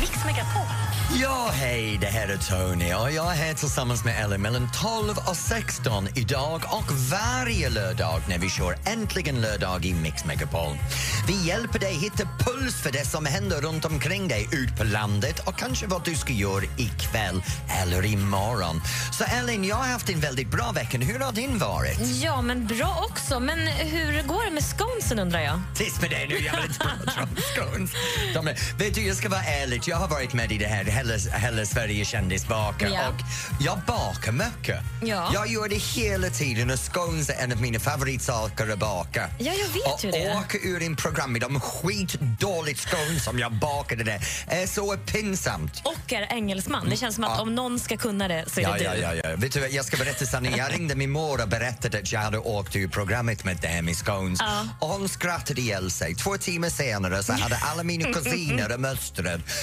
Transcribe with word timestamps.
Mix 0.00 0.24
Megapol. 0.24 0.62
Ja, 1.20 1.50
hej, 1.52 1.98
det 2.00 2.06
här 2.06 2.28
är 2.28 2.36
Tony 2.36 2.94
och 2.94 3.12
jag 3.12 3.32
är 3.32 3.36
här 3.36 3.54
tillsammans 3.54 4.04
med 4.04 4.24
Ellen 4.24 4.42
mellan 4.42 4.68
12 4.72 5.18
och 5.26 5.36
16 5.36 6.08
idag 6.14 6.62
och 6.66 6.92
varje 6.92 7.68
lördag 7.68 8.22
när 8.28 8.38
vi 8.38 8.50
kör 8.50 8.78
Äntligen 8.86 9.40
lördag 9.40 9.84
i 9.84 9.94
Mix 9.94 10.24
Megapol. 10.24 10.76
Vi 11.26 11.46
hjälper 11.46 11.78
dig 11.78 11.94
hitta 11.94 12.28
puls 12.38 12.82
för 12.82 12.92
det 12.92 13.06
som 13.06 13.26
händer 13.26 13.60
runt 13.60 13.84
omkring 13.84 14.28
dig 14.28 14.48
ut 14.52 14.76
på 14.78 14.84
landet 14.84 15.38
och 15.46 15.58
kanske 15.58 15.86
vad 15.86 16.04
du 16.04 16.14
ska 16.14 16.32
göra 16.32 16.64
ikväll 16.76 17.42
eller 17.82 18.04
imorgon. 18.04 18.80
Så 19.12 19.24
Ellen, 19.24 19.64
jag 19.64 19.76
har 19.76 19.86
haft 19.86 20.10
en 20.10 20.20
väldigt 20.20 20.50
bra 20.50 20.72
vecka. 20.72 20.98
Hur 20.98 21.18
har 21.18 21.32
din 21.32 21.58
varit? 21.58 21.98
Ja, 22.22 22.42
men 22.42 22.66
bra 22.66 23.06
också. 23.10 23.40
Men 23.40 23.58
hur 23.66 24.22
går 24.22 24.44
det 24.44 24.50
med 24.50 24.64
sconesen 24.64 25.18
undrar 25.18 25.40
jag? 25.40 25.60
Tyst 25.74 26.00
med 26.00 26.10
dig 26.10 26.26
nu, 26.28 26.38
jag 26.38 26.56
vill 26.56 26.64
inte 26.64 26.78
prata 26.78 27.22
om 27.22 27.36
scones. 27.36 28.72
Vet 28.78 28.94
du, 28.94 29.06
jag 29.06 29.16
ska 29.16 29.28
vara 29.28 29.42
ärlig, 29.42 29.79
jag 29.88 29.96
har 29.96 30.08
varit 30.08 30.32
med 30.34 30.52
i 30.52 30.58
det 30.58 30.66
här 30.66 30.84
Hela, 30.84 31.14
hela 31.38 31.66
Sverige 31.66 32.04
kändis 32.04 32.48
bakar 32.48 32.86
Ja. 32.94 33.08
och 33.08 33.14
jag 33.60 33.78
bakar 33.86 34.32
mycket. 34.32 34.78
Ja. 35.02 35.30
Jag 35.34 35.46
gör 35.48 35.68
det 35.68 35.76
hela 35.76 36.30
tiden 36.30 36.70
och 36.70 36.78
scones 36.78 37.28
är 37.30 37.34
en 37.44 37.52
av 37.52 37.60
mina 37.60 37.78
favoritsaker 37.80 38.72
att 38.72 38.78
baka. 38.78 39.28
Ja, 39.38 39.52
jag 39.52 39.68
vet 39.68 39.86
och 39.94 40.04
ju 40.04 40.10
det. 40.10 40.34
åka 40.38 40.58
ur 40.58 40.82
en 40.82 40.96
program 40.96 41.32
med 41.32 41.40
de 41.40 41.60
skitdåligt 41.60 42.80
scones 42.80 43.24
som 43.24 43.38
jag 43.38 43.52
bakade 43.52 44.04
där 44.04 44.20
är 44.46 44.66
så 44.66 44.96
pinsamt. 44.96 45.82
Och 45.84 46.12
är 46.12 46.22
engelsman. 46.32 46.86
Det 46.90 46.96
känns 46.96 47.14
som 47.14 47.24
att 47.24 47.30
Ja. 47.36 47.42
om 47.42 47.54
någon 47.54 47.80
ska 47.80 47.96
kunna 47.96 48.28
det 48.28 48.44
så 48.54 48.60
är 48.60 48.64
Ja, 48.64 48.72
det 48.72 48.84
ja, 48.84 48.92
du. 48.94 49.00
ja, 49.00 49.14
ja. 49.30 49.36
Vet 49.36 49.52
du, 49.52 49.66
jag 49.68 49.84
ska 49.84 49.96
berätta 49.96 50.26
sanningen. 50.26 50.58
Jag 50.58 50.72
ringde 50.78 50.94
min 50.94 51.10
mor 51.10 51.42
och 51.42 51.48
berättade 51.48 51.98
att 51.98 52.12
jag 52.12 52.20
hade 52.20 52.38
åkt 52.38 52.76
ur 52.76 52.88
programmet 52.88 53.44
med 53.44 53.58
det 53.62 53.68
här 53.68 53.82
med 53.82 53.96
scones. 53.96 54.38
Ja. 54.42 54.68
Och 54.78 54.88
hon 54.88 55.08
skrattade 55.08 55.60
ihjäl 55.60 55.90
sig. 55.90 56.14
Två 56.14 56.36
timmar 56.36 56.68
senare 56.68 57.22
så 57.22 57.32
hade 57.32 57.56
alla 57.56 57.82
mina 57.82 58.12
kusiner 58.12 58.74
och 58.74 58.80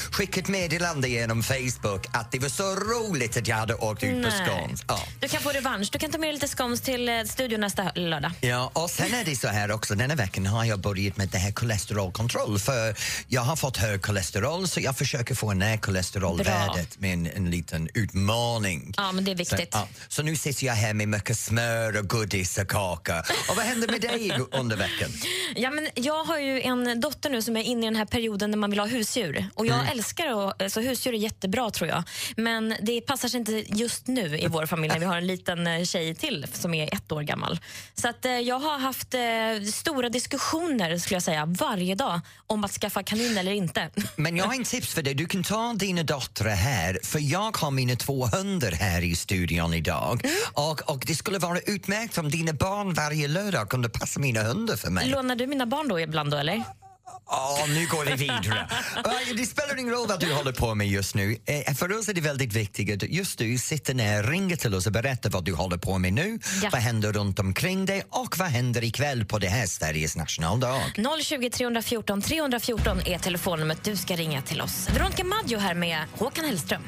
mostrar 0.07 0.17
skickat 0.17 0.47
meddelande 0.47 1.07
genom 1.09 1.43
Facebook 1.43 2.07
att 2.13 2.31
det 2.31 2.39
var 2.39 2.49
så 2.49 2.75
roligt 2.75 3.37
att 3.37 3.47
jag 3.47 3.55
hade 3.55 3.75
åkt 3.75 4.03
ut 4.03 4.23
på 4.25 4.31
scones. 4.31 4.83
Ja. 4.87 4.99
Du 5.19 5.27
kan 5.27 5.41
få 5.41 5.49
revansch. 5.49 5.89
Du 5.91 5.99
kan 5.99 6.11
ta 6.11 6.17
med 6.17 6.33
lite 6.33 6.47
scones 6.47 6.81
till 6.81 7.09
eh, 7.09 7.23
studion 7.23 7.59
nästa 7.61 7.91
lördag. 7.95 8.31
Ja, 8.41 8.71
och 8.73 8.89
sen 8.89 9.13
är 9.13 9.25
det 9.25 9.35
så 9.35 9.47
här 9.47 9.71
också, 9.71 9.95
denna 9.95 10.15
veckan 10.15 10.45
har 10.45 10.65
jag 10.65 10.79
börjat 10.79 11.17
med 11.17 11.29
det 11.29 11.37
här 11.37 11.51
kolesterolkontroll 11.51 12.59
för 12.59 12.95
jag 13.27 13.41
har 13.41 13.55
fått 13.55 13.77
hög 13.77 14.01
kolesterol 14.01 14.67
så 14.67 14.79
jag 14.79 14.97
försöker 14.97 15.35
få 15.35 15.53
ner 15.53 15.77
kolesterolvärdet 15.77 16.99
med 16.99 17.13
en, 17.13 17.27
en 17.27 17.51
liten 17.51 17.89
utmaning. 17.93 18.93
Ja, 18.97 19.11
men 19.11 19.23
det 19.25 19.31
är 19.31 19.35
Så, 19.45 19.55
viktigt. 19.55 19.69
ja, 19.71 19.87
så 20.07 20.23
nu 20.23 20.35
sitter 20.35 20.65
jag 20.67 20.73
här 20.73 20.93
med 20.93 21.07
mycket 21.07 21.37
smör 21.37 21.97
och 21.99 22.07
godis 22.09 22.57
och 22.57 22.67
kaka. 22.67 23.19
Och 23.49 23.55
vad 23.55 23.65
händer 23.65 23.87
med 23.87 24.01
dig 24.01 24.31
under 24.51 24.75
veckan? 24.77 25.09
Ja, 25.55 25.71
men 25.71 25.89
jag 25.95 26.23
har 26.23 26.39
ju 26.39 26.61
en 26.61 27.01
dotter 27.01 27.29
nu 27.29 27.41
som 27.41 27.57
är 27.57 27.61
inne 27.63 27.81
i 27.85 27.85
den 27.89 27.95
här 27.95 28.05
perioden 28.05 28.51
när 28.51 28.57
man 28.57 28.69
vill 28.69 28.79
ha 28.79 28.87
husdjur. 28.87 29.45
Och 29.53 29.65
jag 29.65 29.77
Mm. 29.77 29.87
Älskar 29.97 30.49
att, 30.49 30.61
alltså 30.61 30.81
husdjur 30.81 31.13
är 31.13 31.17
jättebra 31.17 31.69
tror 31.69 31.89
jag. 31.89 32.03
Men 32.37 32.75
det 32.81 33.01
passar 33.01 33.29
sig 33.29 33.39
inte 33.39 33.63
just 33.67 34.07
nu 34.07 34.39
i 34.39 34.47
vår 34.47 34.65
familj 34.65 34.93
när 34.93 34.99
vi 34.99 35.05
har 35.05 35.17
en 35.17 35.27
liten 35.27 35.67
eh, 35.67 35.83
tjej 35.83 36.15
till 36.15 36.45
som 36.53 36.73
är 36.73 36.93
ett 36.93 37.11
år 37.11 37.21
gammal. 37.21 37.59
Så 37.95 38.07
att 38.07 38.25
eh, 38.25 38.31
jag 38.31 38.59
har 38.59 38.79
haft 38.79 39.13
eh, 39.13 39.71
stora 39.71 40.09
diskussioner 40.09 40.97
skulle 40.97 41.15
jag 41.15 41.23
säga 41.23 41.45
varje 41.45 41.95
dag 41.95 42.21
om 42.47 42.63
att 42.63 42.71
skaffa 42.71 43.03
kanin 43.03 43.37
eller 43.37 43.51
inte. 43.51 43.89
Men 44.15 44.37
jag 44.37 44.45
har 44.45 44.53
en 44.53 44.63
tips 44.63 44.93
för 44.93 45.01
dig. 45.01 45.13
Du 45.13 45.25
kan 45.25 45.43
ta 45.43 45.73
dina 45.73 46.03
döttrar 46.03 46.55
här 46.55 46.99
för 47.03 47.19
jag 47.19 47.57
har 47.57 47.71
mina 47.71 47.95
två 47.95 48.25
hundar 48.25 48.71
här 48.71 49.01
i 49.01 49.15
studion 49.15 49.73
idag. 49.73 50.25
Mm. 50.25 50.35
Och, 50.53 50.89
och 50.89 51.03
det 51.07 51.15
skulle 51.15 51.39
vara 51.39 51.59
utmärkt 51.59 52.17
om 52.17 52.29
dina 52.29 52.53
barn 52.53 52.93
varje 52.93 53.27
lördag 53.27 53.69
kunde 53.69 53.89
passa 53.89 54.19
mina 54.19 54.43
hundar 54.43 54.75
för 54.75 54.89
mig. 54.89 55.09
Lånar 55.09 55.35
du 55.35 55.47
mina 55.47 55.65
barn 55.65 55.87
då 55.87 55.99
ibland 55.99 56.31
då 56.31 56.37
eller? 56.37 56.63
Ja, 57.29 57.65
nu 57.67 57.87
går 57.87 58.05
vi 58.05 58.11
vidare. 58.15 58.67
Det 59.37 59.45
spelar 59.45 59.79
ingen 59.79 59.93
roll 59.93 60.07
vad 60.07 60.19
du 60.19 60.33
håller 60.33 60.51
på 60.51 60.75
med 60.75 60.87
just 60.87 61.15
nu. 61.15 61.37
Eh, 61.45 61.73
För 61.75 61.97
oss 61.99 62.09
är 62.09 62.13
det 62.13 62.21
väldigt 62.21 62.53
viktigt 62.53 63.03
att 63.03 63.09
just 63.09 63.37
du 63.39 63.57
sitter 63.57 63.93
ner, 63.93 64.23
ringer 64.23 64.55
till 64.55 64.75
oss 64.75 64.85
och 64.85 64.91
berättar 64.91 65.29
vad 65.29 65.43
du 65.45 65.53
håller 65.53 65.77
på 65.77 65.97
med 65.97 66.13
nu, 66.13 66.39
Ja. 66.63 66.69
vad 66.71 66.81
händer 66.81 67.11
runt 67.13 67.39
omkring 67.39 67.85
dig 67.85 68.03
och 68.09 68.37
vad 68.37 68.47
händer 68.47 68.83
ikväll 68.83 69.25
på 69.25 69.39
det 69.39 69.47
här 69.47 69.65
Sveriges 69.67 70.15
nationaldag. 70.17 70.81
020 71.23 71.49
314 71.49 72.21
314 72.21 72.99
är 73.05 73.19
telefonnumret 73.19 73.83
du 73.83 73.97
ska 73.97 74.15
ringa 74.15 74.41
till 74.41 74.61
oss. 74.61 74.89
Veronica 74.93 75.23
Maggio 75.23 75.57
här 75.57 75.73
med 75.75 75.97
Håkan 76.17 76.45
Hellström. 76.45 76.83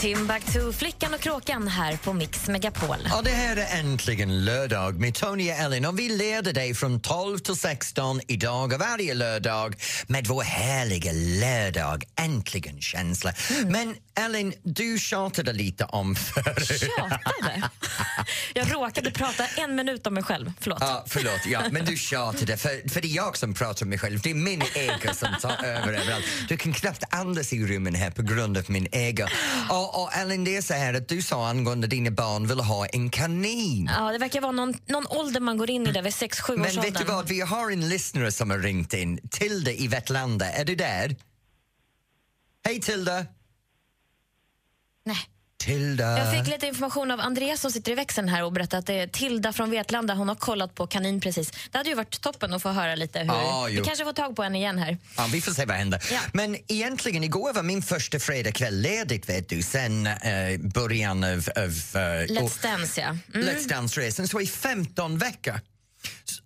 Timbuktu, 0.00 0.72
Flickan 0.72 1.14
och 1.14 1.20
Kråkan 1.20 1.68
här 1.68 1.96
på 1.96 2.12
Mix 2.12 2.48
Megapol. 2.48 2.96
Och 3.18 3.24
det 3.24 3.30
här 3.30 3.56
är 3.56 3.78
äntligen 3.78 4.44
lördag 4.44 5.00
med 5.00 5.14
Tony 5.14 5.50
och 5.50 5.56
Ellen 5.56 5.84
och 5.84 5.98
vi 5.98 6.08
leder 6.08 6.52
dig 6.52 6.74
från 6.74 7.00
12 7.00 7.38
till 7.38 7.56
16 7.56 8.20
idag 8.28 8.72
och 8.72 8.78
varje 8.78 9.14
lördag 9.14 9.74
med 10.06 10.26
vår 10.26 10.42
härliga 10.42 11.12
lördag 11.12 12.04
äntligen-känsla. 12.16 13.32
Mm. 13.50 13.68
Men 13.68 13.94
Ellen, 14.20 14.52
du 14.62 14.98
tjatade 14.98 15.52
lite 15.52 15.84
om 15.84 16.14
förut. 16.14 16.80
Tjatade? 16.80 17.70
Jag 18.54 18.74
råkade 18.74 19.10
prata 19.10 19.46
en 19.46 19.74
minut 19.74 20.06
om 20.06 20.14
mig 20.14 20.22
själv. 20.22 20.52
Förlåt. 20.60 20.78
Ja, 20.80 21.04
förlåt, 21.08 21.46
ja, 21.46 21.62
men 21.70 21.84
du 21.84 21.96
tjatade 21.96 22.56
för, 22.56 22.88
för 22.88 23.00
det 23.00 23.08
är 23.08 23.16
jag 23.16 23.36
som 23.36 23.54
pratar 23.54 23.86
om 23.86 23.88
mig 23.88 23.98
själv. 23.98 24.20
Det 24.20 24.30
är 24.30 24.34
min 24.34 24.62
ego 24.74 25.14
som 25.14 25.28
tar 25.40 25.64
över 25.64 25.92
överallt. 25.92 26.24
Du 26.48 26.56
kan 26.56 26.72
knappt 26.72 27.04
andas 27.10 27.52
i 27.52 27.66
rummen 27.66 27.94
här 27.94 28.10
på 28.10 28.22
grund 28.22 28.58
av 28.58 28.64
min 28.68 28.86
ego. 28.92 29.26
Och, 29.70 30.02
och 30.02 30.16
Ellen, 30.16 30.44
det 30.44 30.56
är 30.56 30.62
så 30.62 30.74
här 30.74 30.94
att 30.94 31.08
du 31.08 31.22
sa 31.22 31.48
angående 31.48 31.86
dina 31.86 32.10
barn 32.10 32.46
vill 32.46 32.60
ha 32.60 32.86
en 32.86 33.10
kanin. 33.10 33.90
Ja, 33.98 34.12
det 34.12 34.18
verkar 34.18 34.40
vara 34.40 34.52
någon, 34.52 34.74
någon 34.86 35.06
ålder 35.06 35.40
man 35.40 35.58
går 35.58 35.70
in 35.70 35.86
i 35.86 35.92
där 35.92 36.02
vid 36.02 36.12
6-7 36.12 36.52
års 36.52 36.74
Men 36.74 36.84
vet 36.84 36.98
du 36.98 37.04
vad, 37.04 37.28
vi 37.28 37.40
har 37.40 37.70
en 37.70 37.88
lyssnare 37.88 38.32
som 38.32 38.50
har 38.50 38.58
ringt 38.58 38.94
in. 38.94 39.20
Tilda 39.30 39.70
i 39.72 39.88
Vetlanda, 39.88 40.52
är 40.52 40.64
du 40.64 40.74
där? 40.74 41.16
Hej 42.64 42.80
Tilda! 42.80 43.26
Nej. 45.04 45.16
Tilda! 45.60 46.18
Jag 46.18 46.32
fick 46.32 46.52
lite 46.52 46.66
information 46.66 47.10
av 47.10 47.20
Andreas 47.20 47.60
som 47.60 47.70
sitter 47.70 47.92
i 47.92 47.94
växeln 47.94 48.28
här 48.28 48.44
och 48.44 48.52
berättade 48.52 48.78
att 48.78 48.86
det 48.86 48.94
är 48.94 49.06
Tilda 49.06 49.52
från 49.52 49.70
Vetlanda. 49.70 50.14
Hon 50.14 50.28
har 50.28 50.34
kollat 50.34 50.74
på 50.74 50.86
kanin 50.86 51.20
precis. 51.20 51.50
Det 51.70 51.78
hade 51.78 51.90
ju 51.90 51.94
varit 51.94 52.20
toppen 52.20 52.54
att 52.54 52.62
få 52.62 52.68
höra 52.68 52.94
lite 52.94 53.18
hur... 53.18 53.68
Jo. 53.68 53.80
vi 53.80 53.86
kanske 53.86 54.04
får 54.04 54.12
tag 54.12 54.36
på 54.36 54.42
henne 54.42 54.58
igen 54.58 54.78
här. 54.78 54.98
Ja, 55.16 55.28
vi 55.32 55.40
får 55.40 55.52
se 55.52 55.64
vad 55.64 55.76
händer. 55.76 56.02
Ja. 56.12 56.20
Men 56.32 56.56
egentligen, 56.68 57.24
igår 57.24 57.52
var 57.52 57.62
min 57.62 57.82
första 57.82 58.18
fredagkväll 58.18 58.80
ledigt 58.80 59.28
vet 59.28 59.48
du, 59.48 59.62
sen 59.62 60.06
eh, 60.06 60.12
början 60.58 61.24
av... 61.24 61.48
av 61.56 61.62
eh, 61.62 62.26
Let's 62.26 62.62
Dance, 62.62 63.00
ja. 63.00 63.16
Mm. 63.34 63.48
Let's 63.48 63.68
Dance-resan, 63.68 64.28
så 64.28 64.40
i 64.40 64.46
15 64.46 65.18
veckor. 65.18 65.60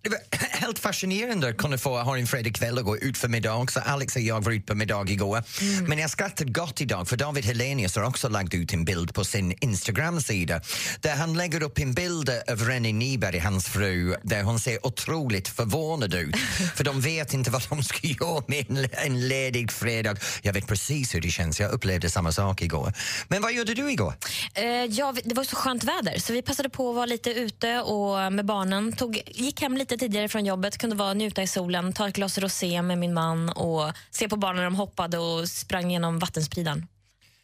Det 0.05 0.09
var 0.31 0.47
helt 0.59 0.79
fascinerande 0.79 1.49
att 1.49 1.57
kunna 1.57 1.77
få 1.77 1.97
ha 1.97 2.17
en 2.17 2.27
fredagkväll 2.27 2.77
och 2.77 2.85
gå 2.85 2.97
ut 2.97 3.17
för 3.17 3.27
middag. 3.27 3.65
Så 3.71 3.79
Alex 3.79 4.15
och 4.15 4.21
jag 4.21 4.43
var 4.43 4.51
ute 4.51 4.65
på 4.65 4.75
middag 4.75 5.05
igår. 5.09 5.43
Mm. 5.61 5.85
Men 5.85 5.99
jag 5.99 6.09
skrattade 6.09 6.51
gott 6.51 6.81
idag 6.81 7.07
för 7.07 7.17
David 7.17 7.45
Helenius 7.45 7.95
har 7.95 8.03
också 8.03 8.29
lagt 8.29 8.53
ut 8.53 8.73
en 8.73 8.85
bild 8.85 9.13
på 9.13 9.25
sin 9.25 9.55
Instagram-sida 9.61 10.61
där 11.01 11.15
han 11.15 11.37
lägger 11.37 11.63
upp 11.63 11.79
en 11.79 11.93
bild 11.93 12.29
av 12.29 12.59
Rennie 12.59 12.93
Nyberg, 12.93 13.39
hans 13.39 13.67
fru, 13.67 14.15
där 14.23 14.43
hon 14.43 14.59
ser 14.59 14.85
otroligt 14.85 15.47
förvånad 15.47 16.13
ut. 16.13 16.35
för 16.75 16.83
de 16.83 17.01
vet 17.01 17.33
inte 17.33 17.51
vad 17.51 17.61
de 17.69 17.83
ska 17.83 18.07
göra 18.07 18.43
med 18.47 18.89
en, 18.91 19.27
ledig 19.27 19.71
fredag. 19.71 20.17
Jag 20.41 20.53
vet 20.53 20.67
precis 20.67 21.15
hur 21.15 21.21
det 21.21 21.29
känns, 21.29 21.59
jag 21.59 21.71
upplevde 21.71 22.09
samma 22.09 22.31
sak 22.31 22.61
igår. 22.61 22.93
Men 23.27 23.41
vad 23.41 23.53
gjorde 23.53 23.73
du 23.73 23.91
igår? 23.91 24.13
Eh, 24.53 24.65
ja, 24.65 25.13
det 25.23 25.35
var 25.35 25.43
så 25.43 25.55
skönt 25.55 25.83
väder 25.83 26.19
så 26.19 26.33
vi 26.33 26.41
passade 26.41 26.69
på 26.69 26.89
att 26.89 26.95
vara 26.95 27.05
lite 27.05 27.29
ute 27.29 27.79
och 27.79 28.33
med 28.33 28.45
barnen. 28.45 28.93
Tog, 28.93 29.21
gick 29.27 29.61
hem 29.61 29.77
lite 29.77 29.94
tidigare 29.97 30.29
från 30.29 30.45
jobbet, 30.45 30.77
kunde 30.77 30.95
vara 30.95 31.13
njuta 31.13 31.43
i 31.43 31.47
solen, 31.47 31.93
ta 31.93 32.07
ett 32.07 32.15
glas 32.15 32.37
rosé 32.37 32.81
med 32.81 32.97
min 32.97 33.13
man 33.13 33.49
och 33.49 33.91
se 34.11 34.29
på 34.29 34.35
barnen 34.35 34.57
när 34.57 34.63
de 34.63 34.75
hoppade 34.75 35.17
och 35.17 35.49
sprang 35.49 35.91
genom 35.91 36.19
vattenspridaren. 36.19 36.87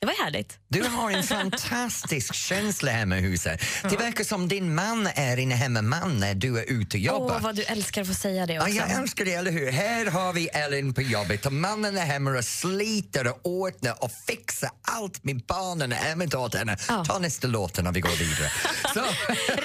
Det 0.02 0.08
var 0.08 0.24
härligt. 0.24 0.58
Du 0.68 0.84
har 0.84 1.12
en 1.12 1.24
fantastisk 1.24 2.34
känsla 2.48 2.92
hemma 2.92 3.18
i 3.18 3.22
huset. 3.22 3.62
Det 3.90 3.98
verkar 3.98 4.24
som 4.24 4.48
din 4.48 4.76
man 4.76 5.08
är 5.16 5.38
en 5.38 5.52
hemmaman 5.52 6.20
när 6.20 6.34
du 6.36 6.60
är 6.60 6.64
ute 6.72 6.98
och 6.98 7.02
jobbar. 7.02 7.36
Åh, 7.36 7.42
vad 7.42 7.56
du 7.56 7.64
älskar 7.64 8.02
att 8.02 8.08
få 8.08 8.14
säga 8.14 8.46
det 8.46 8.54
Ja, 8.54 8.62
också. 8.62 8.74
jag 8.74 8.92
älskar 8.92 9.26
det, 9.26 9.34
eller 9.34 9.52
hur? 9.52 9.72
Här 9.72 10.06
har 10.06 10.34
vi 10.34 10.48
Ellen 10.48 10.94
på 10.94 11.02
jobbet 11.02 11.46
och 11.46 11.54
mannen 11.54 11.98
är 11.98 12.06
hemma 12.06 12.32
och 12.32 12.46
sliter 12.46 13.28
och 13.28 13.40
ordnar 13.44 14.04
och 14.04 14.12
fixar 14.28 14.70
allt 14.82 15.24
med 15.24 15.42
barnen 15.48 15.92
är 15.92 15.96
hemma 15.96 16.26
åt 16.36 16.56
henne. 16.56 16.78
Ja. 16.88 17.06
Ta 17.06 17.20
nästa 17.20 17.48
låt 17.48 17.84
när 17.84 17.92
vi 17.92 18.00
går 18.02 18.10
vidare. 18.20 18.52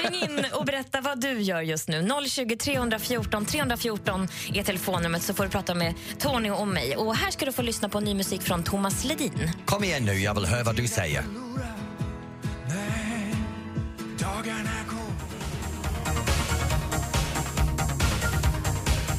Ring 0.12 0.22
in 0.22 0.46
och 0.52 0.64
berätta 0.64 1.00
vad 1.00 1.20
du 1.20 1.40
gör 1.40 1.60
just 1.60 1.88
nu. 1.88 2.08
020 2.28 2.56
314 2.56 3.46
314 3.46 4.28
är 4.54 4.62
telefonnumret 4.62 5.22
så 5.22 5.34
får 5.34 5.44
du 5.44 5.50
prata 5.50 5.74
med 5.74 5.94
Tony 6.18 6.50
och 6.50 6.68
mig. 6.68 6.96
Och 6.96 7.16
här 7.16 7.30
ska 7.30 7.46
du 7.46 7.52
få 7.52 7.62
lyssna 7.62 7.88
på 7.88 8.00
ny 8.00 8.14
musik 8.14 8.42
från 8.42 8.62
Thomas 8.64 9.04
Ledin. 9.04 9.50
Kom 9.64 9.84
igen 9.84 10.04
nu, 10.04 10.25
jag 10.26 10.34
vill 10.34 10.46
höra 10.46 10.62
vad 10.62 10.76
du 10.76 10.87
säger. 10.87 11.25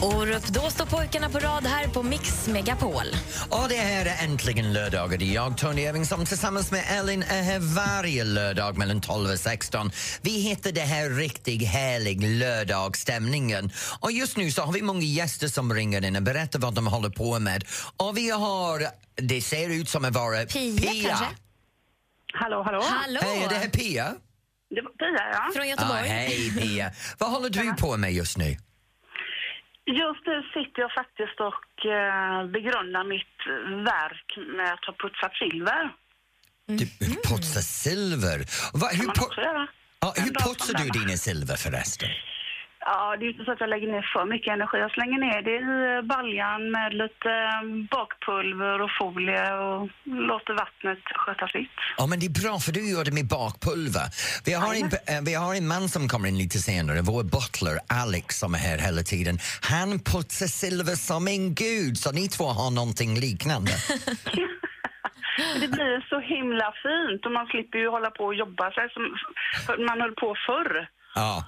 Orup, 0.01 0.47
då 0.47 0.69
står 0.69 0.85
pojkarna 0.85 1.29
på 1.29 1.39
rad 1.39 1.65
här 1.65 1.88
på 1.88 2.03
Mix 2.03 2.47
Megapol. 2.47 3.05
Och 3.49 3.69
det 3.69 3.75
här 3.75 4.05
är 4.05 4.23
äntligen 4.23 4.73
lördag 4.73 5.11
och 5.13 5.17
det 5.19 5.25
är 5.25 5.33
jag, 5.35 5.57
Tony 5.57 5.81
Irving, 5.81 6.05
som 6.05 6.25
tillsammans 6.25 6.71
med 6.71 6.83
Ellen 6.89 7.23
är 7.23 7.41
här 7.44 7.59
varje 7.59 8.23
lördag 8.23 8.77
mellan 8.77 9.01
12 9.01 9.31
och 9.31 9.39
16. 9.39 9.91
Vi 10.21 10.39
hittar 10.41 10.71
det 10.71 10.81
här 10.81 11.09
riktigt 11.09 11.67
härlig 11.67 12.23
lördagsstämningen. 12.23 13.71
Och 13.99 14.11
just 14.11 14.38
nu 14.38 14.51
så 14.51 14.61
har 14.61 14.73
vi 14.73 14.81
många 14.81 15.01
gäster 15.01 15.47
som 15.47 15.73
ringer 15.73 16.05
in 16.05 16.15
och 16.15 16.23
berättar 16.23 16.59
vad 16.59 16.73
de 16.73 16.88
håller 16.88 17.09
på 17.09 17.39
med. 17.39 17.63
Och 17.97 18.17
vi 18.17 18.29
har, 18.29 18.83
det 19.15 19.41
ser 19.41 19.69
ut 19.69 19.89
som 19.89 20.05
att 20.05 20.13
vara 20.13 20.45
Pia, 20.45 21.07
kanske? 21.09 21.25
Hallå, 22.33 22.63
hallå. 22.65 22.81
Hallå! 22.83 23.19
Hej, 23.23 23.44
är 23.44 23.49
det 23.49 23.55
här 23.55 23.69
Pia? 23.69 24.13
Det 24.69 24.81
var 24.81 24.91
Pia, 24.91 25.29
ja. 25.33 25.49
Från 25.53 25.63
Ah, 25.63 25.65
Göteborg. 25.65 26.07
hej 26.09 26.51
Pia. 26.59 26.91
Vad 27.17 27.31
håller 27.31 27.49
du 27.49 27.73
på 27.73 27.97
med 27.97 28.13
just 28.13 28.38
nu? 28.38 28.57
Just 29.87 30.25
nu 30.25 30.43
sitter 30.53 30.81
jag 30.81 30.91
faktiskt 30.91 31.39
och 31.39 31.85
eh, 31.85 32.45
begrundar 32.55 33.03
mitt 33.03 33.37
verk 33.93 34.29
med 34.57 34.73
att 34.73 34.85
ha 34.85 34.93
putsat 34.93 35.33
silver. 35.41 35.83
Du 36.99 37.15
putsar 37.29 37.61
silver. 37.61 38.39
Va, 38.73 38.87
hur, 38.91 39.43
göra. 39.43 39.67
ja, 39.99 40.13
hur 40.17 40.33
putsar 40.45 40.73
du 40.73 40.89
dina 40.99 41.17
silver 41.17 41.55
förresten? 41.55 42.09
Ja, 42.89 43.15
det 43.19 43.25
är 43.25 43.29
inte 43.29 43.45
så 43.45 43.51
att 43.51 43.59
jag 43.59 43.69
lägger 43.69 43.87
ner 43.87 44.05
för 44.13 44.25
mycket 44.25 44.53
energi. 44.53 44.77
Jag 44.77 44.91
slänger 44.91 45.19
ner 45.27 45.41
det 45.47 45.57
i 45.67 45.97
eh, 45.97 46.01
baljan 46.15 46.71
med 46.71 46.93
lite 46.93 47.29
eh, 47.29 47.61
bakpulver 47.95 48.81
och 48.81 48.91
folie 48.99 49.43
och 49.65 49.81
låter 50.31 50.53
vattnet 50.63 51.03
sköta 51.15 51.47
sitt. 51.47 51.77
Ja, 51.97 52.07
men 52.07 52.19
det 52.19 52.25
är 52.25 52.41
bra 52.43 52.59
för 52.59 52.71
du 52.71 52.83
gör 52.93 53.05
det 53.05 53.11
med 53.19 53.27
bakpulver. 53.27 54.07
Vi 54.45 54.53
har, 54.53 54.73
en, 54.79 54.89
eh, 55.11 55.21
vi 55.29 55.33
har 55.33 55.55
en 55.55 55.67
man 55.67 55.89
som 55.89 56.07
kommer 56.07 56.27
in 56.29 56.37
lite 56.37 56.59
senare, 56.69 56.99
vår 57.01 57.23
butler 57.23 57.75
Alex 58.01 58.25
som 58.39 58.53
är 58.53 58.61
här 58.69 58.77
hela 58.77 59.01
tiden. 59.13 59.35
Han 59.61 59.89
putsar 59.99 60.47
silver 60.61 60.95
som 60.95 61.27
en 61.27 61.55
gud, 61.55 61.97
så 61.97 62.11
ni 62.11 62.27
två 62.27 62.47
har 62.59 62.71
någonting 62.71 63.11
liknande. 63.19 63.71
Det 65.61 65.67
blir 65.67 66.05
så 66.09 66.19
himla 66.19 66.73
fint 66.83 67.25
och 67.25 67.31
man 67.31 67.47
slipper 67.47 67.77
ju 67.77 67.87
hålla 67.89 68.11
på 68.11 68.23
och 68.25 68.35
jobba 68.35 68.71
sig 68.71 68.89
som 68.93 69.03
man 69.85 70.01
höll 70.01 70.15
på 70.23 70.35
förr. 70.47 70.87
Ja. 71.15 71.43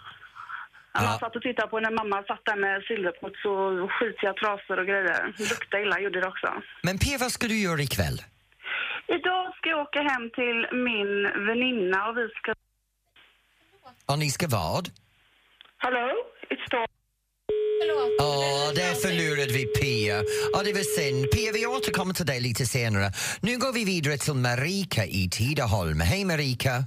Man 1.04 1.14
Ja. 1.14 1.20
satt 1.20 1.36
och 1.36 1.42
tittade 1.42 1.68
på 1.68 1.80
när 1.80 1.92
mamma 2.02 2.18
satt 2.30 2.44
där 2.50 2.56
med 2.66 2.76
silverputs 2.90 3.42
och 3.54 3.92
skitiga 3.96 4.34
trasor 4.42 4.78
och 4.82 4.88
grejer. 4.92 5.22
Lukta 5.52 5.76
illa 5.84 6.00
gjorde 6.04 6.20
det 6.22 6.28
också. 6.34 6.48
Men 6.88 6.96
Pia, 7.04 7.18
vad 7.18 7.32
ska 7.32 7.48
du 7.48 7.58
göra 7.68 7.82
ikväll? 7.82 8.18
Idag 9.18 9.44
ska 9.58 9.70
jag 9.70 9.80
åka 9.88 10.02
hem 10.12 10.26
till 10.40 10.58
min 10.88 11.12
väninna 11.48 12.00
och 12.10 12.18
vi 12.18 12.26
ska... 12.40 12.54
Och 14.12 14.20
ni 14.20 14.30
ska 14.30 14.48
vad? 14.48 14.84
Hello, 15.78 16.08
it's 16.52 16.68
Dawn. 16.72 16.88
Ja, 18.18 18.72
där 18.76 18.94
förlorade 19.04 19.54
vi 19.54 19.66
Pia. 19.66 20.16
Ja, 20.54 20.64
det 20.64 20.74
var 20.74 20.88
synd. 21.00 21.32
Pia, 21.32 21.52
vi 21.54 21.66
återkommer 21.66 22.14
till 22.14 22.26
dig 22.26 22.40
lite 22.42 22.66
senare. 22.66 23.12
Nu 23.42 23.58
går 23.58 23.74
vi 23.74 23.86
vidare 23.86 24.18
till 24.18 24.34
Marika 24.34 25.06
i 25.06 25.30
Tidaholm. 25.32 26.00
Hej 26.00 26.26
Marika! 26.26 26.84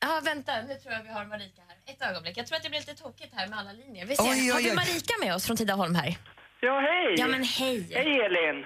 Ja, 0.00 0.20
vänta, 0.24 0.52
nu 0.68 0.74
tror 0.74 0.92
jag 0.94 1.02
vi 1.02 1.08
har 1.08 1.24
Marika. 1.24 1.62
Ett 1.90 2.02
ögonblick. 2.10 2.36
Jag 2.40 2.46
tror 2.46 2.56
att 2.56 2.62
det 2.62 2.70
blir 2.74 2.80
lite 2.80 2.94
tokigt 3.04 3.32
här 3.38 3.46
med 3.50 3.58
alla 3.58 3.72
linjer. 3.82 4.04
Vi 4.06 4.16
ser. 4.16 4.24
Oj, 4.24 4.30
oj, 4.42 4.50
Har 4.50 4.58
oj. 4.58 4.64
vi 4.70 4.74
Marika 4.82 5.14
med 5.24 5.34
oss 5.34 5.44
från 5.46 5.56
Tidaholm 5.56 5.94
här? 5.94 6.10
Ja, 6.68 6.74
hej! 6.88 7.08
Ja, 7.22 7.26
men 7.34 7.42
hej. 7.58 7.76
Hej 8.00 8.12
Elin! 8.26 8.58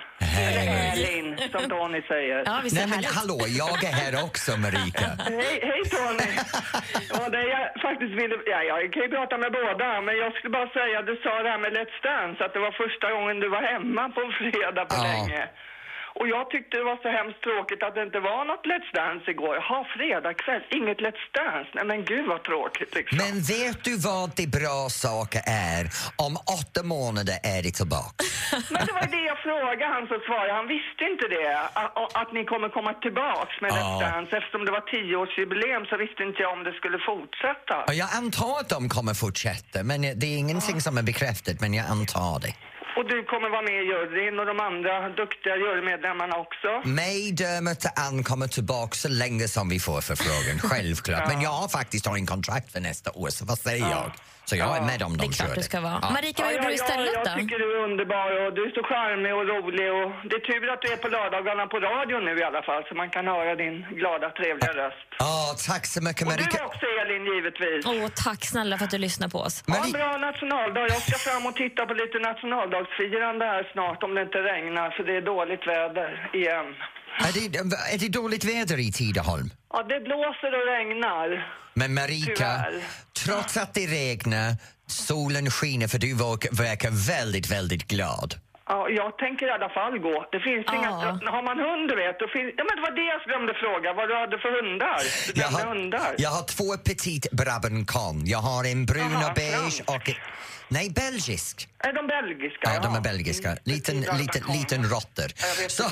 Eller 0.47 0.65
Elin, 0.93 1.29
som 1.55 1.63
Tony 1.73 2.01
säger. 2.13 2.39
Ja, 2.51 2.55
visst 2.65 2.77
är 2.77 2.81
Nej 2.81 2.87
det 2.87 2.91
men 2.95 3.05
härligt? 3.05 3.19
hallå, 3.21 3.39
jag 3.63 3.79
är 3.91 3.95
här 4.03 4.13
också 4.27 4.51
Marika. 4.65 5.09
Hej, 5.39 5.55
hej 5.71 5.83
Tony! 5.95 6.29
ja, 7.15 7.21
det 7.35 7.43
jag 7.55 7.65
faktiskt 7.87 8.15
ville, 8.21 8.35
ja, 8.55 8.61
jag 8.71 8.79
kan 8.95 9.03
ju 9.07 9.11
prata 9.19 9.35
med 9.45 9.51
båda, 9.61 9.89
men 10.07 10.15
jag 10.23 10.31
skulle 10.37 10.53
bara 10.59 10.71
säga, 10.79 10.97
du 11.11 11.15
sa 11.25 11.33
det 11.45 11.51
här 11.55 11.61
med 11.65 11.71
Let's 11.79 11.97
Dance, 12.09 12.39
att 12.45 12.53
det 12.57 12.63
var 12.67 12.73
första 12.85 13.07
gången 13.15 13.35
du 13.45 13.49
var 13.57 13.63
hemma 13.75 14.03
på 14.15 14.21
en 14.27 14.33
fredag 14.41 14.85
på 14.91 14.97
Ja. 14.99 15.03
länge. 15.13 15.41
Och 16.21 16.29
jag 16.37 16.45
tyckte 16.51 16.73
det 16.81 16.87
var 16.93 16.99
så 17.07 17.09
hemskt 17.19 17.41
tråkigt 17.49 17.81
att 17.87 17.95
det 17.97 18.03
inte 18.09 18.21
var 18.31 18.41
något 18.51 18.65
Let's 18.71 18.91
Dance 19.01 19.27
igår. 19.35 19.55
Jaha, 19.61 19.81
fredag 19.97 20.35
kväll, 20.43 20.63
inget 20.79 20.99
Let's 21.07 21.25
Dance. 21.39 21.71
Nej 21.77 21.85
men 21.91 21.99
gud 22.13 22.27
vad 22.33 22.43
tråkigt 22.51 22.95
liksom. 22.99 23.19
Men 23.23 23.35
vet 23.55 23.79
du 23.89 23.95
vad 24.11 24.27
det 24.41 24.47
bra 24.59 24.79
saker 25.07 25.43
är? 25.75 25.83
Om 26.27 26.33
åtta 26.59 26.83
månader 26.97 27.37
är 27.55 27.61
det 27.67 27.73
tillbaka. 27.81 28.21
Men 28.75 28.83
det 28.89 28.95
var 29.01 29.07
det 29.17 29.25
jag 29.33 29.39
frågade 29.49 29.93
han 29.97 30.05
som 30.13 30.21
svarade. 30.29 30.53
Han 30.61 30.69
visste 30.77 31.03
inte 31.13 31.27
det. 31.37 31.51
Att, 31.81 32.17
att 32.23 32.31
ni 32.37 32.43
kommer 32.53 32.69
komma 32.69 32.93
tillbaks 33.07 33.55
med 33.63 33.71
Let's 33.77 33.87
Ja. 34.01 34.11
Dance. 34.11 34.37
Eftersom 34.37 34.65
det 34.67 34.73
var 34.79 34.85
tioårsjubileum 34.93 35.85
så 35.91 35.97
visste 35.97 36.23
inte 36.29 36.43
jag 36.43 36.53
om 36.53 36.63
det 36.65 36.73
skulle 36.81 36.99
fortsätta. 37.11 37.75
Jag 38.03 38.09
antar 38.21 38.53
att 38.61 38.69
de 38.69 38.89
kommer 38.89 39.15
fortsätta, 39.15 39.83
men 39.91 40.01
det 40.21 40.27
är 40.35 40.37
ingenting 40.45 40.81
som 40.81 40.99
är 40.99 41.03
bekräftat, 41.03 41.57
men 41.61 41.75
jag 41.75 41.87
antar 41.87 42.41
det. 42.45 42.53
Och 42.99 43.09
du 43.09 43.25
kommer 43.25 43.49
vara 43.51 43.63
med 43.63 43.79
i 43.83 43.87
juryn 43.93 44.39
och 44.39 44.47
de 44.47 44.61
andra 44.61 45.09
duktiga 45.09 45.57
jurymedlemmarna 45.57 46.37
också. 46.37 46.89
Mig, 46.89 47.33
Dermot 47.33 47.85
och 47.85 47.99
Ann 48.07 48.25
kommer 48.25 48.49
tillbaka 48.49 48.95
så 48.95 49.09
länge 49.09 49.49
som 49.49 49.69
vi 49.69 49.81
får 49.81 50.01
förfrågan, 50.01 50.59
självklart. 50.71 51.29
Men 51.29 51.41
jag 51.43 51.51
har 51.51 51.69
faktiskt 51.69 52.07
har 52.07 52.17
en 52.17 52.27
kontrakt 52.27 52.73
för 52.73 52.81
nästa 52.81 53.11
år, 53.13 53.29
så 53.29 53.45
vad 53.45 53.59
säger 53.59 53.91
jag? 53.91 54.13
Så 54.49 54.55
jag 54.65 54.71
är 54.81 54.83
med 54.93 55.01
om 55.09 55.13
Det 55.13 55.19
de 55.23 55.29
är 55.29 55.33
klart 55.39 55.49
kör 55.49 55.55
du 55.63 55.67
ska 55.71 55.79
vara. 55.89 55.99
Ja. 56.05 56.11
Marika, 56.17 56.41
vad 56.45 56.53
gjorde 56.55 56.69
du 56.73 56.75
ja, 56.77 56.81
istället 56.83 57.13
jag 57.19 57.25
då? 57.29 57.33
tycker 57.41 57.57
du 57.63 57.67
är 57.77 57.81
underbar 57.89 58.29
och 58.43 58.51
du 58.57 58.61
är 58.69 58.73
så 58.79 58.83
charmig 58.91 59.33
och 59.39 59.45
rolig 59.55 59.87
och 59.99 60.09
det 60.31 60.37
är 60.41 60.45
tur 60.51 60.65
att 60.75 60.83
du 60.85 60.89
är 60.97 61.01
på 61.05 61.09
lördagarna 61.17 61.65
på 61.73 61.77
radio 61.91 62.17
nu 62.29 62.33
i 62.43 62.45
alla 62.51 62.63
fall 62.69 62.83
så 62.89 62.93
man 63.03 63.11
kan 63.17 63.25
höra 63.35 63.53
din 63.63 63.77
glada, 64.01 64.27
trevliga 64.41 64.73
röst. 64.83 65.09
Ja, 65.25 65.35
tack 65.71 65.85
så 65.95 65.99
mycket 66.09 66.23
Och 66.29 66.33
du 66.33 66.43
Marika. 66.45 66.59
också 66.71 66.87
Elin, 67.03 67.25
givetvis. 67.35 67.81
Åh, 67.93 68.09
tack 68.27 68.41
snälla 68.53 68.75
för 68.79 68.85
att 68.87 68.95
du 68.97 69.01
lyssnar 69.09 69.29
på 69.35 69.39
oss. 69.47 69.55
Ha 69.67 69.75
en 69.75 69.81
Marika, 69.81 69.99
bra 69.99 70.11
nationaldag. 70.29 70.85
Jag 70.97 71.03
ska 71.09 71.17
fram 71.29 71.43
och 71.51 71.57
titta 71.63 71.81
på 71.89 71.95
lite 72.03 72.19
nationaldagsfirande 72.31 73.45
här 73.53 73.63
snart 73.73 74.01
om 74.07 74.11
det 74.17 74.23
inte 74.29 74.39
regnar 74.53 74.87
för 74.97 75.03
det 75.09 75.15
är 75.21 75.25
dåligt 75.35 75.65
väder 75.73 76.11
igen. 76.41 76.67
Är 77.19 77.33
det, 77.51 77.59
är 77.95 77.99
det 77.99 78.09
dåligt 78.09 78.45
väder 78.45 78.79
i 78.79 78.93
Tidaholm? 78.93 79.51
Ja, 79.73 79.83
det 79.83 80.01
blåser 80.01 80.53
och 80.61 80.67
regnar. 80.67 81.53
Men 81.75 81.95
Marika, 81.95 82.35
Tyvärr. 82.35 82.83
trots 83.25 83.57
att 83.57 83.75
det 83.75 83.87
regnar, 83.87 84.57
solen 84.87 85.51
skiner 85.51 85.89
för 85.89 85.99
du 85.99 86.15
verkar, 86.53 87.07
väldigt, 87.09 87.51
väldigt 87.51 87.89
glad. 87.89 88.35
Ja, 88.69 88.89
jag 89.01 89.19
tänker 89.19 89.47
i 89.47 89.51
alla 89.51 89.69
fall 89.79 89.99
gå. 89.99 90.17
Det 90.33 90.41
finns 90.41 90.65
Ja. 90.67 90.75
inga... 90.77 90.91
Har 91.37 91.43
man 91.51 91.59
hund, 91.69 91.85
du 91.91 91.97
vet, 92.05 92.19
då 92.23 92.27
finns... 92.35 92.49
Ja, 92.59 92.63
men 92.69 92.75
det 92.79 92.83
var 92.89 92.95
det 93.01 93.07
jag 93.15 93.21
glömde 93.29 93.55
fråga. 93.65 93.89
Vad 93.99 94.09
du 94.09 94.15
hade 94.23 94.39
för 94.39 94.51
hundar? 94.59 95.01
Du 95.35 95.41
Jag 95.41 95.49
har, 95.49 95.65
hundar. 95.75 96.11
jag 96.19 96.31
har 96.31 96.45
två 96.57 96.69
petit 96.89 97.25
Brabancon. 97.33 98.17
Jag 98.35 98.39
har 98.39 98.63
en 98.73 98.87
brun 98.87 99.13
Jaha, 99.13 99.29
och 99.29 99.35
beige 99.35 99.77
fransk. 99.87 99.91
och... 99.97 100.07
Nej, 100.71 100.87
belgisk. 101.05 101.69
Är 101.89 101.93
de 101.93 102.07
belgiska? 102.07 102.65
Ja, 102.75 102.81
de 102.87 102.95
är 102.95 103.01
belgiska. 103.01 103.49
Mm. 103.49 103.61
Liten, 103.73 103.97
Petit 104.03 104.21
liten, 104.21 104.43
liten 104.59 104.81
råttor. 104.93 105.29
Ja, 105.43 105.47
jag 105.53 105.57
vet 105.63 105.71
Så, 105.79 105.85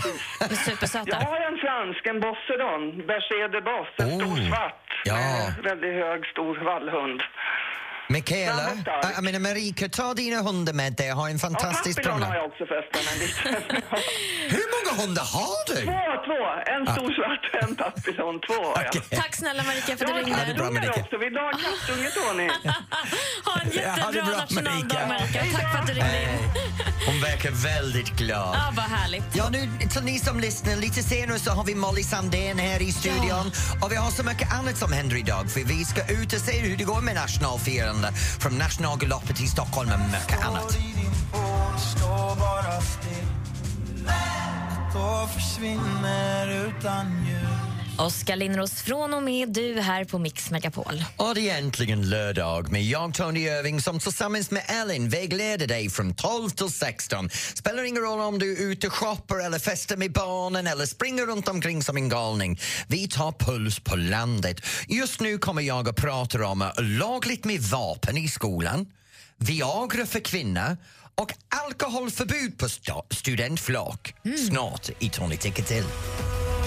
Jag 1.15 1.17
har 1.33 1.41
en 1.51 1.59
fransk, 1.65 2.03
en 2.13 2.21
bossedon, 2.27 2.83
Berger 3.11 3.49
de 3.55 3.61
Boss, 3.71 3.89
en 3.99 4.07
Oh. 4.11 4.19
stor 4.21 4.37
svart 4.49 4.87
Ja. 5.05 5.17
väldigt 5.71 5.95
hög, 6.05 6.27
stor 6.27 6.55
vallhund. 6.71 7.21
Mikaela, 8.09 8.71
jag 9.15 9.25
menar 9.25 9.39
Marika, 9.39 9.89
ta 9.89 10.15
dina 10.15 10.43
hundar 10.43 10.73
med 10.73 10.93
dig. 10.93 11.11
Ha 11.11 11.27
en 11.29 11.33
Ja, 11.33 11.39
fantastisk 11.39 11.99
har 11.99 12.05
promenad. 12.05 12.37
jag 12.37 12.45
också 12.47 12.65
förresten. 12.67 13.03
Hur 14.57 14.67
många 14.75 15.03
hundar 15.03 15.25
har 15.25 15.75
du? 15.75 15.75
två, 15.85 16.03
två. 16.29 16.41
En 16.75 16.83
stor 16.95 17.11
svart 17.17 17.45
och 17.55 17.69
en 17.69 17.77
papillon. 17.77 18.41
Två 18.47 18.55
har 18.55 18.83
jag. 18.83 18.89
Okej. 18.97 19.19
Tack 19.19 19.35
snälla 19.37 19.63
Marika 19.63 19.87
för 19.87 19.93
att 19.93 20.01
Jag 20.01 20.09
du 20.09 20.13
har 20.15 20.25
ringde. 20.25 20.45
det 20.47 20.55
bra, 20.55 20.65
kattungar 20.65 20.81
Marika. 20.81 21.01
också. 21.03 21.17
Vill 21.19 21.33
du 21.35 21.41
ha 21.41 21.51
en 21.51 21.59
kattunge, 21.59 22.11
Tony? 22.19 22.49
Ha 23.49 23.61
en 23.61 23.71
Ja, 23.73 23.81
jättebra 23.83 24.13
det 24.13 24.23
bra, 24.23 24.37
nationaldag 24.41 25.07
Marika. 25.09 25.39
Tack 25.57 25.73
för 25.73 25.79
att 25.79 25.87
du 25.87 25.93
ringde 25.93 26.23
in. 26.23 26.29
Hon 27.07 27.21
verkar 27.21 27.51
väldigt 27.51 28.11
glad. 28.17 28.55
Ja, 28.57 28.73
vad 28.77 28.85
härligt. 28.85 29.25
Ja, 29.35 29.49
nu 29.49 29.69
till 29.93 30.03
ni 30.03 30.19
som 30.19 30.41
lyssnar, 30.41 30.77
lite 30.77 31.03
senare 31.03 31.39
så 31.39 31.51
har 31.51 31.65
vi 31.65 31.75
Molly 31.75 32.03
Sandén 32.03 32.59
här 32.59 32.83
i 32.83 32.93
studion 32.93 33.53
och 33.83 33.93
vi 33.93 33.97
har 33.97 34.11
så 34.11 34.23
mycket 34.23 34.53
annat 34.55 34.77
som 34.77 34.93
händer 34.93 35.17
idag 35.17 35.51
för 35.51 35.61
vi 35.61 35.85
ska 35.85 36.01
ut 36.13 36.33
och 36.33 36.41
se 36.41 36.61
hur 36.61 36.77
det 36.77 36.85
går 36.85 37.01
med 37.01 37.15
nationalfirande 37.97 38.13
från 38.41 38.59
nationalgaloppet 38.59 39.41
i 39.41 39.47
Stockholm 39.47 39.91
och 39.93 40.01
mycket 40.01 40.45
annat. 40.47 40.79
Då 44.95 45.29
försvinner 45.35 46.49
utan 46.49 47.27
ljud 47.27 47.56
Oskar 47.99 48.37
Lindros 48.37 48.83
från 48.83 49.15
och 49.15 49.23
med 49.23 49.49
du 49.49 49.81
här 49.81 50.05
på 50.05 50.19
Mix 50.19 50.51
Megapol. 50.51 51.05
Och 51.17 51.35
det 51.35 51.51
är 51.51 51.59
äntligen 51.59 52.09
lördag 52.09 52.73
med 52.73 52.85
jag, 52.85 53.15
Tony 53.15 53.41
Irving, 53.41 53.81
som 53.81 54.01
tillsammans 54.01 54.51
med 54.51 54.63
Ellen 54.69 55.09
vägleder 55.09 55.67
dig 55.67 55.91
från 55.91 56.15
12 56.15 56.51
till 56.51 56.71
16. 56.71 57.31
Spelar 57.31 57.85
ingen 57.85 58.03
roll 58.03 58.21
om 58.21 58.39
du 58.39 58.53
är 58.53 58.71
ute 58.71 58.87
och 58.87 58.93
shoppar 58.93 59.39
eller 59.39 59.59
festar 59.59 59.97
med 59.97 60.13
barnen 60.13 60.67
eller 60.67 60.87
springer 60.87 61.27
runt 61.27 61.49
omkring 61.49 61.83
som 61.83 61.97
en 61.97 62.09
galning. 62.09 62.61
Vi 62.87 63.09
tar 63.09 63.33
puls 63.33 63.81
på 63.81 63.97
landet. 63.97 64.61
Just 64.89 65.21
nu 65.21 65.39
kommer 65.39 65.63
jag 65.63 65.89
att 65.89 65.97
prata 65.97 66.47
om 66.47 66.71
lagligt 66.79 67.45
med 67.45 67.61
vapen 67.61 68.17
i 68.17 68.29
skolan, 68.29 68.87
Viagra 69.39 70.07
för 70.07 70.21
kvinnor 70.21 70.77
och 71.15 71.33
alkoholförbud 71.65 72.59
på 72.59 72.69
studentflak. 73.11 74.15
Snart 74.49 74.91
i 74.99 75.09
Tony 75.09 75.37
Tycker 75.37 75.63
till. 75.63 75.85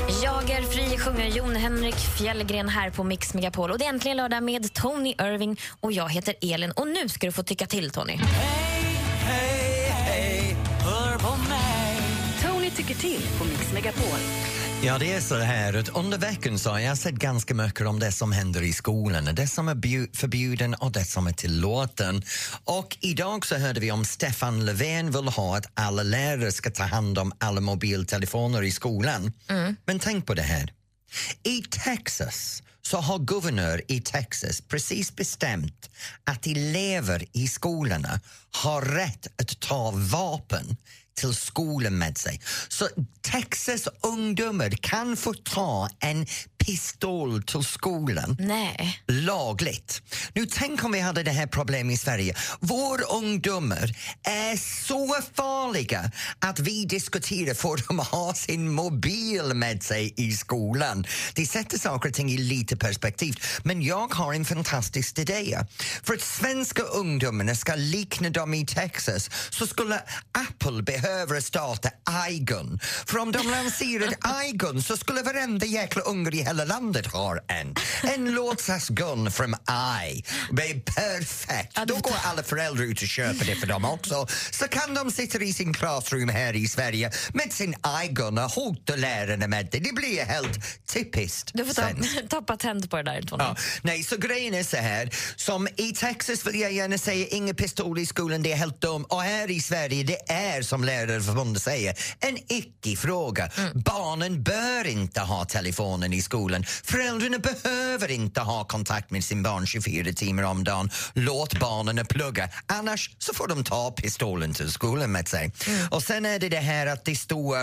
Jag 0.10 0.50
är 0.50 0.62
fri, 0.62 0.98
sjunger 0.98 1.26
Jon 1.26 1.56
Henrik 1.56 1.96
Fjällgren 1.96 2.70
här 2.70 2.90
på 2.90 3.04
Mix 3.04 3.34
Megapol. 3.34 3.72
Och 3.72 3.80
det 3.80 3.86
är 3.86 3.90
äntligen 3.90 4.18
lördag 4.18 4.44
med 4.44 4.74
Tony 4.74 5.10
Irving 5.10 5.60
och 5.80 5.92
jag 5.92 6.10
heter 6.10 6.36
Elin. 6.42 6.72
Och 6.72 6.88
nu 6.88 7.10
ska 7.10 7.28
du 7.28 7.32
få 7.32 7.44
tycka 7.44 7.66
till, 7.66 7.92
Tony. 7.92 8.14
Hey, 8.14 8.24
hey, 9.26 9.90
hey, 9.90 10.56
hör 10.84 11.18
på 11.18 11.38
mig 11.50 11.98
Tony 12.44 12.70
tycker 12.70 12.96
till 12.96 13.22
på 13.38 13.44
Mix 13.46 13.74
Megapol. 13.74 14.20
Ja, 14.84 14.98
det 14.98 15.12
är 15.14 15.22
så 15.22 15.36
här 15.36 15.74
att 15.74 15.90
under 15.90 16.18
veckan 16.18 16.60
så 16.60 16.70
har 16.70 16.80
jag 16.80 16.98
sett 16.98 17.14
ganska 17.16 17.54
mycket 17.54 17.88
om 17.88 18.00
det 18.00 18.12
som 18.12 18.32
händer 18.32 18.62
i 18.62 18.74
skolan, 18.74 19.36
det 19.36 19.48
som 19.48 19.68
är 19.68 19.76
bju- 19.76 20.18
förbjuden 20.18 20.74
och 20.74 20.92
det 20.92 21.06
som 21.06 21.28
är 21.28 21.32
tillåten. 21.34 22.24
Och 22.64 22.98
idag 23.02 23.46
så 23.46 23.56
hörde 23.56 23.80
vi 23.80 23.92
om 23.92 24.06
Stefan 24.06 24.66
Löfven 24.66 25.12
vill 25.12 25.28
ha 25.28 25.58
att 25.58 25.66
alla 25.74 26.04
lärare 26.04 26.52
ska 26.52 26.70
ta 26.72 26.84
hand 26.84 27.18
om 27.20 27.32
alla 27.38 27.62
mobiltelefoner 27.62 28.64
i 28.64 28.72
skolan. 28.72 29.34
Men 29.86 30.00
tänk 30.00 30.26
på 30.26 30.34
det 30.34 30.42
här. 30.42 30.74
I 31.44 31.62
Texas 31.62 32.64
så 32.82 32.98
har 32.98 33.20
guvernör 33.20 33.82
i 33.88 34.02
Texas 34.02 34.62
precis 34.62 35.16
bestämt 35.16 35.90
att 36.24 36.48
elever 36.48 37.26
i 37.34 37.48
skolorna 37.48 38.20
har 38.52 38.82
rätt 38.82 39.28
att 39.42 39.60
ta 39.60 39.92
vapen 39.96 40.78
till 41.20 41.36
skolan 41.36 41.98
med 41.98 42.18
sig. 42.18 42.42
Så 42.70 42.88
Texas 43.22 43.88
ungdomar 44.02 44.70
kan 44.70 45.18
få 45.18 45.34
ta 45.34 45.90
en 46.00 46.26
pistol 46.66 47.44
till 47.44 47.64
skolan 47.64 48.36
Nej. 48.40 49.02
lagligt. 49.08 50.02
Nu 50.34 50.46
tänk 50.46 50.84
om 50.84 50.92
vi 50.92 51.00
hade 51.00 51.24
det 51.24 51.32
här 51.32 51.48
problemet 51.48 51.94
i 51.94 51.98
Sverige. 51.98 52.36
Våra 52.60 53.04
ungdomar 53.04 53.92
är 54.24 54.86
så 54.86 55.16
farliga 55.34 56.12
att 56.40 56.60
vi 56.60 56.86
diskuterar 56.86 57.54
får 57.54 57.80
de 57.88 58.00
ha 58.00 58.34
sin 58.34 58.70
mobil 58.74 59.44
med 59.54 59.84
sig 59.84 60.14
i 60.18 60.32
skolan. 60.32 61.06
Det 61.36 61.46
sätter 61.46 61.78
saker 61.80 62.10
och 62.10 62.16
ting 62.16 62.32
i 62.32 62.38
lite 62.38 62.78
perspektiv. 62.78 63.36
Men 63.64 63.82
jag 63.82 64.14
har 64.14 64.34
en 64.34 64.46
fantastisk 64.46 65.20
idé. 65.20 65.60
För 66.04 66.14
att 66.14 66.22
svenska 66.22 66.82
ungdomarna 66.82 67.56
ska 67.56 67.76
likna 67.76 68.30
dem 68.30 68.54
i 68.54 68.66
Texas 68.66 69.30
så 69.50 69.68
skulle 69.68 70.02
Apple 70.32 70.84
behöva 70.84 71.42
starta 71.42 71.90
iGun. 72.30 72.80
För 73.06 73.18
om 73.18 73.32
de 73.32 73.48
lanserar 73.48 74.14
iGun 74.46 74.84
så 74.84 74.98
skulle 74.98 75.22
varenda 75.22 75.66
jäkla 75.66 76.02
unge 76.02 76.30
i 76.32 76.49
hela 76.50 76.66
landet 76.66 77.08
ha 77.08 77.38
en. 77.48 77.76
En 78.16 78.32
låtsasgun 78.36 79.32
från 79.32 79.54
i. 79.54 80.24
Det 80.52 80.72
är 80.72 80.80
perfekt. 80.80 81.78
Då 81.86 81.96
går 81.96 82.16
alla 82.24 82.44
föräldrar 82.44 82.84
ut 82.84 83.02
och 83.02 83.08
köper 83.08 83.46
det 83.46 83.56
för 83.56 83.68
dem 83.68 83.86
också. 83.86 84.28
Så 84.52 84.68
kan 84.68 84.94
de 84.94 85.12
sitta 85.12 85.40
i 85.40 85.54
sin 85.54 85.74
klassrum 85.74 86.30
här 86.30 86.56
i 86.56 86.68
Sverige 86.68 87.12
med 87.34 87.54
sin 87.54 87.76
iGun 88.04 88.38
och 88.38 88.52
hota 88.52 88.96
lärarna 88.96 89.48
med 89.48 89.68
det. 89.72 89.80
Det 89.80 89.94
blir 89.94 90.26
helt 90.26 90.60
typiskt 90.94 91.52
Du 91.54 91.66
får 91.66 91.74
ta, 91.74 91.90
ta 92.30 92.42
patent 92.42 92.90
på 92.90 92.98
det 92.98 93.04
där, 93.04 93.22
Tony. 93.22 93.44
Ja, 93.44 93.56
nej, 93.82 94.04
så 94.04 94.18
grejen 94.18 94.54
är 94.54 94.64
så 94.64 94.78
här, 94.78 95.10
som 95.36 95.68
i 95.78 95.92
Texas 95.92 96.48
vill 96.48 96.60
jag 96.60 96.74
gärna 96.74 96.98
säga 96.98 97.28
inga 97.28 97.54
pistoler 97.54 98.02
i 98.02 98.06
skolan, 98.06 98.44
det 98.44 98.52
är 98.52 98.58
helt 98.58 98.82
dumt. 98.82 99.06
Och 99.10 99.22
här 99.22 99.52
i 99.52 99.60
Sverige, 99.60 100.04
det 100.04 100.32
är 100.32 100.62
som 100.62 100.84
Lärarförbundet 100.84 101.64
säger, 101.64 101.96
en 102.20 102.38
icke-fråga. 102.48 103.50
Barnen 103.74 104.44
bör 104.44 104.88
inte 104.88 105.22
ha 105.22 105.46
telefonen 105.46 106.14
i 106.14 106.22
skolan. 106.22 106.39
Föräldrarna 106.84 107.40
behöver 107.40 108.12
inte 108.12 108.42
ha 108.42 108.64
kontakt 108.64 109.12
med 109.12 109.24
sin 109.24 109.44
barn 109.44 109.68
24 109.68 110.14
timmar 110.14 110.44
om 110.44 110.64
dagen. 110.64 110.90
Låt 111.14 111.60
barnen 111.60 112.06
plugga, 112.06 112.50
annars 112.66 113.16
så 113.18 113.34
får 113.34 113.48
de 113.48 113.64
ta 113.64 113.92
pistolen 113.92 114.54
till 114.54 114.72
skolan 114.72 115.12
med 115.12 115.28
sig. 115.28 115.52
Och 115.92 116.04
sen 116.04 116.26
är 116.26 116.40
det 116.40 116.50
det 116.50 116.58
här 116.58 116.88
att 116.88 117.06
det 117.06 117.16
står 117.16 117.58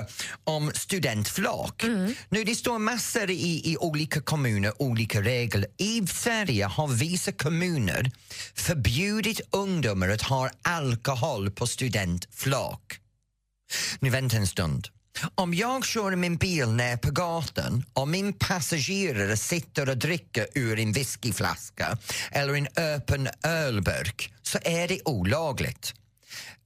om 0.45 0.71
studentflak. 0.75 1.83
Nu, 2.29 2.45
det 2.45 2.55
står 2.55 2.79
massor 2.79 3.31
i, 3.31 3.73
i 3.73 3.77
olika 3.77 4.21
kommuner, 4.21 4.83
olika 4.83 5.23
regler. 5.23 5.67
I 5.79 6.07
Sverige 6.07 6.65
har 6.65 6.89
vissa 6.89 7.33
kommuner 7.33 8.11
förbjudit 8.55 9.41
ungdomar 9.51 10.09
att 10.09 10.23
ha 10.23 10.51
alkohol 10.63 11.51
på 11.51 11.67
studentflak. 11.67 13.01
Nu 14.01 14.11
vänta 14.11 14.37
en 14.37 14.47
stund. 14.47 14.89
Om 15.35 15.55
jag 15.55 15.85
kör 15.85 16.17
min 16.17 16.37
bil 16.37 16.69
ner 16.69 16.97
på 16.97 17.11
gatan 17.11 17.85
och 17.93 18.09
min 18.09 18.33
passagerare 18.33 19.37
sitter 19.37 19.89
och 19.89 19.99
dricker 19.99 20.47
ur 20.55 20.79
en 20.79 20.93
whiskyflaska 20.93 21.99
eller 22.31 22.55
en 22.55 22.69
öppen 22.77 23.29
ölburk 23.43 24.33
så 24.43 24.59
är 24.63 24.89
det 24.89 25.01
olagligt. 25.05 25.95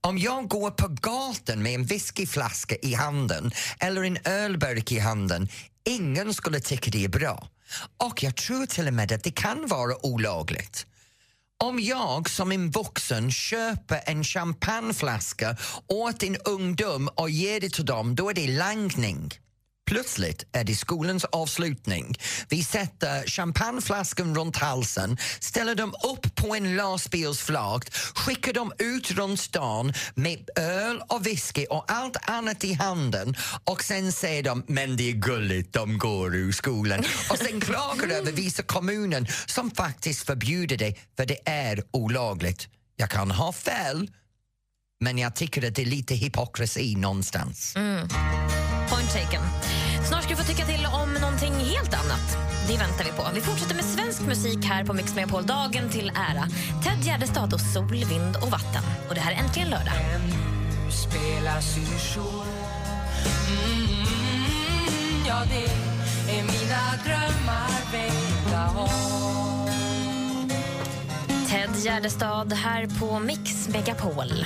Om 0.01 0.17
jag 0.17 0.47
går 0.47 0.71
på 0.71 0.87
gatan 0.87 1.63
med 1.63 1.75
en 1.75 1.85
whiskyflaska 1.85 2.75
i 2.81 2.93
handen 2.93 3.51
eller 3.79 4.03
en 4.03 4.17
ölburk 4.25 4.91
i 4.91 4.99
handen, 4.99 5.49
ingen 5.85 6.33
skulle 6.33 6.59
tycka 6.59 6.91
det 6.91 7.03
är 7.03 7.09
bra. 7.09 7.47
Och 7.97 8.23
jag 8.23 8.35
tror 8.35 8.65
till 8.65 8.87
och 8.87 8.93
med 8.93 9.11
att 9.11 9.23
det 9.23 9.31
kan 9.31 9.67
vara 9.67 10.05
olagligt. 10.05 10.85
Om 11.63 11.79
jag 11.79 12.29
som 12.29 12.51
en 12.51 12.71
vuxen 12.71 13.31
köper 13.31 14.01
en 14.05 14.23
champagneflaska 14.23 15.57
åt 15.87 16.23
en 16.23 16.37
ungdom 16.45 17.09
och 17.15 17.29
ger 17.29 17.59
det 17.59 17.69
till 17.69 17.85
dem, 17.85 18.15
då 18.15 18.29
är 18.29 18.33
det 18.33 18.47
langning. 18.47 19.29
Plötsligt 19.85 20.45
är 20.51 20.63
det 20.63 20.75
skolans 20.75 21.25
avslutning. 21.25 22.15
Vi 22.49 22.63
sätter 22.63 23.27
champagneflaskan 23.27 24.35
runt 24.35 24.57
halsen, 24.57 25.17
ställer 25.39 25.75
dem 25.75 25.93
upp 26.03 26.35
på 26.35 26.55
en 26.55 26.75
lastbilsflak, 26.75 27.93
skickar 28.15 28.53
dem 28.53 28.71
ut 28.79 29.11
runt 29.11 29.39
stan 29.39 29.93
med 30.15 30.49
öl 30.55 31.01
och 31.09 31.25
whisky 31.25 31.65
och 31.65 31.91
allt 31.91 32.17
annat 32.29 32.63
i 32.63 32.73
handen 32.73 33.35
och 33.63 33.83
sen 33.83 34.11
säger 34.11 34.43
de 34.43 34.63
men 34.67 34.97
det 34.97 35.09
är 35.09 35.13
gulligt, 35.13 35.73
de 35.73 35.97
går 35.97 36.35
ur 36.35 36.51
skolan. 36.51 36.99
Och 37.29 37.37
sen 37.37 37.61
klagar 37.61 38.07
över 38.07 38.31
vissa 38.31 38.63
kommunen 38.63 39.27
som 39.45 39.71
faktiskt 39.71 40.25
förbjuder 40.25 40.77
det 40.77 40.95
för 41.17 41.25
det 41.25 41.37
är 41.45 41.83
olagligt. 41.91 42.67
Jag 42.95 43.09
kan 43.09 43.31
ha 43.31 43.51
fel, 43.53 44.11
men 45.03 45.17
jag 45.17 45.35
tycker 45.35 45.67
att 45.67 45.75
det 45.75 45.81
är 45.81 45.85
lite 45.85 46.15
hypokrisy 46.15 46.95
någonstans. 46.95 47.75
Mm. 47.75 48.07
Point 48.91 49.13
taken. 49.13 49.41
Snart 50.07 50.23
ska 50.23 50.35
vi 50.35 50.35
få 50.35 50.43
tycka 50.43 50.65
till 50.65 50.85
om 50.85 51.13
någonting 51.13 51.53
helt 51.53 51.93
annat. 51.93 52.37
Det 52.67 52.77
väntar 52.77 53.03
vi 53.05 53.11
på. 53.11 53.23
Vi 53.33 53.41
fortsätter 53.41 53.75
med 53.75 53.85
svensk 53.85 54.21
musik 54.21 54.65
här 54.65 54.85
på 54.85 54.93
Mix 54.93 55.15
Megapol. 55.15 55.45
Dagen 55.45 55.89
till 55.89 56.09
ära. 56.09 56.47
Ted 56.83 57.05
Gärdestad 57.05 57.53
och 57.53 57.61
Sol, 57.61 58.05
vind 58.05 58.35
och 58.35 58.51
vatten. 58.51 58.83
Och 59.09 59.15
det 59.15 59.21
här 59.21 59.31
är 59.31 59.35
äntligen 59.35 59.69
lördag. 59.69 59.93
Spelas 60.89 61.77
mm, 61.77 61.85
Ja, 65.27 65.43
det 65.49 65.65
är 66.33 66.43
mina 66.43 67.03
drömmar 67.05 67.91
väckta 67.91 68.81
av 68.81 68.89
Ted 71.49 71.85
Gärdestad 71.85 72.53
här 72.53 72.87
på 72.99 73.19
Mix 73.19 73.67
Megapol. 73.67 74.45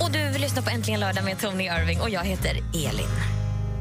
Och 0.00 0.10
du 0.12 0.38
lyssnar 0.38 0.62
på 0.62 0.70
Äntligen 0.70 1.00
lördag 1.00 1.24
med 1.24 1.38
Tony 1.38 1.64
Irving 1.64 2.00
och 2.00 2.10
jag 2.10 2.24
heter 2.24 2.50
Elin. 2.74 3.08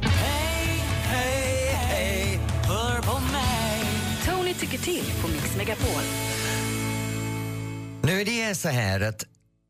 Hej, 0.01 0.83
hej, 1.03 1.73
hej, 1.73 2.39
hör 2.67 3.01
på 3.01 3.19
mig 3.19 3.83
Tony 4.25 4.53
tycker 4.53 4.77
till 4.77 5.03
på 5.21 5.27
Mix 5.27 5.55
Megapol. 5.57 6.01
Nu 8.03 8.21
är 8.21 8.25
det 8.25 8.55
så 8.55 8.69
här 8.69 9.01
att 9.01 9.25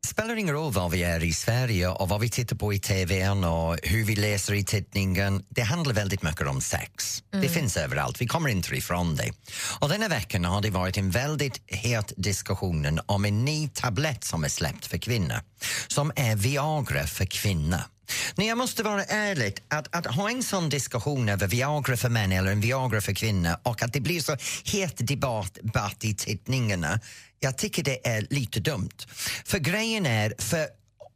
spelar 0.06 0.36
ingen 0.36 0.54
roll 0.54 0.72
var 0.72 0.88
vi 0.88 1.02
är 1.02 1.24
i 1.24 1.32
Sverige 1.32 1.88
och 1.88 2.08
vad 2.08 2.20
vi 2.20 2.28
tittar 2.28 2.56
på 2.56 2.72
i 2.72 2.78
tvn 2.78 3.44
och 3.44 3.78
hur 3.82 4.04
vi 4.04 4.16
läser 4.16 4.54
i 4.54 4.64
tidningen. 4.64 5.44
Det 5.48 5.62
handlar 5.62 5.94
väldigt 5.94 6.22
mycket 6.22 6.46
om 6.46 6.60
sex. 6.60 7.22
Det 7.42 7.48
finns 7.48 7.76
överallt, 7.76 8.20
vi 8.20 8.26
kommer 8.26 8.48
inte 8.48 8.76
ifrån 8.76 9.16
det. 9.16 9.32
Och 9.80 9.88
denna 9.88 10.08
veckan 10.08 10.44
har 10.44 10.60
det 10.60 10.70
varit 10.70 10.96
en 10.96 11.10
väldigt 11.10 11.60
het 11.66 12.12
diskussion 12.16 13.00
om 13.06 13.24
en 13.24 13.44
ny 13.44 13.68
tablett 13.68 14.24
som 14.24 14.44
är 14.44 14.48
släppt 14.48 14.86
för 14.86 14.98
kvinnor, 14.98 15.40
som 15.88 16.12
är 16.16 16.36
Viagra 16.36 17.06
för 17.06 17.24
kvinnor. 17.24 17.80
Nej, 18.34 18.46
jag 18.46 18.58
måste 18.58 18.82
vara 18.82 19.04
ärlig, 19.04 19.54
att, 19.68 19.94
att 19.94 20.06
ha 20.06 20.30
en 20.30 20.42
sån 20.42 20.68
diskussion 20.68 21.28
över 21.28 21.46
Viagra 21.46 21.96
för 21.96 22.08
män 22.08 22.32
eller 22.32 22.52
en 22.52 22.60
Viagra 22.60 23.00
för 23.00 23.12
kvinnor 23.14 23.56
och 23.62 23.82
att 23.82 23.92
det 23.92 24.00
blir 24.00 24.20
så 24.20 24.36
het 24.64 25.08
debatt, 25.08 25.58
debatt 25.62 26.04
i 26.04 26.14
tidningarna, 26.14 27.00
jag 27.40 27.58
tycker 27.58 27.82
det 27.82 28.06
är 28.06 28.26
lite 28.30 28.60
dumt. 28.60 28.98
För 29.44 29.58
grejen 29.58 30.06
är, 30.06 30.34
för 30.38 30.66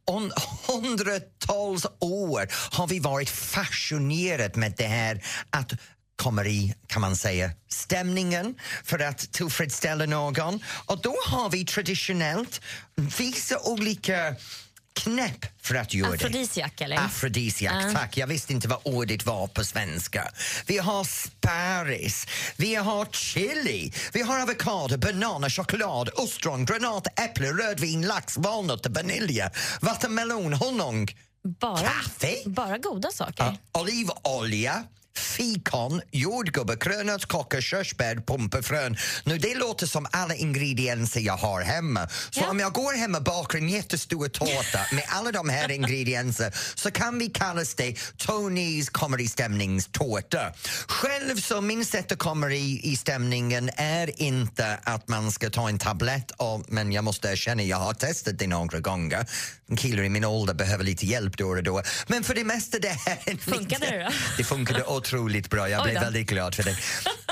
on, 0.05 0.31
hundratals 0.67 1.85
år 1.99 2.47
har 2.77 2.87
vi 2.87 2.99
varit 2.99 3.29
fascinerade 3.29 4.59
med 4.59 4.73
det 4.77 4.87
här 4.87 5.23
att 5.49 5.71
kommer 6.15 6.47
i, 6.47 6.73
kan 6.87 7.01
man 7.01 7.15
säga, 7.15 7.51
stämningen 7.69 8.55
för 8.83 8.99
att 8.99 9.31
tillfredsställa 9.31 10.05
någon. 10.05 10.63
Och 10.85 11.01
då 11.01 11.15
har 11.27 11.49
vi 11.49 11.65
traditionellt 11.65 12.61
vissa 12.95 13.59
olika 13.59 14.35
knäpp 14.93 15.45
för 15.61 15.75
att 15.75 15.93
göra 15.93 16.09
det. 16.11 16.15
Afrodisiak, 16.15 16.81
eller? 16.81 16.97
Afrodisiak, 16.97 17.73
Ja. 17.83 17.91
tack. 17.93 18.17
Jag 18.17 18.27
visste 18.27 18.53
inte 18.53 18.67
vad 18.67 18.79
ordet 18.83 19.25
var 19.25 19.47
på 19.47 19.63
svenska. 19.63 20.31
Vi 20.67 20.77
har 20.77 21.03
sparris, 21.03 22.27
vi 22.57 22.75
har 22.75 23.05
chili, 23.05 23.93
vi 24.13 24.21
har 24.21 24.39
avokado, 24.39 24.97
bananer, 24.97 25.49
choklad, 25.49 26.09
ostron, 26.15 26.65
granat, 26.65 27.19
äpple, 27.19 27.47
rödvin, 27.51 28.01
lax, 28.07 28.37
valnötter, 28.37 28.89
vanilj, 28.89 29.41
vattenmelon, 29.81 30.53
honung, 30.53 31.07
Bara, 31.59 31.77
kaffe, 31.77 32.35
bara 32.45 32.77
goda 32.77 33.11
saker. 33.11 33.57
ja, 33.73 33.81
olivolja, 33.81 34.83
fikon, 35.17 36.01
jordgubbar, 36.11 36.75
krönärtskockor, 36.75 37.61
körsbär, 37.61 38.15
pumpefrön. 38.15 38.97
Nu 39.23 39.37
det 39.37 39.55
låter 39.55 39.87
som 39.87 40.07
alla 40.11 40.35
ingredienser 40.35 41.19
jag 41.19 41.37
har 41.37 41.61
hemma. 41.61 42.07
Så 42.29 42.39
Ja. 42.39 42.49
om 42.49 42.59
jag 42.59 42.73
går 42.73 42.93
hem 42.93 43.15
och 43.15 43.23
bakar 43.23 43.57
en 43.59 43.69
jättestor 43.69 44.27
tårta 44.27 44.79
med 44.91 45.03
alla 45.07 45.31
de 45.31 45.49
här 45.49 45.71
ingredienserna 45.81 46.51
så 46.75 46.91
kan 46.91 47.19
vi 47.19 47.27
kalla 47.29 47.61
det 47.77 47.95
Tonys 48.17 48.89
kommer 48.89 49.21
i 49.21 49.27
stämningstårta. 49.27 50.53
Själv 50.87 51.35
så 51.41 51.61
min 51.61 51.85
sätt 51.85 52.11
att 52.11 52.17
komma 52.19 52.51
i, 52.51 52.79
i 52.83 52.95
stämningen 52.97 53.69
är 53.75 54.21
inte 54.21 54.79
att 54.83 55.07
man 55.07 55.31
ska 55.31 55.49
ta 55.49 55.69
en 55.69 55.79
tablett 55.79 56.31
av, 56.37 56.65
men 56.67 56.91
jag 56.91 57.03
måste 57.03 57.27
erkänna 57.29 57.63
jag 57.63 57.77
har 57.77 57.93
testat 57.93 58.39
det 58.39 58.47
några 58.47 58.79
gånger. 58.79 59.25
Killar 59.77 60.03
i 60.03 60.09
min 60.09 60.25
ålder 60.25 60.53
behöver 60.53 60.83
lite 60.83 61.05
hjälp 61.05 61.37
då 61.37 61.47
och 61.47 61.63
då. 61.63 61.81
Men 62.07 62.23
för 62.23 62.35
det 62.35 62.43
mesta 62.43 62.79
det 62.79 62.87
här 62.89 63.19
är 63.25 63.37
Funkade 63.37 63.85
lite, 63.85 63.91
det 63.97 64.03
då? 64.03 64.09
Det 64.37 64.43
funkade 64.43 64.83
otroligt 65.01 65.49
bra, 65.49 65.69
jag 65.69 65.83
blev 65.83 65.95
väldigt 66.01 66.29
glad 66.29 66.55
för 66.55 66.63
det. 66.63 66.77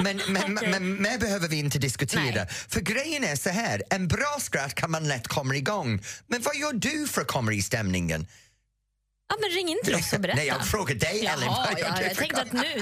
Men, 0.04 0.22
men, 0.30 0.58
Okej. 0.58 0.70
men 0.70 1.02
mer 1.02 1.20
behöver 1.20 1.48
vi 1.48 1.60
inte 1.60 1.80
diskutera. 1.80 2.22
Nej. 2.36 2.48
För 2.68 2.82
grejen 2.82 3.24
är 3.24 3.36
så 3.36 3.50
här, 3.50 3.84
en 3.90 4.08
bra 4.08 4.38
skratt 4.40 4.76
kan 4.76 4.92
man 4.92 5.08
lätt 5.08 5.28
komma 5.28 5.56
igång. 5.56 6.02
Men 6.28 6.42
vad 6.42 6.56
gör 6.56 6.74
du 6.74 7.08
för 7.08 7.22
att 7.22 7.28
komma 7.28 7.54
i 7.54 7.62
stämningen? 7.62 8.28
Ja, 9.30 9.36
men 9.42 9.50
ring 9.50 9.70
in 9.70 9.78
till 9.84 9.96
oss 9.96 10.14
och 10.14 10.20
berätta. 10.20 10.38
Nej, 10.38 10.48
jag 10.48 10.68
frågar 10.68 10.96
dig 10.96 11.26
Ellen. 11.26 11.46
Jaha, 11.46 11.68
vad 11.72 11.80
ja, 11.80 11.96
du 11.98 12.04
jag 12.04 12.16
för 12.16 12.22
tänkte 12.22 12.42
att 12.42 12.52
nu 12.52 12.82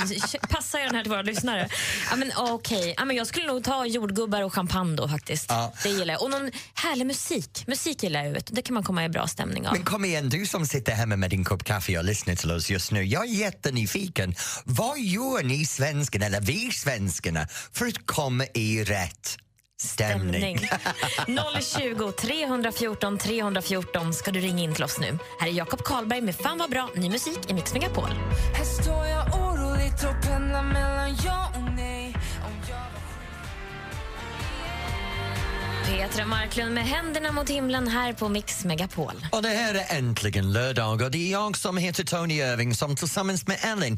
passar 0.49 0.79
jag 0.79 0.87
den 0.87 0.95
här 0.95 1.03
till 1.03 1.11
våra 1.11 1.21
lyssnare. 1.21 1.69
Ja, 2.09 2.15
men, 2.15 2.31
okej. 2.37 2.93
ja, 2.97 3.05
men 3.05 3.15
jag 3.15 3.27
skulle 3.27 3.47
nog 3.47 3.63
ta 3.63 3.85
jordgubbar 3.85 4.41
och 4.41 4.53
champagne 4.53 4.95
då 4.95 5.07
faktiskt. 5.07 5.45
Ja. 5.49 5.73
Det 5.83 5.89
gillar 5.89 6.13
jag. 6.13 6.23
Och 6.23 6.29
någon 6.29 6.51
härlig 6.73 7.05
musik. 7.05 7.63
Musik 7.67 8.03
gillar 8.03 8.23
jag. 8.23 8.31
Vet. 8.31 8.55
Det 8.55 8.61
kan 8.61 8.73
man 8.73 8.83
komma 8.83 9.05
i 9.05 9.09
bra 9.09 9.27
stämning 9.27 9.67
av. 9.67 9.73
Men 9.73 9.83
kom 9.83 10.05
igen, 10.05 10.29
du 10.29 10.45
som 10.45 10.65
sitter 10.65 10.91
hemma 10.91 11.15
med 11.15 11.29
din 11.29 11.43
kopp 11.43 11.63
kaffe 11.63 11.97
och 11.97 12.03
lyssnar 12.05 12.35
till 12.35 12.51
oss 12.51 12.69
just 12.69 12.91
nu. 12.91 13.03
Jag 13.03 13.23
är 13.25 13.29
jättenyfiken. 13.29 14.35
Vad 14.63 14.99
gör 14.99 15.43
ni 15.43 15.65
svenskarna, 15.65 16.25
eller 16.25 16.41
vi 16.41 16.71
svenskarna, 16.71 17.47
för 17.73 17.85
att 17.85 18.05
komma 18.05 18.45
i 18.53 18.83
rätt 18.83 19.37
stämning? 19.81 20.59
Stämning. 21.21 21.39
020 21.61 22.11
314 22.11 23.17
314 23.17 24.13
ska 24.13 24.31
du 24.31 24.39
ringa 24.39 24.63
in 24.63 24.73
till 24.73 24.83
oss 24.83 24.99
nu. 24.99 25.19
Här 25.39 25.47
är 25.47 25.51
Jakob 25.51 25.83
Karlberg 25.83 26.21
med 26.21 26.35
Fan 26.35 26.57
vad 26.57 26.69
bra, 26.69 26.89
ny 26.95 27.09
musik 27.09 27.39
i 27.47 27.53
Mix 27.53 27.73
Megapol. 27.73 28.09
Här 28.53 28.65
står 28.65 29.05
jag 29.05 29.41
oroligt 29.41 30.03
och 30.03 30.27
pendlar 30.27 30.63
mellan 30.63 31.17
ja 31.25 31.51
Petra 35.87 36.25
Marklund 36.25 36.73
med 36.73 36.87
händerna 36.87 37.31
mot 37.31 37.49
himlen 37.49 37.87
här 37.87 38.13
på 38.13 38.29
Mix 38.29 38.65
Megapol. 38.65 39.27
Och 39.31 39.41
det 39.41 39.49
här 39.49 39.75
är 39.75 39.97
äntligen 39.97 40.53
lördag 40.53 41.01
och 41.01 41.11
det 41.11 41.17
är 41.17 41.31
jag 41.31 41.57
som 41.57 41.77
heter 41.77 42.03
Tony 42.03 42.33
Irving 42.33 42.75
som 42.75 42.95
tillsammans 42.95 43.47
med 43.47 43.57
Ellen 43.61 43.97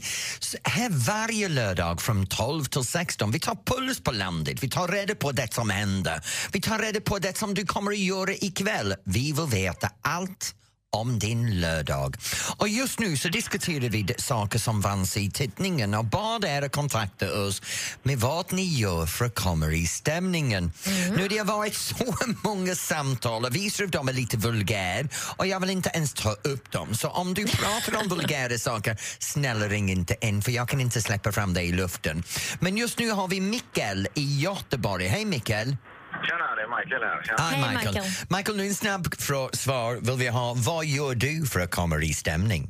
här 0.63 0.89
varje 0.89 1.49
lördag 1.49 2.01
från 2.01 2.27
12 2.27 2.65
till 2.65 2.83
16 2.83 3.31
vi 3.31 3.39
tar 3.39 3.57
puls 3.65 4.03
på 4.03 4.11
landet, 4.11 4.63
vi 4.63 4.69
tar 4.69 4.87
reda 4.87 5.15
på 5.15 5.31
det 5.31 5.53
som 5.53 5.69
händer, 5.69 6.21
vi 6.51 6.61
tar 6.61 6.79
reda 6.79 7.01
på 7.01 7.19
det 7.19 7.37
som 7.37 7.53
du 7.53 7.65
kommer 7.65 7.91
att 7.91 7.97
göra 7.97 8.31
ikväll. 8.31 8.95
Vi 9.03 9.31
vill 9.31 9.45
veta 9.45 9.89
allt 10.01 10.55
om 10.91 11.19
din 11.19 11.59
lördag. 11.59 12.15
Och 12.57 12.69
just 12.69 12.99
nu 12.99 13.17
så 13.17 13.29
diskuterar 13.29 13.89
vi 13.89 14.07
saker 14.17 14.59
som 14.59 14.81
vanns 14.81 15.17
i 15.17 15.31
tidningen 15.31 15.93
och 15.93 16.05
bad 16.05 16.45
er 16.45 16.61
att 16.61 16.71
kontakta 16.71 17.41
oss 17.41 17.61
med 18.03 18.19
vad 18.19 18.53
ni 18.53 18.63
gör 18.63 19.05
för 19.05 19.25
att 19.25 19.35
komma 19.35 19.67
i 19.67 19.87
stämningen. 19.87 20.71
Nu 21.17 21.27
det 21.27 21.37
har 21.37 21.45
varit 21.45 21.75
så 21.75 22.15
många 22.43 22.75
samtal 22.75 23.45
och 23.45 23.55
vissa 23.55 23.83
av 23.83 23.89
dem 23.89 24.09
är 24.09 24.13
lite 24.13 24.37
vulgär 24.37 25.09
och 25.37 25.47
jag 25.47 25.59
vill 25.59 25.69
inte 25.69 25.91
ens 25.93 26.13
ta 26.13 26.31
upp 26.31 26.71
dem. 26.71 26.95
Så 26.95 27.09
om 27.09 27.33
du 27.33 27.45
pratar 27.47 28.01
om 28.01 28.07
vulgära 28.07 28.57
saker, 28.57 28.97
snälla 29.19 29.67
ring 29.67 29.91
inte 29.91 30.15
in 30.21 30.41
för 30.41 30.51
jag 30.51 30.69
kan 30.69 30.81
inte 30.81 31.01
släppa 31.01 31.31
fram 31.31 31.53
dig 31.53 31.67
i 31.67 31.71
luften. 31.71 32.23
Men 32.59 32.77
just 32.77 32.99
nu 32.99 33.11
har 33.11 33.27
vi 33.27 33.41
Mikael 33.41 34.07
i 34.13 34.39
Göteborg. 34.41 35.07
Hej 35.07 35.25
Mikael! 35.25 35.77
Tjena, 36.27 36.47
det 36.57 36.61
är 36.67 36.71
Michael 36.77 37.03
här. 37.09 37.17
Tjena. 37.23 37.41
Hi, 37.43 37.55
Hej, 37.55 37.61
Michael. 37.69 37.93
Michael. 37.95 38.05
Michael, 38.35 38.57
nu 38.57 38.63
en 38.73 38.73
snabb 38.83 39.03
frå- 39.27 39.53
svar 39.65 39.91
vill 40.07 40.17
vi 40.23 40.27
ha. 40.39 40.47
Vad 40.69 40.83
gör 40.97 41.13
du 41.25 41.33
för 41.51 41.59
att 41.65 41.71
komma 41.79 41.95
i 42.11 42.13
stämning? 42.23 42.63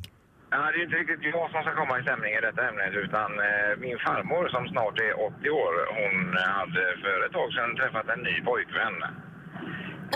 Ja, 0.54 0.58
det 0.72 0.78
är 0.80 0.84
inte 0.88 0.98
riktigt 1.02 1.22
jag 1.34 1.46
som 1.52 1.60
ska 1.64 1.72
komma 1.82 1.94
i 2.00 2.02
stämning 2.06 2.32
i 2.38 2.40
detta 2.48 2.62
ämnet 2.68 2.92
utan 3.04 3.30
eh, 3.48 3.70
min 3.84 3.98
farmor 4.06 4.44
som 4.54 4.62
snart 4.72 4.96
är 5.08 5.12
80 5.40 5.50
år, 5.64 5.72
hon 6.00 6.16
hade 6.60 6.84
för 7.04 7.16
ett 7.26 7.34
tag 7.38 7.48
sedan 7.56 7.70
träffat 7.80 8.06
en 8.14 8.22
ny 8.28 8.36
pojkvän. 8.48 8.96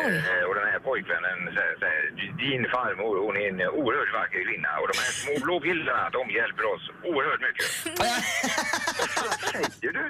Oj. 0.06 0.14
Eh, 0.30 0.42
och 0.48 0.54
den 0.60 0.68
här 0.72 0.80
pojkvännen 0.88 1.38
säger, 1.56 1.76
säger 1.84 2.02
din 2.44 2.62
farmor 2.76 3.14
hon 3.26 3.34
är 3.42 3.46
en 3.52 3.60
oerhört 3.80 4.12
vacker 4.18 4.40
kvinna 4.48 4.70
och 4.80 4.86
de 4.92 4.96
här 5.04 5.12
små 5.22 5.34
blå 5.44 5.54
pillerna 5.66 6.04
de 6.18 6.22
hjälper 6.38 6.64
oss 6.74 6.84
oerhört 7.10 7.42
mycket. 7.48 7.68
Vad 9.22 9.34
säger 9.50 9.92
du? 10.00 10.06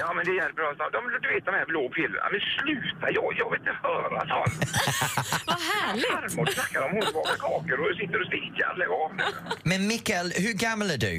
Ja 0.00 0.12
men 0.14 0.24
det 0.24 0.34
hjälper 0.40 0.62
oss. 0.68 0.76
De, 0.92 1.00
du 1.22 1.28
vet 1.34 1.44
de 1.44 1.54
här 1.54 1.66
blå 1.66 1.88
pillerna. 1.88 2.26
Men 2.32 2.40
sluta, 2.58 3.06
jag, 3.18 3.28
jag 3.40 3.50
vill 3.50 3.60
inte 3.60 3.76
höra 3.82 4.20
sånt. 4.34 4.60
Vad 5.46 5.60
härligt! 5.72 6.06
Farmor 6.12 6.46
snackar 6.46 6.80
om 6.86 6.90
hon 6.96 7.06
bakar 7.14 7.36
kakor 7.46 7.78
och 7.90 7.96
sitter 7.96 8.20
och 8.20 8.26
stekar. 8.26 8.74
Lägg 8.80 8.88
av 9.02 9.10
nu. 9.16 9.24
Men 9.70 9.86
Mikael, 9.88 10.32
hur 10.44 10.52
gammal 10.52 10.90
är 10.90 10.98
du? 11.08 11.14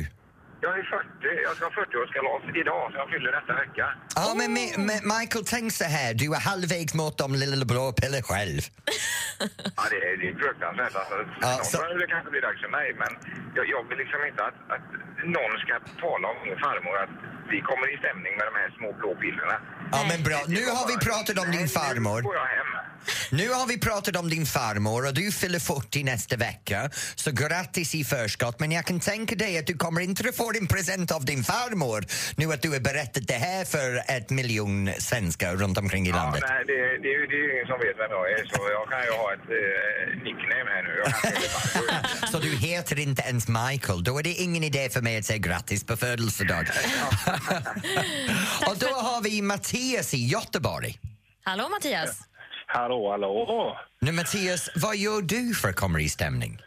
Jag 0.62 0.80
är 0.80 0.84
40, 0.84 1.44
jag 1.48 1.56
ska 1.56 1.66
ha 1.66 1.72
40-årskalas 1.72 2.44
idag 2.62 2.92
så 2.92 2.98
jag 2.98 3.10
fyller 3.14 3.32
nästa 3.38 3.54
vecka. 3.64 3.86
Ja, 4.16 4.28
men 4.40 4.48
Mi- 4.58 4.76
Mi- 4.90 5.04
Michael, 5.20 5.46
tänk 5.54 5.68
så 5.82 5.84
här, 5.98 6.10
du 6.14 6.26
är 6.38 6.42
halvvägs 6.52 6.94
mot 6.94 7.18
de 7.24 7.28
lilla 7.42 7.66
blå 7.72 7.86
piller 8.00 8.22
själv. 8.32 8.62
Ja, 9.78 9.84
det 9.92 10.00
är, 10.10 10.14
det 10.22 10.28
är 10.32 10.36
fruktansvärt. 10.44 10.96
Alltså, 11.02 11.16
Ja, 11.42 11.48
snart 11.48 11.66
så- 11.72 11.78
börjar 11.78 11.98
det 12.04 12.08
kanske 12.16 12.30
bli 12.36 12.42
dags 12.48 12.62
för 12.66 12.72
mig, 12.80 12.88
men 13.02 13.12
jag, 13.58 13.66
jag 13.74 13.82
vill 13.90 13.98
liksom 14.04 14.20
inte 14.30 14.42
att, 14.50 14.58
att 14.76 14.86
någon 15.38 15.54
ska 15.64 15.74
tala 16.06 16.26
om 16.34 16.38
min 16.48 16.58
farmor 16.66 16.96
att 17.06 17.14
vi 17.56 17.60
kommer 17.70 17.88
i 17.94 17.98
stämning 18.04 18.34
med 18.40 18.46
de 18.50 18.54
här 18.62 18.70
små 18.78 18.90
blå 19.00 19.10
pillerna. 19.24 19.56
Ja, 19.96 20.00
men 20.10 20.20
bra. 20.28 20.40
Nu 20.58 20.64
har 20.78 20.86
vi 20.92 20.96
pratat 21.10 21.36
om 21.44 21.50
din 21.58 21.68
farmor. 21.78 22.20
Nu 22.22 22.28
går 22.32 22.36
jag 22.44 22.50
hem. 22.58 22.72
Nu 23.32 23.50
har 23.50 23.68
vi 23.68 23.80
pratat 23.80 24.16
om 24.16 24.30
din 24.30 24.46
farmor 24.46 25.08
och 25.08 25.14
du 25.14 25.32
fyller 25.32 25.60
40 25.60 26.04
nästa 26.04 26.36
vecka. 26.36 26.90
Så 27.16 27.32
grattis 27.32 27.96
i 27.96 28.04
förskott. 28.04 28.60
Men 28.60 28.72
jag 28.72 28.86
kan 28.86 29.00
tänka 29.00 29.36
dig 29.36 29.58
att 29.58 29.68
du 29.68 29.78
kommer 29.78 30.02
inte 30.02 30.30
att 30.30 30.36
få 30.36 30.52
din 30.52 30.68
present 30.68 31.12
av 31.12 31.26
din 31.26 31.44
farmor 31.44 32.06
nu 32.36 32.54
att 32.54 32.62
du 32.62 32.70
har 32.70 32.80
berättat 32.80 33.28
det 33.28 33.34
här 33.34 33.66
för 33.66 34.04
ett 34.08 34.30
miljon 34.30 34.90
svenskar 35.00 35.56
runt 35.56 35.78
omkring 35.78 36.08
i 36.08 36.10
Ja, 36.10 36.16
landet. 36.16 36.44
nej, 36.48 36.64
det, 36.68 36.74
det, 36.74 36.98
det 37.02 37.08
är 37.38 37.44
ju 37.48 37.54
ingen 37.54 37.68
som 37.68 37.80
vet 37.80 37.98
vem 37.98 38.12
jag 38.12 38.32
är, 38.32 38.46
så 38.46 38.70
jag 38.72 38.90
kan 38.90 39.04
ju 39.06 39.12
ha 39.12 39.34
ett 39.34 39.50
eh, 39.50 40.24
nickname 40.24 40.70
här 40.76 40.84
nu. 40.84 41.04
Så 42.32 42.40
du 42.40 42.56
heter 42.58 43.00
inte 43.00 43.22
ens 43.22 43.48
Michael. 43.48 44.04
Då 44.04 44.20
är 44.20 44.24
det 44.24 44.34
ingen 44.34 44.64
idé 44.64 44.90
för 44.90 45.02
mig 45.02 45.18
att 45.18 45.26
säga 45.26 45.38
grattis 45.38 45.84
på 45.84 45.98
födelsedag. 45.98 46.66
och 48.68 48.78
då 48.78 48.88
har 48.88 49.22
vi 49.22 49.42
Mattias 49.42 50.14
i 50.14 50.26
Göteborg. 50.28 51.00
Hallå 51.44 51.70
Mattias! 51.70 52.20
Hallå, 52.72 53.12
hallå. 53.12 53.78
Nu 54.02 54.12
Mattias, 54.12 54.70
vad 54.76 54.96
gör 54.98 55.22
du 55.22 55.56
för 55.56 55.70
att 55.70 55.76
komma 55.76 56.00
i 56.00 56.10
stämning? 56.10 56.60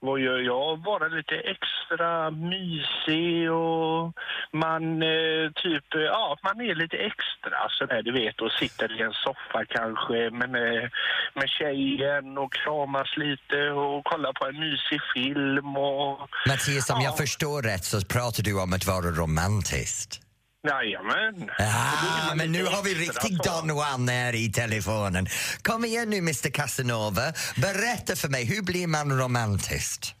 Vad 0.00 0.20
gör 0.20 0.38
jag? 0.38 0.82
Bara 0.82 1.08
lite 1.08 1.34
extra 1.34 2.30
mysig 2.30 3.50
och 3.52 4.12
man 4.52 4.82
eh, 5.02 5.46
typ, 5.62 5.84
ja, 5.90 6.36
man 6.42 6.60
är 6.60 6.74
lite 6.74 6.96
extra 6.96 7.58
sådär 7.78 8.02
du 8.02 8.12
vet 8.12 8.40
och 8.40 8.52
sitter 8.52 9.00
i 9.00 9.02
en 9.02 9.12
soffa 9.12 9.64
kanske 9.68 10.12
med, 10.30 10.50
med, 10.50 10.90
med 11.34 11.48
tjejen 11.58 12.38
och 12.38 12.52
kramas 12.52 13.10
lite 13.16 13.70
och 13.70 14.04
kollar 14.04 14.32
på 14.32 14.46
en 14.46 14.58
mysig 14.60 15.00
film 15.14 15.76
och... 15.76 16.28
Mattias, 16.48 16.90
om 16.90 17.00
jag 17.00 17.12
Ja. 17.12 17.16
förstår 17.16 17.62
rätt 17.62 17.84
så 17.84 18.00
pratar 18.00 18.42
du 18.42 18.60
om 18.62 18.72
att 18.72 18.86
vara 18.86 19.06
romantisk. 19.22 20.20
Jajamän. 20.64 21.50
Ah, 21.58 22.34
men 22.34 22.52
nu 22.52 22.64
har 22.64 22.82
vi 22.82 22.94
riktigt 22.94 23.44
så. 23.44 23.60
Don 23.60 23.68
Juan 23.68 24.08
här 24.08 24.34
i 24.34 24.52
telefonen. 24.52 25.26
Kom 25.62 25.84
igen 25.84 26.10
nu 26.10 26.18
Mr 26.18 26.50
Casanova. 26.50 27.32
Berätta 27.56 28.16
för 28.16 28.28
mig, 28.28 28.44
hur 28.44 28.62
blir 28.62 28.86
man 28.86 29.18
romantisk? 29.18 30.14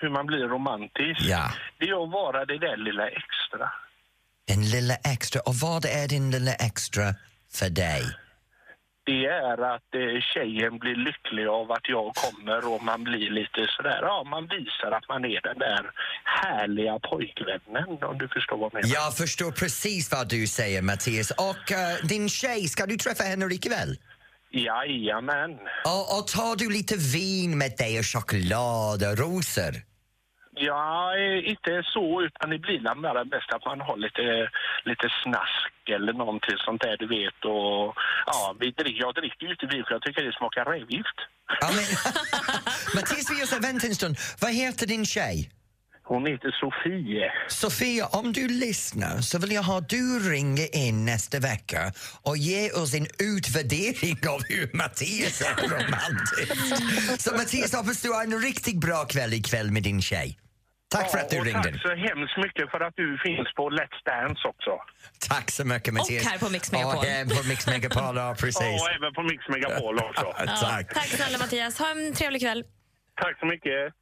Hur 0.00 0.10
man 0.10 0.26
blir 0.26 0.48
romantisk. 0.48 1.20
Ja. 1.20 1.52
Det 1.78 1.84
är 1.84 2.04
att 2.04 2.12
vara 2.12 2.44
det 2.44 2.58
där 2.58 2.76
lilla 2.76 3.08
extra. 3.08 3.72
Den 4.48 4.70
lilla 4.70 4.94
extra. 4.94 5.40
Och 5.40 5.54
vad 5.54 5.84
är 5.84 6.08
din 6.08 6.30
lilla 6.30 6.54
extra 6.54 7.14
för 7.52 7.70
dig? 7.70 8.02
Det 9.04 9.26
är 9.26 9.74
att 9.74 9.94
eh, 9.94 10.20
tjejen 10.34 10.78
blir 10.78 10.96
lycklig 10.96 11.46
av 11.46 11.72
att 11.72 11.88
jag 11.88 12.14
kommer 12.14 12.74
och 12.74 12.82
man 12.82 13.04
blir 13.04 13.30
lite 13.30 13.66
sådär, 13.76 13.98
ja 14.02 14.24
man 14.24 14.44
visar 14.46 14.90
att 14.92 15.08
man 15.08 15.24
är 15.24 15.40
den 15.40 15.58
där 15.58 15.90
härliga 16.24 16.98
pojkvännen 16.98 18.02
om 18.02 18.18
du 18.18 18.28
förstår 18.28 18.56
vad 18.56 18.66
jag 18.66 18.74
menar. 18.74 18.94
Jag 18.94 19.16
förstår 19.16 19.50
precis 19.52 20.12
vad 20.12 20.28
du 20.28 20.46
säger 20.46 20.82
Mattias. 20.82 21.30
Och 21.30 21.72
eh, 21.72 22.06
din 22.08 22.28
tjej, 22.28 22.68
ska 22.68 22.86
du 22.86 22.96
träffa 22.96 23.24
henne 23.24 23.54
ikväll? 23.54 23.96
Jajamän. 24.52 25.50
Och, 25.84 26.18
och 26.18 26.26
tar 26.26 26.56
du 26.56 26.72
lite 26.72 26.96
vin 26.96 27.58
med 27.58 27.72
dig 27.78 27.98
och 27.98 28.06
choklad 28.06 29.02
och 29.02 29.18
rosor? 29.18 29.89
Ja, 30.56 31.16
inte 31.44 31.82
så 31.92 32.22
utan 32.22 32.50
det 32.50 32.58
blir 32.58 32.80
väl 32.80 33.00
bara 33.02 33.24
bäst 33.24 33.52
att 33.52 33.64
man 33.64 33.80
har 33.80 33.96
lite, 33.96 34.50
lite 34.84 35.08
snask 35.22 35.72
eller 35.96 36.12
någonting 36.12 36.56
sånt 36.58 36.82
där 36.82 36.96
du 36.96 37.06
vet 37.06 37.44
och 37.44 37.94
ja, 38.26 38.56
vi 38.60 38.70
dricker, 38.70 39.00
jag 39.00 39.14
dricker 39.14 39.46
ju 39.46 39.52
inte 39.52 39.66
vin 39.66 39.84
för 39.84 39.92
jag 39.94 40.02
tycker 40.02 40.24
det 40.24 40.32
smakar 40.32 40.64
rävgift. 40.64 41.18
Ja, 41.60 41.68
men, 41.76 41.84
Mattias, 42.94 43.30
vi 43.30 43.58
vänta 43.68 43.86
en 43.86 43.94
stund. 43.94 44.16
Vad 44.40 44.52
heter 44.52 44.86
din 44.86 45.06
tjej? 45.06 45.50
Hon 46.10 46.26
heter 46.26 46.50
Sofie. 46.60 47.32
Sofia, 47.48 48.06
om 48.06 48.32
du 48.32 48.48
lyssnar 48.48 49.20
så 49.20 49.38
vill 49.38 49.52
jag 49.52 49.62
ha 49.62 49.80
du 49.80 50.30
ringa 50.30 50.66
in 50.72 51.04
nästa 51.04 51.38
vecka 51.38 51.92
och 52.22 52.36
ge 52.36 52.70
oss 52.70 52.94
en 52.94 53.06
utvärdering 53.18 54.18
av 54.34 54.40
hur 54.48 54.76
Mattias 54.76 55.40
är 55.40 55.54
romantisk. 55.68 57.22
Så 57.22 57.36
Mattias, 57.36 57.74
hoppas 57.74 58.02
du 58.02 58.12
har 58.12 58.22
en 58.24 58.38
riktigt 58.42 58.80
bra 58.80 59.04
kväll 59.04 59.32
ikväll 59.32 59.70
med 59.70 59.82
din 59.82 60.02
tjej. 60.02 60.38
Tack 60.88 61.10
för 61.10 61.18
att 61.18 61.30
du 61.30 61.38
och 61.38 61.44
ringde. 61.44 61.62
Tack 61.62 61.82
så 61.82 61.94
hemskt 61.94 62.36
mycket 62.36 62.70
för 62.70 62.80
att 62.80 62.94
du 62.96 63.18
finns 63.26 63.54
på 63.56 63.70
Let's 63.70 64.00
Dance 64.04 64.48
också. 64.48 64.70
Tack 65.28 65.50
så 65.50 65.64
mycket 65.64 65.94
Mattias. 65.94 66.24
här 66.26 66.38
på 66.38 66.48
Mix 66.50 66.72
Megapol. 66.72 66.98
Och 66.98 67.04
här 67.04 67.24
på 67.24 67.48
Mix 67.48 67.66
Megapol, 67.66 68.16
ja 68.16 68.34
precis. 68.38 68.82
Och 68.82 68.90
även 68.96 69.12
på 69.14 69.22
Mix 69.22 69.48
Megapol 69.48 69.98
också. 69.98 70.22
Tack. 70.66 70.94
Tack 70.94 71.06
snälla 71.06 71.38
Mattias. 71.38 71.78
Ha 71.78 71.90
en 71.90 72.14
trevlig 72.14 72.40
kväll. 72.42 72.64
Tack 73.22 73.38
så 73.40 73.46
mycket. 73.46 73.99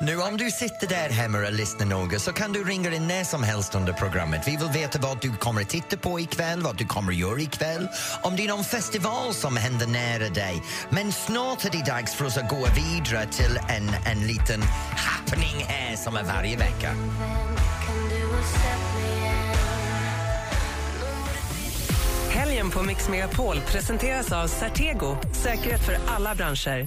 Nu 0.00 0.20
om 0.20 0.36
du 0.36 0.50
sitter 0.50 0.86
där 0.86 1.08
hemma 1.08 1.38
och 1.38 1.52
lyssnar 1.52 1.86
noga 1.86 2.18
så 2.18 2.32
kan 2.32 2.52
du 2.52 2.64
ringa 2.64 2.94
in 2.94 3.06
när 3.06 3.24
som 3.24 3.42
helst 3.42 3.74
under 3.74 3.92
programmet. 3.92 4.48
Vi 4.48 4.56
vill 4.56 4.68
veta 4.68 4.98
vad 4.98 5.20
du 5.20 5.36
kommer 5.36 5.60
att 5.60 5.68
titta 5.68 5.96
på 5.96 6.20
ikväll, 6.20 6.62
vad 6.62 6.76
du 6.76 6.86
kommer 6.86 7.12
att 7.12 7.18
göra 7.18 7.40
ikväll, 7.40 7.88
om 8.22 8.36
det 8.36 8.44
är 8.44 8.48
någon 8.48 8.64
festival 8.64 9.34
som 9.34 9.56
händer 9.56 9.86
nära 9.86 10.28
dig. 10.28 10.62
Men 10.90 11.12
snart 11.12 11.64
är 11.64 11.70
det 11.70 11.84
dags 11.86 12.14
för 12.14 12.24
oss 12.24 12.36
att 12.36 12.48
gå 12.48 12.66
vidare 12.74 13.26
till 13.26 13.58
en, 13.68 13.90
en 14.06 14.26
liten 14.26 14.62
happening 14.96 15.64
här 15.68 15.96
som 15.96 16.16
är 16.16 16.22
varje 16.22 16.56
vecka. 16.56 16.94
Helgen 22.30 22.70
på 22.70 22.82
Mix 22.82 23.08
Megapol 23.08 23.60
presenteras 23.60 24.32
av 24.32 24.46
Certego. 24.46 25.16
Säkerhet 25.32 25.86
för 25.86 25.98
alla 26.08 26.34
branscher. 26.34 26.86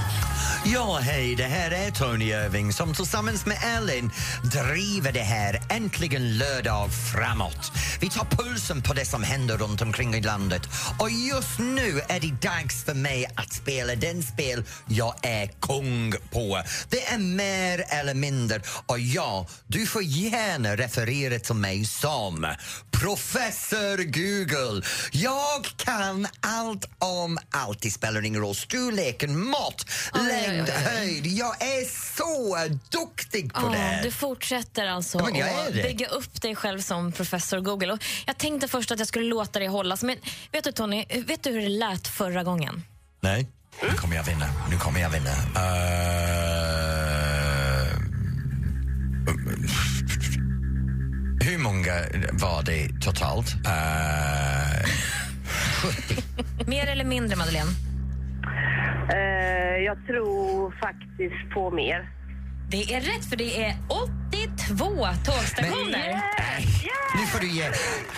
Ja, 0.65 0.99
hej, 1.01 1.35
det 1.35 1.43
här 1.43 1.71
är 1.71 1.91
Tony 1.91 2.25
Irving 2.25 2.73
som 2.73 2.93
tillsammans 2.93 3.45
med 3.45 3.57
Ellen 3.77 4.11
driver 4.43 5.11
det 5.11 5.19
här 5.19 5.61
Äntligen 5.69 6.37
lördag 6.37 6.89
framåt. 7.13 7.71
Vi 8.01 8.09
tar 8.09 8.25
pulsen 8.25 8.81
på 8.81 8.93
det 8.93 9.05
som 9.05 9.23
händer 9.23 9.57
runt 9.57 9.81
omkring 9.81 10.15
i 10.15 10.21
landet 10.21 10.61
och 10.99 11.09
just 11.11 11.59
nu 11.59 12.01
är 12.07 12.19
det 12.19 12.49
dags 12.49 12.83
för 12.83 12.93
mig 12.93 13.25
att 13.35 13.53
spela 13.53 13.95
den 13.95 14.23
spel 14.23 14.63
jag 14.87 15.15
är 15.21 15.47
kung 15.47 16.13
på. 16.31 16.61
Det 16.89 17.05
är 17.05 17.17
mer 17.17 17.83
eller 17.89 18.13
mindre 18.13 18.61
och 18.85 18.99
ja, 18.99 19.47
du 19.67 19.85
får 19.85 20.03
gärna 20.03 20.75
referera 20.75 21.39
till 21.39 21.55
mig 21.55 21.85
som 21.85 22.47
professor 22.91 23.97
Google. 23.97 24.85
Jag 25.11 25.65
kan 25.77 26.27
allt 26.41 26.85
om 26.99 27.37
allt. 27.51 27.81
Det 27.81 27.91
spelar 27.91 28.25
ingen 28.25 28.41
roll. 28.41 28.55
Storleken, 28.55 29.39
mått, 29.39 29.85
läge 30.13 30.50
höjd. 30.59 31.27
Jag 31.27 31.61
är 31.61 31.85
så 32.17 32.57
duktig 32.89 33.53
på 33.53 33.61
Ja, 33.61 33.69
det. 33.69 33.99
du 34.03 34.11
fortsätter 34.11 34.87
alltså 34.87 35.17
Ja, 35.17 35.25
men 35.25 35.35
jag 35.35 35.49
är 35.49 35.67
att 35.67 35.73
det. 35.73 35.83
bygga 35.83 36.07
upp 36.07 36.41
dig 36.41 36.55
själv 36.55 36.81
som 36.81 37.11
professor 37.11 37.59
Google. 37.59 37.93
Och 37.93 37.99
jag 38.25 38.37
tänkte 38.37 38.67
först 38.67 38.91
att 38.91 38.99
jag 38.99 39.07
skulle 39.07 39.25
låta 39.25 39.59
dig 39.59 39.67
hållas, 39.67 40.03
men 40.03 40.17
vet 40.51 40.63
du 40.63 40.71
Tony, 40.71 41.05
vet 41.25 41.43
du 41.43 41.49
hur 41.51 41.61
det 41.61 41.69
lät 41.69 42.07
förra 42.07 42.43
gången? 42.43 42.83
Nej, 43.21 43.47
nu 43.83 43.89
kommer 43.97 44.15
jag 44.15 44.23
vinna. 44.23 44.45
Nu 44.69 44.77
kommer 44.77 45.01
jag 45.01 45.09
vinna. 45.09 45.29
Eh, 45.31 45.37
hur 51.41 51.57
många 51.57 51.93
var 52.31 52.63
det 52.63 52.89
totalt? 53.01 53.47
Eh, 53.65 54.89
70. 55.83 56.23
Mer 56.67 56.87
eller 56.87 57.05
mindre, 57.05 57.35
Madeleine? 57.35 57.69
Eh, 59.13 59.83
jag 59.85 60.05
tror 60.07 60.71
faktiskt 60.79 61.53
på 61.53 61.71
mer. 61.71 62.09
Det 62.69 62.93
är 62.93 63.01
rätt, 63.01 63.25
för 63.29 63.35
det 63.35 63.63
är 63.65 63.75
82 63.89 65.07
tågstationer. 65.25 66.21
Nu 67.15 67.25
får 67.27 67.39
du 67.39 67.47
ge... 67.49 67.71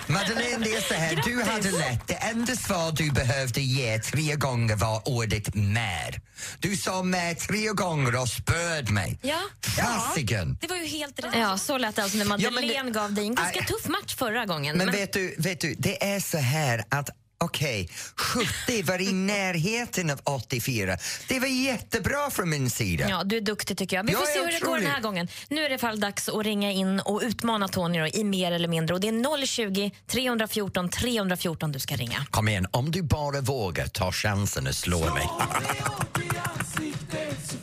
Madeleine, 0.07 0.63
det 0.63 0.73
är 0.75 0.81
så 0.81 0.93
här. 0.93 1.21
Du 1.25 1.43
hade 1.51 1.71
lätt. 1.71 2.07
Det 2.07 2.13
enda 2.13 2.55
svar 2.55 2.91
du 2.91 3.11
behövde 3.11 3.61
ge 3.61 3.99
tre 3.99 4.35
gånger 4.35 4.75
var 4.75 5.01
ordet 5.09 5.55
mer. 5.55 6.21
Du 6.59 6.75
sa 6.77 7.03
mer 7.03 7.33
tre 7.33 7.67
gånger 7.67 8.21
och 8.21 8.27
spöd 8.27 8.91
mig. 8.91 9.19
Ja. 9.21 9.39
Fasiken! 9.77 10.57
Det 10.61 10.67
var 10.67 10.75
ju 10.75 10.85
helt 10.85 11.19
rätt. 11.23 11.31
Ja, 11.35 11.57
så 11.57 11.77
lät 11.77 11.95
det 11.95 12.03
alltså 12.03 12.17
när 12.17 12.25
Madeleine 12.25 12.73
Ja, 12.73 12.83
men 12.83 12.93
det- 12.93 12.99
gav 12.99 13.13
dig 13.13 13.25
en 13.25 13.35
ganska 13.35 13.59
Nej. 13.59 13.67
tuff 13.67 13.87
match 13.87 14.15
förra 14.15 14.45
gången. 14.45 14.77
Men, 14.77 14.91
vet, 14.91 15.13
du, 15.13 15.35
vet 15.37 15.59
du, 15.61 15.75
det 15.77 16.03
är 16.13 16.19
så 16.19 16.37
här 16.37 16.83
att 16.89 17.09
Okej, 17.43 17.89
70 18.15 18.83
var 18.83 19.01
i 19.01 19.13
närheten 19.13 20.09
av 20.09 20.19
84. 20.23 20.97
Det 21.27 21.39
var 21.39 21.47
jättebra 21.47 22.29
från 22.29 22.49
min 22.49 22.69
sida. 22.69 23.05
Ja, 23.09 23.23
du 23.23 23.37
är 23.37 23.41
duktig 23.41 23.77
tycker 23.77 23.95
jag. 23.95 24.03
Vi 24.03 24.11
Jag 24.11 24.19
får 24.19 24.27
se 24.27 24.39
hur 24.39 24.51
det 24.51 24.65
går 24.65 24.77
den 24.77 24.87
här 24.87 25.01
gången. 25.01 25.27
Nu 25.49 25.65
är 25.65 25.69
det 25.69 25.75
i 25.75 25.77
fall 25.77 25.99
dags 25.99 26.29
att 26.29 26.43
ringa 26.45 26.71
in 26.71 26.99
och 26.99 27.21
utmana 27.23 27.67
Tony 27.67 27.99
då, 27.99 28.07
i 28.07 28.23
mer 28.23 28.51
eller 28.51 28.67
mindre. 28.67 28.93
Och 28.93 29.01
det 29.01 29.07
är 29.07 29.45
020 29.45 29.91
314 30.07 30.89
314 30.89 31.71
du 31.71 31.79
ska 31.79 31.95
ringa. 31.95 32.25
Kom 32.29 32.47
igen, 32.47 32.67
om 32.71 32.91
du 32.91 33.01
bara 33.01 33.41
vågar 33.41 33.87
ta 33.87 34.11
chansen 34.11 34.67
att 34.67 34.75
slå 34.75 35.13
mig. 35.13 35.27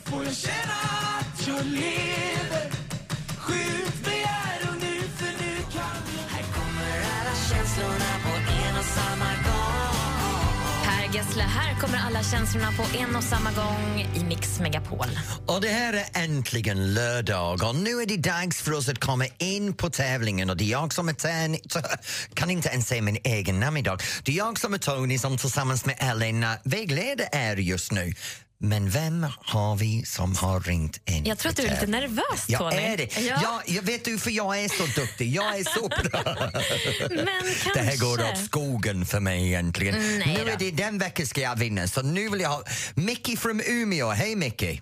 får 0.03 0.23
jag 0.23 0.35
känna 0.35 0.73
att 1.19 1.47
jag 1.47 1.65
lever 1.65 2.30
gång 11.35 11.43
här 11.43 11.79
kommer 11.79 11.97
alla 11.97 12.23
känslorna 12.23 12.71
på 12.71 12.97
en 12.97 13.15
och 13.15 13.23
samma 13.23 13.51
gång 13.51 14.07
i 14.15 14.23
Mix 14.23 14.59
Megapol. 14.59 15.05
Och 15.45 15.61
det 15.61 15.67
här 15.67 15.93
är 15.93 16.23
äntligen 16.23 16.93
lördag 16.93 17.63
och 17.63 17.75
nu 17.75 17.89
är 17.89 18.05
det 18.05 18.17
dags 18.17 18.61
för 18.61 18.73
oss 18.73 18.89
att 18.89 18.99
komma 18.99 19.25
in 19.37 19.73
på 19.73 19.89
tävlingen 19.89 20.49
och 20.49 20.57
det 20.57 20.63
är 20.63 20.71
jag 20.71 20.93
som 20.93 21.09
är 21.09 21.13
Tony, 21.13 21.57
kan 22.33 22.49
inte 22.49 22.69
ens 22.69 22.87
säga 22.87 23.01
min 23.01 23.17
egen 23.23 23.59
namn 23.59 23.77
idag. 23.77 24.01
Det 24.23 24.31
är 24.31 24.35
jag 24.35 24.59
som 24.59 24.73
är 24.73 24.77
Tony 24.77 25.17
som 25.17 25.37
tillsammans 25.37 25.85
med 25.85 25.95
Ellen 25.99 26.45
vägleder 26.63 27.27
er 27.31 27.55
just 27.55 27.91
nu. 27.91 28.13
Men 28.63 28.89
vem 28.89 29.25
har 29.39 29.75
vi 29.75 30.05
som 30.05 30.35
har 30.35 30.59
ringt 30.59 31.09
in? 31.09 31.25
Jag 31.25 31.37
tror 31.37 31.49
att 31.49 31.55
du 31.55 31.63
är 31.65 31.69
lite 31.69 31.87
nervös, 31.87 32.45
Jag 32.47 32.59
Tony. 32.59 32.75
är 32.83 32.97
det. 32.97 33.17
Ja. 33.21 33.39
Ja. 33.43 33.61
jag 33.65 33.81
vet 33.83 34.05
du, 34.05 34.17
för 34.17 34.31
jag 34.31 34.59
är 34.63 34.67
så 34.69 35.01
duktig. 35.01 35.31
Jag 35.35 35.59
är 35.59 35.63
så 35.63 35.87
bra. 35.87 36.23
Men 37.09 37.27
Det 37.73 37.79
här 37.79 37.97
går 37.99 38.17
kanske. 38.17 38.33
åt 38.33 38.45
skogen 38.45 39.05
för 39.05 39.19
mig 39.19 39.45
egentligen. 39.47 39.95
Mm, 39.95 40.19
nej 40.19 40.37
nu 40.37 40.45
då. 40.45 40.51
är 40.51 40.57
det 40.57 40.71
den 40.71 40.97
veckan 40.97 41.25
ska 41.25 41.41
jag 41.41 41.55
vinna, 41.55 41.87
så 41.87 42.01
nu 42.01 42.29
vill 42.29 42.41
jag 42.41 42.49
ha 42.49 42.63
Mickey 42.95 43.37
från 43.37 43.61
Umeå. 43.67 44.09
Hej 44.09 44.35
Mickey! 44.35 44.81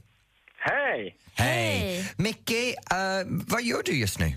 Hej! 0.60 1.16
Hej! 1.36 2.12
Micke, 2.18 2.52
eh, 2.92 2.98
vad 3.26 3.64
gör 3.64 3.82
du 3.86 3.92
just 4.00 4.20
nu? 4.20 4.34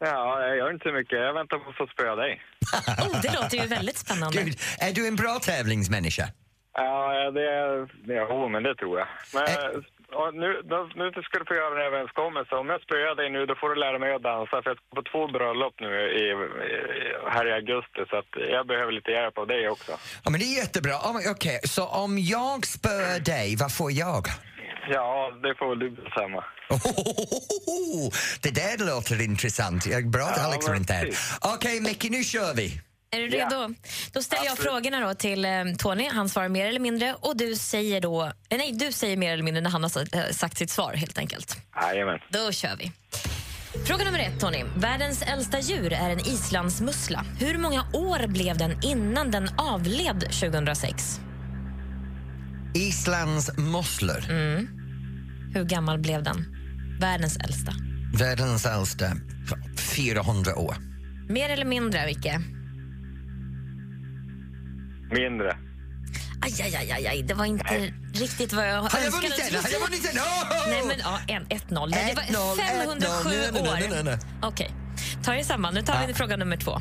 Ja, 0.00 0.40
jag 0.46 0.56
gör 0.56 0.72
inte 0.74 0.82
så 0.88 0.92
mycket. 0.92 1.18
Jag 1.18 1.34
väntar 1.34 1.58
på 1.58 1.70
att 1.70 1.76
få 1.76 1.86
spöa 1.86 2.14
dig. 2.16 2.40
Oh, 3.12 3.20
det 3.22 3.32
låter 3.42 3.56
ju 3.58 3.66
väldigt 3.66 3.98
spännande. 3.98 4.42
Gud, 4.42 4.58
är 4.78 4.92
du 4.92 5.06
en 5.06 5.16
bra 5.16 5.38
tävlingsmänniska? 5.42 6.28
Ja, 6.74 7.30
det 7.30 7.46
är... 7.50 7.88
Jo, 8.06 8.48
men 8.48 8.62
det 8.62 8.74
tror 8.74 8.98
jag. 8.98 9.08
Men 9.34 9.46
ja, 10.10 10.30
nu, 10.42 10.62
då, 10.64 10.78
nu 11.00 11.06
ska 11.22 11.38
du 11.38 11.44
få 11.48 11.54
göra 11.54 11.74
en 11.80 11.86
överenskommelse. 11.86 12.54
Om 12.54 12.68
jag 12.68 12.80
spöar 12.82 13.14
dig 13.14 13.30
nu, 13.30 13.46
då 13.46 13.54
får 13.60 13.68
du 13.68 13.76
lära 13.80 13.98
mig 13.98 14.14
att 14.14 14.22
dansa. 14.22 14.62
För 14.62 14.70
jag 14.70 14.76
ska 14.76 14.86
på 15.00 15.02
två 15.12 15.22
bröllop 15.36 15.74
nu 15.80 15.90
i, 16.20 16.24
i, 16.24 16.34
här 17.34 17.46
i 17.48 17.52
augusti. 17.52 18.00
Så 18.10 18.16
att 18.16 18.30
jag 18.56 18.66
behöver 18.66 18.92
lite 18.92 19.10
hjälp 19.10 19.38
av 19.38 19.46
dig 19.46 19.68
också. 19.68 19.92
Ja, 20.24 20.30
men 20.30 20.40
det 20.40 20.46
är 20.46 20.56
jättebra. 20.64 20.94
Oh, 21.08 21.30
Okej, 21.34 21.60
så 21.64 21.82
om 22.04 22.18
jag 22.18 22.66
spör 22.66 23.24
dig, 23.32 23.56
vad 23.62 23.72
får 23.78 23.92
jag? 23.92 24.24
Ja, 24.88 25.30
det 25.42 25.54
får 25.58 25.68
väl 25.68 25.78
du 25.78 25.90
bestämma. 25.90 26.44
Oh, 26.70 28.08
det 28.42 28.54
där 28.60 28.86
låter 28.86 29.22
intressant. 29.22 29.84
Bra 30.04 30.22
att 30.22 30.36
Ja, 30.36 30.44
Alex 30.44 30.68
var 30.68 30.74
inte 30.74 30.92
här. 30.92 31.08
Okej, 31.54 31.80
Micke, 31.80 32.06
nu 32.10 32.24
kör 32.24 32.54
vi. 32.54 32.80
Är 33.14 33.20
du 33.20 33.28
redo? 33.28 33.74
Då 34.12 34.22
ställer 34.22 34.44
jag 34.44 34.52
Absolut. 34.52 34.72
frågorna 34.72 35.00
då 35.00 35.14
till 35.14 35.44
eh, 35.44 35.50
Tony. 35.78 36.08
Han 36.08 36.28
svarar 36.28 36.48
mer 36.48 36.66
eller 36.66 36.80
mindre 36.80 37.14
och 37.20 37.36
du 37.36 37.56
säger 37.56 38.00
då... 38.00 38.24
Eh, 38.24 38.58
nej, 38.58 38.72
du 38.72 38.92
säger 38.92 39.16
mer 39.16 39.32
eller 39.32 39.42
mindre 39.42 39.60
när 39.62 39.70
han 39.70 39.82
har 39.82 40.16
eh, 40.16 40.30
sagt 40.30 40.58
sitt 40.58 40.70
svar 40.70 40.94
helt 40.94 41.18
enkelt. 41.18 41.56
Jajamän. 41.82 42.18
Då 42.30 42.52
kör 42.52 42.76
vi. 42.78 42.92
Fråga 43.86 44.04
nummer 44.04 44.18
ett, 44.18 44.40
Tony. 44.40 44.64
Världens 44.76 45.22
äldsta 45.22 45.60
djur 45.60 45.92
är 45.92 46.10
en 46.10 46.20
islandsmussla. 46.20 47.24
Hur 47.40 47.58
många 47.58 47.86
år 47.92 48.26
blev 48.26 48.58
den 48.58 48.84
innan 48.84 49.30
den 49.30 49.48
avled 49.58 50.20
2006? 50.20 51.20
Islands 52.74 53.56
musslor. 53.58 54.20
Hur 55.54 55.64
gammal 55.64 55.98
blev 55.98 56.22
den? 56.22 56.46
Världens 57.00 57.36
äldsta. 57.36 57.72
Världens 58.18 58.66
äldsta. 58.66 59.06
400 59.78 60.56
år. 60.56 60.76
Mer 61.28 61.50
eller 61.50 61.64
mindre, 61.64 62.06
Vicke? 62.06 62.40
Mindre. 65.10 65.56
Aj, 66.42 66.52
aj, 66.62 66.76
aj, 66.76 66.92
aj, 66.92 67.06
aj. 67.06 67.22
det 67.22 67.34
var 67.34 67.44
inte 67.44 67.92
riktigt 68.14 68.52
vad 68.52 68.68
jag 68.68 68.82
Har 68.82 68.98
jag 68.98 69.06
önskade. 69.06 69.28
vunnit 69.28 69.50
den? 69.52 69.62
Har 69.62 69.70
jag 69.70 69.80
vunnit 69.80 70.02
den? 70.12 70.18
Oh! 70.22 70.68
Nej, 70.68 70.82
men 70.86 70.98
ja, 70.98 71.18
en- 71.34 71.46
1-0. 71.46 71.90
Nej, 71.90 72.14
det 72.14 72.36
var 72.38 72.54
1-0, 72.54 72.56
507 72.56 73.30
1-0. 73.30 73.52
Nej, 73.52 73.62
nej, 73.62 73.72
år. 73.72 73.76
nej, 73.80 73.88
nej, 73.90 74.04
nej. 74.04 74.18
Okej, 74.42 74.70
ta 75.24 75.34
er 75.34 75.42
samman. 75.42 75.74
Nu 75.74 75.82
tar 75.82 76.00
vi 76.06 76.12
Ja. 76.12 76.16
fråga 76.16 76.36
nummer 76.36 76.56
två. 76.56 76.78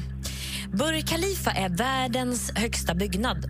Burj 0.74 1.02
Khalifa 1.02 1.52
är 1.52 1.70
världens 1.70 2.52
högsta 2.56 2.94
byggnad. 2.96 3.46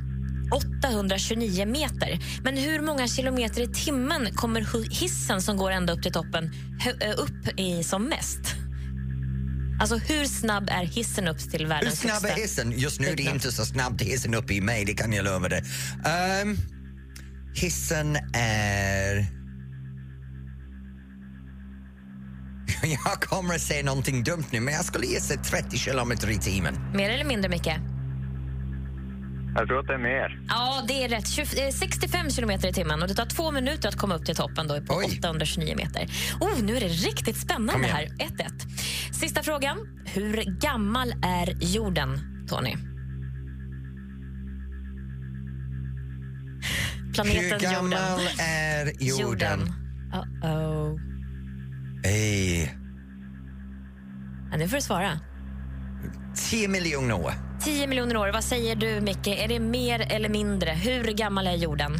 829 0.51 1.65
meter. 1.65 2.19
Men 2.43 2.57
hur 2.57 2.79
många 2.81 3.07
kilometer 3.07 3.61
i 3.61 3.67
timmen 3.67 4.33
kommer 4.33 4.89
hissen 4.99 5.41
som 5.41 5.57
går 5.57 5.71
ända 5.71 5.93
upp 5.93 6.03
till 6.03 6.11
toppen 6.11 6.51
upp 7.17 7.59
i 7.59 7.83
som 7.83 8.03
mest? 8.03 8.39
Alltså 9.79 9.97
hur 9.97 10.25
snabb 10.25 10.69
är 10.69 10.83
hissen 10.85 11.27
upp 11.27 11.39
till 11.39 11.61
Hur 11.61 11.67
världens 11.67 11.99
snabb 11.99 12.23
är 12.23 12.27
högsta? 12.29 12.41
hissen? 12.41 12.71
Just 12.71 12.99
nu 12.99 13.07
är 13.07 13.15
det 13.15 13.23
inte 13.23 13.51
så 13.51 13.65
snabbt 13.65 14.01
hissen 14.01 14.33
upp 14.33 14.51
i 14.51 14.61
mig, 14.61 14.85
det 14.85 14.93
kan 14.93 15.13
jag 15.13 15.25
lova 15.25 15.49
dig. 15.49 15.63
Ehm, 16.05 16.57
hissen 17.55 18.17
är... 18.33 19.25
Jag 22.83 23.21
kommer 23.21 23.55
att 23.55 23.61
säga 23.61 23.83
någonting 23.85 24.23
dumt 24.23 24.43
nu, 24.51 24.59
men 24.59 24.73
jag 24.73 24.85
skulle 24.85 25.05
gissa 25.07 25.35
30 25.35 25.77
kilometer 25.77 26.29
i 26.29 26.37
timmen. 26.37 26.75
Mer 26.93 27.09
eller 27.09 27.25
mindre, 27.25 27.49
Micke? 27.49 27.69
Jag 29.55 29.67
tror 29.67 29.79
att 29.79 29.87
det 29.87 29.93
är 29.93 29.97
mer. 29.97 30.39
Ja, 30.49 30.83
det 30.87 31.03
är 31.03 31.09
rätt. 31.09 31.27
20, 31.27 31.65
eh, 31.65 31.71
65 31.71 32.29
kilometer 32.29 32.67
i 32.69 32.73
timmen 32.73 33.01
och 33.01 33.07
det 33.07 33.13
tar 33.13 33.25
två 33.25 33.51
minuter 33.51 33.89
att 33.89 33.95
komma 33.95 34.15
upp 34.15 34.25
till 34.25 34.35
toppen 34.35 34.67
då 34.67 34.81
på 34.81 34.93
829 34.93 35.75
meter. 35.77 36.07
Oh, 36.39 36.61
nu 36.63 36.77
är 36.77 36.79
det 36.79 36.87
riktigt 36.87 37.37
spännande 37.37 37.87
här. 37.87 38.03
1-1. 38.05 39.13
Sista 39.13 39.43
frågan. 39.43 39.77
Hur 40.05 40.59
gammal 40.61 41.13
är 41.23 41.57
jorden, 41.61 42.19
Tony? 42.49 42.75
Planeten 47.13 47.43
Hur 47.51 47.59
gammal 47.59 47.91
jorden. 48.21 48.39
är 48.39 48.91
jorden? 48.99 49.73
Uh-oh. 50.13 50.99
Ej, 52.03 52.77
Ja, 54.51 54.57
nu 54.57 54.67
får 54.67 54.75
du 54.75 54.81
svara. 54.81 55.19
10 56.49 56.67
miljoner 56.67 57.13
år. 57.15 57.33
10 57.61 57.87
miljoner 57.87 58.17
år. 58.17 58.29
Vad 58.33 58.43
säger 58.43 58.75
du, 58.75 59.01
Micke? 59.01 59.27
Är 59.27 59.47
det 59.47 59.59
mer 59.59 60.11
eller 60.11 60.29
mindre? 60.29 60.71
Hur 60.71 61.03
gammal 61.03 61.47
är 61.47 61.55
jorden? 61.55 61.97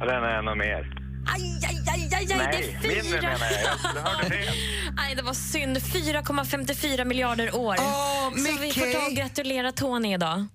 Ja, 0.00 0.06
den 0.06 0.24
är 0.24 0.42
nog 0.42 0.56
mer. 0.56 0.98
Aj, 1.34 1.42
aj, 1.68 1.82
aj, 1.94 2.08
aj, 2.14 2.32
aj 2.32 2.36
Nej, 2.38 2.78
det 2.82 2.88
är 2.88 2.94
mindre 2.94 3.20
fyra. 3.20 3.22
menar 3.32 3.46
jag. 3.50 3.94
Jag 3.96 4.02
hörde 4.02 4.30
fel. 4.30 4.54
Nej, 4.96 5.14
det 5.14 5.22
var 5.22 5.34
synd. 5.34 5.76
4,54 5.78 7.04
miljarder 7.04 7.56
år. 7.56 7.76
Åh, 7.78 8.30
Så 8.30 8.60
vi 8.62 8.72
får 8.72 8.92
ta 9.00 9.06
och 9.06 9.12
gratulera 9.16 9.72
Tony 9.72 10.14
idag. 10.14 10.46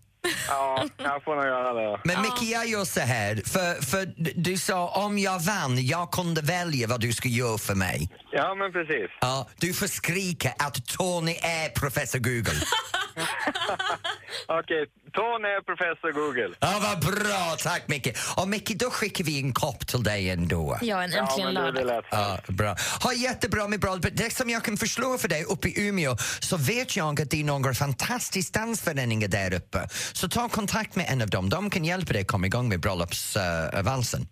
Ja, 0.47 0.85
jag 0.97 1.23
får 1.23 1.35
nog 1.35 1.45
göra 1.45 1.73
det. 1.73 1.99
Men 2.03 2.21
Micke, 2.21 2.41
jag 2.51 2.67
gör 2.67 2.85
så 2.85 2.99
här, 2.99 3.35
för, 3.45 3.85
för 3.85 4.13
du 4.35 4.57
sa 4.57 4.87
om 5.05 5.17
jag 5.19 5.39
vann, 5.39 5.85
jag 5.85 6.11
kunde 6.11 6.41
välja 6.41 6.87
vad 6.87 7.01
du 7.01 7.13
ska 7.13 7.29
göra 7.29 7.57
för 7.57 7.75
mig. 7.75 8.09
Ja, 8.31 8.55
men 8.55 8.71
precis. 8.71 9.09
Ja, 9.21 9.47
du 9.59 9.73
får 9.73 9.87
skrika 9.87 10.49
att 10.59 10.85
Tony 10.87 11.31
är 11.31 11.69
professor 11.69 12.19
Google. 12.19 12.53
Okej, 14.47 14.85
Tony 15.13 15.47
är 15.47 15.61
professor 15.61 16.11
Google. 16.11 16.55
Ja, 16.59 16.79
vad 16.81 17.15
bra, 17.15 17.55
tack 17.63 17.87
Micke. 17.87 18.17
Och 18.37 18.47
Micke, 18.47 18.71
då 18.79 18.89
skickar 18.89 19.23
vi 19.23 19.39
en 19.39 19.53
kopp 19.53 19.87
till 19.87 20.03
dig 20.03 20.29
ändå. 20.29 20.77
Ja, 20.81 21.03
en 21.03 21.13
äntligen 21.13 21.53
lördag. 21.53 22.03
Ja, 22.11 22.37
bra. 22.47 22.75
Ha 23.03 23.13
jättebra 23.13 23.67
med 23.67 23.79
bra. 23.79 23.95
Det 23.95 24.33
som 24.33 24.49
jag 24.49 24.63
kan 24.63 24.77
förslå 24.77 25.17
för 25.17 25.27
dig 25.27 25.43
uppe 25.43 25.67
i 25.67 25.87
Umeå 25.87 26.17
så 26.39 26.57
vet 26.57 26.95
jag 26.95 27.21
att 27.21 27.29
det 27.29 27.39
är 27.39 27.43
några 27.43 27.73
fantastiska 27.73 28.59
dansföreningar 28.59 29.27
där 29.27 29.53
uppe. 29.53 29.87
Så 30.13 30.29
ta 30.29 30.49
kontakt 30.49 30.95
med 30.95 31.05
en 31.09 31.21
av 31.21 31.29
dem. 31.29 31.49
De 31.49 31.69
kan 31.69 31.85
hjälpa 31.85 32.13
dig 32.13 32.25
komma 32.25 32.47
igång 32.47 32.69
med 32.69 32.79
bröllopsvalsen. 32.79 34.27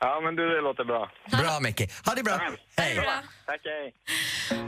Ja, 0.00 0.20
men 0.24 0.36
du, 0.36 0.54
det 0.54 0.60
låter 0.60 0.84
bra. 0.84 1.10
bra 1.30 1.60
Micke. 1.60 1.90
Ha 2.06 2.14
det 2.14 2.22
bra. 2.22 2.40
Hej. 2.76 2.96
Tack, 3.46 3.60
hej. 3.64 3.94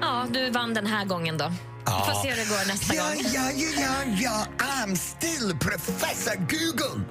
Ja, 0.01 0.27
du 0.31 0.51
vann 0.51 0.75
den 0.75 0.87
här 0.87 1.05
gången 1.05 1.39
då. 1.39 1.49
Vi 1.85 2.13
får 2.13 2.23
se 2.23 2.29
hur 2.31 2.37
det 2.37 2.49
går 2.49 2.69
nästa 2.69 2.95
ja, 2.95 3.03
gång. 3.03 3.25
Ja, 3.35 3.51
ja, 3.51 3.71
ja, 3.83 4.47
ja, 4.59 4.65
I'm 4.65 4.95
still 4.95 5.59
professor 5.59 6.37
Google. 6.37 7.05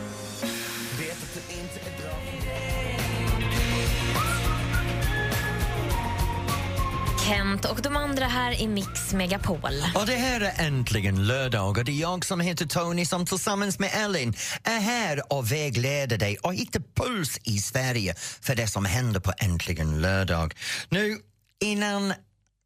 Kent 7.30 7.64
och 7.64 7.82
de 7.82 7.96
andra 7.96 8.26
här 8.26 8.62
i 8.62 8.68
Mix 8.68 9.12
Megapol. 9.12 9.72
Och 9.94 10.06
det 10.06 10.14
här 10.14 10.40
är 10.40 10.66
äntligen 10.66 11.26
lördag 11.26 11.78
och 11.78 11.84
det 11.84 11.92
är 11.92 12.00
jag 12.00 12.24
som 12.24 12.40
heter 12.40 12.66
Tony 12.66 13.04
som 13.04 13.26
tillsammans 13.26 13.78
med 13.78 13.90
Ellen 13.94 14.34
är 14.64 14.80
här 14.80 15.32
och 15.32 15.52
vägleder 15.52 16.18
dig 16.18 16.36
och 16.36 16.54
hittar 16.54 16.82
puls 16.94 17.38
i 17.44 17.58
Sverige 17.58 18.14
för 18.40 18.54
det 18.54 18.66
som 18.66 18.84
händer 18.84 19.20
på 19.20 19.32
Äntligen 19.38 20.00
lördag. 20.00 20.54
Nu, 20.88 21.18
innan 21.60 22.12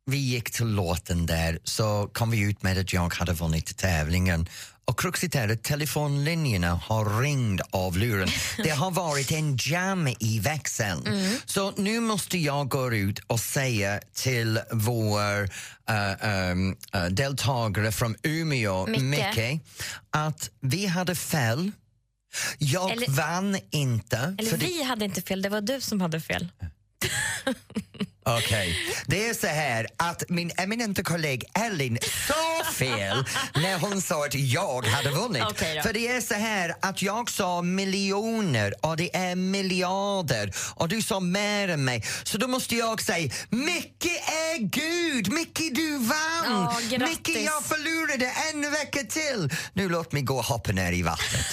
vi 0.06 0.16
gick 0.16 0.50
till 0.50 0.66
låten 0.66 1.26
där 1.26 1.58
så 1.64 2.10
kom 2.12 2.30
vi 2.30 2.40
ut 2.40 2.62
med 2.62 2.78
att 2.78 2.92
jag 2.92 3.14
hade 3.14 3.32
vunnit 3.32 3.76
tävlingen 3.76 4.48
och 4.84 4.98
kruxet 5.00 5.34
är 5.34 5.48
att 5.48 5.62
telefonlinjerna 5.62 6.74
har 6.74 7.20
ringt 7.22 7.60
av 7.70 7.96
luren. 7.98 8.28
Det 8.56 8.70
har 8.70 8.90
varit 8.90 9.32
en 9.32 9.56
jam 9.60 10.08
i 10.20 10.40
växeln. 10.40 11.08
Så 11.44 11.70
nu 11.76 12.00
måste 12.00 12.38
jag 12.38 12.68
gå 12.68 12.92
ut 12.94 13.18
och 13.26 13.40
säga 13.40 14.00
till 14.14 14.60
vår 14.72 15.42
eh, 15.88 16.28
ehm, 16.28 16.76
eh, 16.94 17.04
deltagare 17.04 17.92
från 17.92 18.16
Umeå, 18.22 18.86
Micke. 18.86 19.00
Micke, 19.02 19.60
att 20.10 20.50
vi 20.60 20.86
hade 20.86 21.14
fel. 21.14 21.70
Jag 22.58 22.90
Eller- 22.92 23.08
vann 23.10 23.58
inte. 23.70 24.36
Eller 24.38 24.50
för 24.50 24.56
det- 24.58 24.66
vi 24.66 24.82
hade 24.82 25.04
inte 25.04 25.22
fel, 25.22 25.42
det 25.42 25.48
var 25.48 25.60
du 25.60 25.80
som 25.80 26.00
hade 26.00 26.20
fel. 26.20 26.48
Okej, 28.26 28.76
det 29.06 29.28
är 29.28 29.34
så 29.34 29.46
här 29.46 29.86
att 29.96 30.22
min 30.28 30.50
eminenta 30.56 31.02
kollega 31.02 31.46
Ellen 31.54 31.98
sa 32.28 32.72
fel 32.72 33.24
när 33.54 33.78
hon 33.78 34.02
sa 34.02 34.24
att 34.26 34.34
jag 34.34 34.86
hade 34.86 35.10
vunnit. 35.10 35.42
Då. 35.42 35.82
För 35.82 35.92
det 35.92 36.08
är 36.08 36.20
så 36.20 36.34
här 36.34 36.74
att 36.80 37.02
jag 37.02 37.30
sa 37.30 37.62
miljoner 37.62 38.74
och 38.80 38.96
det 38.96 39.16
är 39.16 39.34
miljarder 39.34 40.52
och 40.74 40.88
du 40.88 41.02
sa 41.02 41.20
mer 41.20 41.68
än 41.68 41.84
mig. 41.84 42.04
Så 42.24 42.38
då 42.38 42.48
måste 42.48 42.76
jag 42.76 43.02
säga 43.02 43.32
Micke 43.50 44.06
är 44.26 44.58
Gud! 44.58 45.32
Micke 45.32 45.70
du 45.72 45.98
vann! 45.98 46.74
Grattis. 46.90 47.08
Micke 47.08 47.36
jag 47.36 47.64
förlorade 47.64 48.32
en 48.52 48.70
vecka 48.70 49.00
till! 49.00 49.50
Nu 49.72 49.88
låt 49.88 50.12
mig 50.12 50.22
gå 50.22 50.36
och 50.36 50.44
hoppa 50.44 50.72
ner 50.72 50.92
i 50.92 51.02
vattnet. 51.02 51.46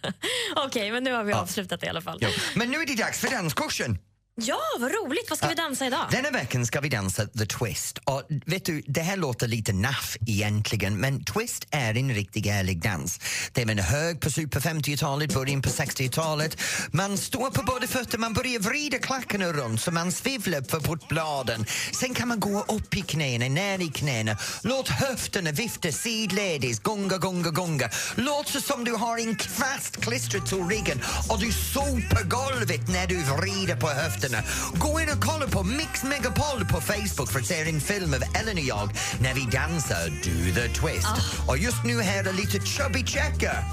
Okej, 0.56 0.92
men 0.92 1.04
nu 1.04 1.12
har 1.12 1.24
vi 1.24 1.32
avslutat 1.32 1.82
i 1.82 1.88
alla 1.88 2.00
fall. 2.00 2.18
Jo. 2.20 2.28
Men 2.54 2.70
nu 2.70 2.78
är 2.78 2.86
det 2.86 2.94
dags 2.94 3.18
för 3.20 3.30
danskursen. 3.30 3.98
Ja, 4.38 4.60
vad 4.78 4.90
roligt. 4.92 5.26
Vad 5.28 5.38
ska 5.38 5.48
vi 5.48 5.54
dansa 5.54 5.86
idag? 5.86 6.06
Denna 6.10 6.30
veckan 6.30 6.66
ska 6.66 6.80
vi 6.80 6.88
dansa 6.88 7.26
The 7.26 7.46
Twist. 7.46 7.98
Och 8.04 8.22
vet 8.46 8.64
du, 8.64 8.82
det 8.86 9.00
här 9.00 9.16
låter 9.16 9.48
lite 9.48 9.72
naff 9.72 10.16
egentligen 10.26 10.96
men 10.96 11.24
Twist 11.24 11.66
är 11.70 11.96
en 11.96 12.14
riktigt 12.14 12.46
ärlig 12.46 12.82
dans. 12.82 13.20
Det 13.52 13.62
är 13.62 13.70
en 13.70 13.78
hög 13.78 14.20
på 14.20 14.30
super 14.30 14.60
50-talet, 14.60 15.34
början 15.34 15.62
på 15.62 15.68
60-talet. 15.68 16.60
Man 16.90 17.18
står 17.18 17.50
på 17.50 17.62
båda 17.62 17.86
fötter, 17.86 18.18
man 18.18 18.32
börjar 18.32 18.58
vrida 18.60 18.98
klackarna 18.98 19.52
runt 19.52 19.80
så 19.80 19.90
man 19.90 20.12
svivlar 20.12 20.62
för 20.62 20.80
portbladen. 20.80 21.66
Sen 22.00 22.14
kan 22.14 22.28
man 22.28 22.40
gå 22.40 22.64
upp 22.68 22.96
i 22.96 23.02
knäna, 23.02 23.48
ner 23.48 23.78
i 23.82 23.88
knäna. 23.88 24.36
Låt 24.62 24.88
höfterna 24.88 25.52
vifta 25.52 25.92
sidledes, 25.92 26.80
gonga, 26.80 27.18
gonga, 27.18 27.50
gonga. 27.50 27.90
Låt 28.14 28.48
så 28.48 28.60
som 28.60 28.84
du 28.84 28.92
har 28.92 29.18
en 29.18 29.36
kvast 29.36 29.96
klistrad 29.96 30.46
till 30.46 30.64
ryggen 30.64 31.02
och 31.28 31.40
du 31.40 31.52
sopar 31.52 32.22
golvet 32.22 32.88
när 32.88 33.06
du 33.06 33.16
vrider 33.16 33.76
på 33.76 33.88
höfterna. 34.26 34.42
Gå 34.78 35.00
in 35.00 35.08
och 35.08 35.24
kolla 35.24 35.46
på 35.46 35.62
Mix 35.62 36.04
Megapol 36.04 36.64
på 36.70 36.80
Facebook 36.80 37.32
för 37.32 37.40
att 37.40 37.46
se 37.46 37.70
en 37.70 37.80
film 37.80 38.14
av 38.14 38.22
Ellen 38.40 38.56
och 38.56 38.64
jag 38.64 38.90
när 39.20 39.34
vi 39.34 39.40
dansar 39.40 40.08
Do 40.08 40.54
the 40.54 40.68
Twist. 40.68 41.08
Och 41.46 41.58
just 41.58 41.84
nu 41.84 42.02
här 42.02 42.24
är 42.24 42.32
lite 42.32 42.66
Chubby 42.66 43.04
Checker 43.04 43.64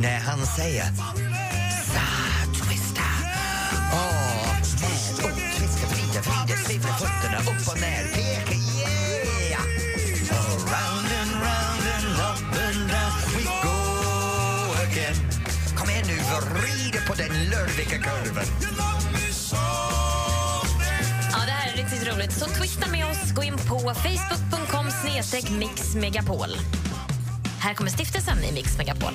när 0.00 0.18
han 0.18 0.46
säger 0.46 0.84
Sa 0.84 2.06
twista. 2.54 3.02
Åh, 3.92 4.60
twista, 4.60 5.86
vrida, 5.86 6.20
vrida, 6.20 6.60
svivla 6.64 6.88
fötterna 6.88 7.38
upp 7.38 7.68
och 7.68 7.80
ner, 7.80 8.04
peka, 8.14 8.52
yeah! 8.52 9.62
Oh, 10.30 10.56
round 10.74 11.10
and 11.20 11.32
round 11.46 11.84
and 11.94 12.06
up 12.30 12.40
and 12.66 12.90
down 12.90 13.12
we 13.36 13.44
go 13.62 13.78
again. 14.90 15.16
Kom 15.76 15.90
igen 15.90 16.06
nu, 16.06 16.16
vrida 16.60 17.06
på 17.06 17.14
den 17.14 17.50
lurviga 17.50 17.98
kurvan. 17.98 18.95
Så 22.38 22.44
twista 22.44 22.90
med 22.90 23.06
oss. 23.06 23.32
Gå 23.34 23.42
in 23.42 23.56
på 23.56 23.78
facebook.com 23.78 24.90
snedstreck 24.90 25.50
mixmegapol. 25.50 26.48
Här 27.60 27.74
kommer 27.74 27.90
stiftelsen 27.90 28.44
i 28.44 28.52
Mix 28.52 28.78
Megapol. 28.78 29.12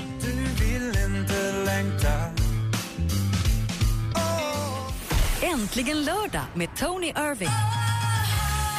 Äntligen 5.42 6.04
lördag 6.04 6.44
med 6.56 6.76
Tony 6.76 7.08
Irving. 7.08 7.81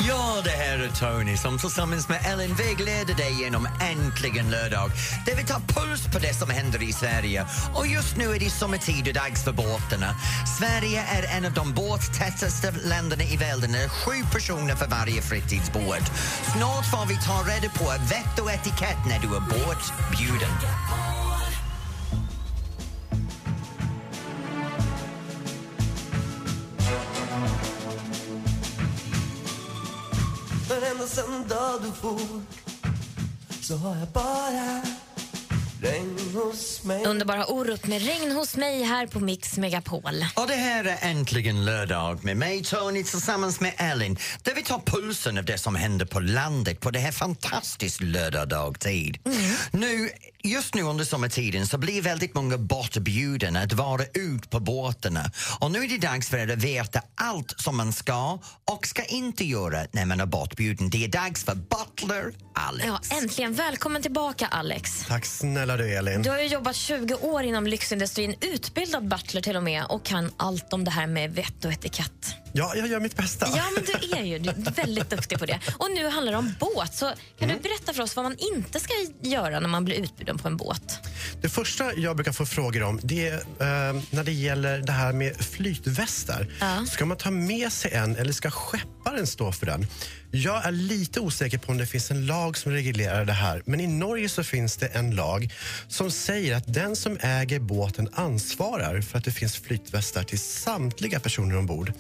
Ja, 0.08 0.40
det 0.44 0.50
här 0.50 0.78
är 0.78 0.88
Tony 0.88 1.36
som 1.36 1.58
tillsammans 1.58 2.08
med 2.08 2.20
Ellen 2.32 2.54
vägleder 2.54 3.14
dig 3.14 3.32
genom 3.42 3.68
Äntligen 3.80 4.50
lördag 4.50 4.90
där 5.26 5.36
vi 5.36 5.44
tar 5.44 5.60
puls 5.60 6.06
på 6.12 6.18
det 6.18 6.34
som 6.34 6.50
händer 6.50 6.82
i 6.82 6.92
Sverige. 6.92 7.46
Och 7.74 7.86
just 7.86 8.16
nu 8.16 8.24
är 8.34 8.38
det 8.38 8.50
sommartid 8.50 9.08
och 9.08 9.14
dags 9.14 9.44
för 9.44 9.52
båtarna. 9.52 10.14
Sverige 10.58 11.02
är 11.02 11.36
en 11.36 11.44
av 11.46 11.52
de 11.52 11.74
båttätaste 11.74 12.72
länderna 12.84 13.22
i 13.22 13.36
världen. 13.36 13.72
Det 13.72 13.78
är 13.78 13.88
sju 13.88 14.24
personer 14.32 14.74
för 14.74 14.86
varje 14.86 15.22
fritidsbåt. 15.22 16.06
Snart 16.56 16.86
får 16.90 17.06
vi 17.06 17.16
ta 17.16 17.36
reda 17.50 17.68
på 17.72 17.84
vett 17.84 18.38
och 18.42 18.50
etikett 18.50 19.02
när 19.06 19.18
du 19.18 19.28
är 19.36 19.40
båtbjuden. 19.40 20.52
Du 31.82 31.92
for 31.92 32.20
så 33.62 33.76
har 33.76 33.96
jag 33.96 34.08
bara 34.08 34.48
regn 34.48 34.82
hos 34.82 35.02
mig 35.04 35.11
Underbara 37.06 37.46
Orup 37.46 37.86
med 37.86 38.02
regn 38.06 38.32
hos 38.32 38.56
mig 38.56 38.82
här 38.82 39.06
på 39.06 39.20
Mix 39.20 39.56
Megapol. 39.56 40.24
Och 40.34 40.46
det 40.46 40.54
här 40.54 40.84
är 40.84 40.98
äntligen 41.10 41.64
lördag 41.64 42.24
med 42.24 42.36
mig 42.36 42.64
Tony 42.64 43.04
tillsammans 43.04 43.60
med 43.60 43.72
Ellen 43.76 44.16
där 44.42 44.54
vi 44.54 44.62
tar 44.62 44.78
pulsen 44.78 45.38
av 45.38 45.44
det 45.44 45.58
som 45.58 45.74
händer 45.74 46.06
på 46.06 46.20
landet 46.20 46.80
på 46.80 46.90
det 46.90 46.98
här 46.98 47.12
fantastiskt 47.12 48.00
lördag-dagtid. 48.00 49.18
Nu, 49.70 50.10
just 50.42 50.74
nu 50.74 50.82
under 50.82 51.04
sommartiden 51.04 51.66
så 51.66 51.78
blir 51.78 52.02
väldigt 52.02 52.34
många 52.34 52.58
bortbjudna 52.58 53.60
att 53.60 53.72
vara 53.72 54.02
ut 54.14 54.50
på 54.50 54.60
båtarna 54.60 55.30
och 55.60 55.70
nu 55.70 55.84
är 55.84 55.88
det 55.88 55.98
dags 55.98 56.28
för 56.28 56.38
er 56.38 56.52
att 56.52 56.58
veta 56.58 57.02
allt 57.14 57.60
som 57.60 57.76
man 57.76 57.92
ska 57.92 58.38
och 58.70 58.86
ska 58.86 59.04
inte 59.04 59.44
göra 59.44 59.86
när 59.92 60.06
man 60.06 60.20
är 60.20 60.26
bortbjuden. 60.26 60.90
Det 60.90 61.04
är 61.04 61.08
dags 61.08 61.44
för 61.44 61.54
Butler 61.54 62.32
Alex. 62.54 62.86
Ja, 62.86 63.16
äntligen. 63.16 63.54
Välkommen 63.54 64.02
tillbaka, 64.02 64.46
Alex. 64.46 65.04
Tack 65.08 65.26
snälla 65.26 65.71
du 65.76 65.94
Elin. 65.94 66.22
Du 66.22 66.30
har 66.30 66.38
ju 66.38 66.46
jobbat 66.46 66.76
20 66.76 67.14
år 67.14 67.42
inom 67.42 67.66
lyxindustrin, 67.66 68.34
utbildad 68.40 69.08
butler 69.08 69.40
till 69.40 69.56
och 69.56 69.62
med 69.62 69.84
och 69.88 70.04
kan 70.04 70.30
allt 70.36 70.72
om 70.72 70.84
det 70.84 70.90
här 70.90 71.06
med 71.06 71.34
vett 71.34 71.64
och 71.64 71.72
etikett. 71.72 72.41
Ja, 72.54 72.72
jag 72.76 72.86
gör 72.88 73.00
mitt 73.00 73.16
bästa. 73.16 73.48
Ja, 73.56 73.62
men 73.74 73.84
du 73.84 74.16
är 74.16 74.22
ju 74.24 74.38
du 74.38 74.50
är 74.50 74.70
väldigt 74.74 75.10
duktig 75.10 75.38
på 75.38 75.46
det. 75.46 75.60
Och 75.78 75.88
nu 75.94 76.08
handlar 76.08 76.32
det 76.32 76.38
om 76.38 76.54
båt. 76.60 76.94
Så 76.94 77.06
kan 77.38 77.50
Mm. 77.50 77.56
du 77.62 77.68
berätta 77.68 77.92
för 77.92 78.02
oss 78.02 78.16
vad 78.16 78.24
man 78.24 78.36
inte 78.56 78.80
ska 78.80 78.92
göra 79.22 79.60
när 79.60 79.68
man 79.68 79.84
blir 79.84 79.96
utbjuden 79.96 80.38
på 80.38 80.48
en 80.48 80.56
båt? 80.56 80.98
Det 81.42 81.48
första 81.48 81.94
jag 81.94 82.16
brukar 82.16 82.32
få 82.32 82.46
frågor 82.46 82.82
om 82.82 83.00
det 83.02 83.28
är 83.28 83.34
eh, 83.34 84.02
när 84.10 84.24
det 84.24 84.32
gäller 84.32 84.78
det 84.78 84.92
här 84.92 85.12
med 85.12 85.36
flytvästar. 85.36 86.46
Ja. 86.60 86.86
Ska 86.90 87.06
man 87.06 87.16
ta 87.16 87.30
med 87.30 87.72
sig 87.72 87.92
en 87.92 88.16
eller 88.16 88.32
ska 88.32 88.50
skepparen 88.50 89.26
stå 89.26 89.52
för 89.52 89.66
den? 89.66 89.86
Jag 90.34 90.64
är 90.66 90.70
lite 90.72 91.20
osäker 91.20 91.58
på 91.58 91.72
om 91.72 91.78
det 91.78 91.86
finns 91.86 92.10
en 92.10 92.26
lag 92.26 92.56
som 92.58 92.72
reglerar 92.72 93.24
det 93.24 93.32
här. 93.32 93.62
Men 93.66 93.80
i 93.80 93.86
Norge 93.86 94.28
så 94.28 94.44
finns 94.44 94.76
det 94.76 94.86
en 94.86 95.10
lag 95.14 95.52
som 95.88 96.10
säger 96.10 96.56
att 96.56 96.74
den 96.74 96.96
som 96.96 97.18
äger 97.20 97.58
båten 97.60 98.08
ansvarar 98.12 99.00
för 99.00 99.18
att 99.18 99.24
det 99.24 99.30
finns 99.32 99.56
flytvästar 99.56 100.22
till 100.22 100.38
samtliga 100.38 101.20
personer 101.20 101.56
ombord. 101.58 101.92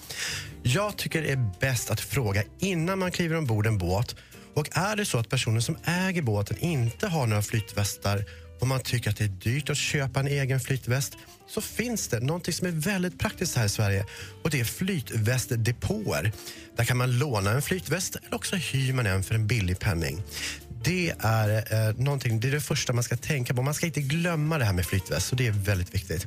Jag 0.62 0.96
tycker 0.96 1.22
det 1.22 1.32
är 1.32 1.50
bäst 1.60 1.90
att 1.90 2.00
fråga 2.00 2.42
innan 2.58 2.98
man 2.98 3.10
kliver 3.12 3.36
ombord 3.36 3.66
en 3.66 3.78
båt. 3.78 4.16
Och 4.54 4.68
är 4.72 4.96
det 4.96 5.04
så 5.04 5.18
att 5.18 5.28
personen 5.28 5.62
som 5.62 5.76
äger 5.84 6.22
båten 6.22 6.58
inte 6.58 7.06
har 7.06 7.26
några 7.26 7.42
flytvästar 7.42 8.24
och 8.60 8.66
man 8.66 8.80
tycker 8.80 9.10
att 9.10 9.16
det 9.16 9.24
är 9.24 9.28
dyrt 9.28 9.70
att 9.70 9.76
köpa 9.76 10.20
en 10.20 10.26
egen 10.26 10.60
flytväst 10.60 11.16
så 11.48 11.60
finns 11.60 12.08
det 12.08 12.20
någonting 12.20 12.54
som 12.54 12.66
är 12.66 12.70
väldigt 12.70 13.18
praktiskt 13.18 13.56
här 13.56 13.66
i 13.66 13.68
Sverige 13.68 14.04
och 14.42 14.50
det 14.50 14.60
är 14.60 14.64
flytvästdepåer. 14.64 16.32
Där 16.76 16.84
kan 16.84 16.96
man 16.96 17.18
låna 17.18 17.50
en 17.50 17.62
flytväst 17.62 18.16
eller 18.16 18.34
också 18.34 18.56
hyr 18.56 18.92
man 18.92 19.06
en 19.06 19.22
för 19.22 19.34
en 19.34 19.46
billig 19.46 19.78
penning. 19.78 20.22
Det 20.84 21.14
är, 21.18 21.88
eh, 21.88 21.94
någonting, 21.96 22.40
det 22.40 22.48
är 22.48 22.52
det 22.52 22.60
första 22.60 22.92
man 22.92 23.04
ska 23.04 23.16
tänka 23.16 23.54
på. 23.54 23.62
Man 23.62 23.74
ska 23.74 23.86
inte 23.86 24.00
glömma 24.00 24.58
det 24.58 24.64
här 24.64 24.72
med 24.72 24.86
flytväst, 24.86 25.26
så 25.26 25.36
det 25.36 25.46
är 25.46 25.52
väldigt 25.52 25.94
viktigt. 25.94 26.26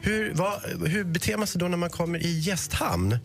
Hur, 0.00 0.34
vad, 0.34 0.62
hur 0.88 1.04
beter 1.04 1.36
man 1.36 1.46
sig 1.46 1.58
då 1.58 1.68
när 1.68 1.76
man 1.76 1.90
kommer 1.90 2.18
i 2.18 2.38
gästhamn? 2.38 3.18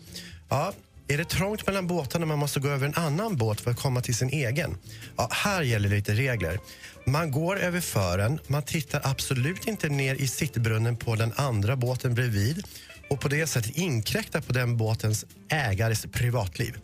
Ja, 0.48 0.72
är 1.08 1.18
det 1.18 1.24
trångt 1.24 1.66
mellan 1.66 1.86
båtarna 1.86 2.26
man 2.26 2.38
måste 2.38 2.60
gå 2.60 2.68
över 2.68 2.86
en 2.86 2.94
annan 2.94 3.36
båt 3.36 3.60
för 3.60 3.70
att 3.70 3.80
komma 3.80 4.00
till 4.00 4.14
sin 4.14 4.30
egen? 4.30 4.76
Ja, 5.16 5.28
här 5.32 5.62
gäller 5.62 5.88
lite 5.88 6.14
regler. 6.14 6.58
Man 7.06 7.30
går 7.30 7.58
över 7.58 7.80
fören, 7.80 8.38
man 8.46 8.62
tittar 8.62 9.00
absolut 9.04 9.66
inte 9.66 9.88
ner 9.88 10.14
i 10.14 10.28
sittbrunnen 10.28 10.96
på 10.96 11.14
den 11.14 11.32
andra 11.36 11.76
båten 11.76 12.14
bredvid 12.14 12.66
och 13.10 13.20
på 13.20 13.28
det 13.28 13.46
sättet 13.46 13.76
inkräktar 13.76 14.40
på 14.40 14.52
den 14.52 14.76
båtens 14.76 15.24
ägares 15.48 16.06
privatliv. 16.12 16.78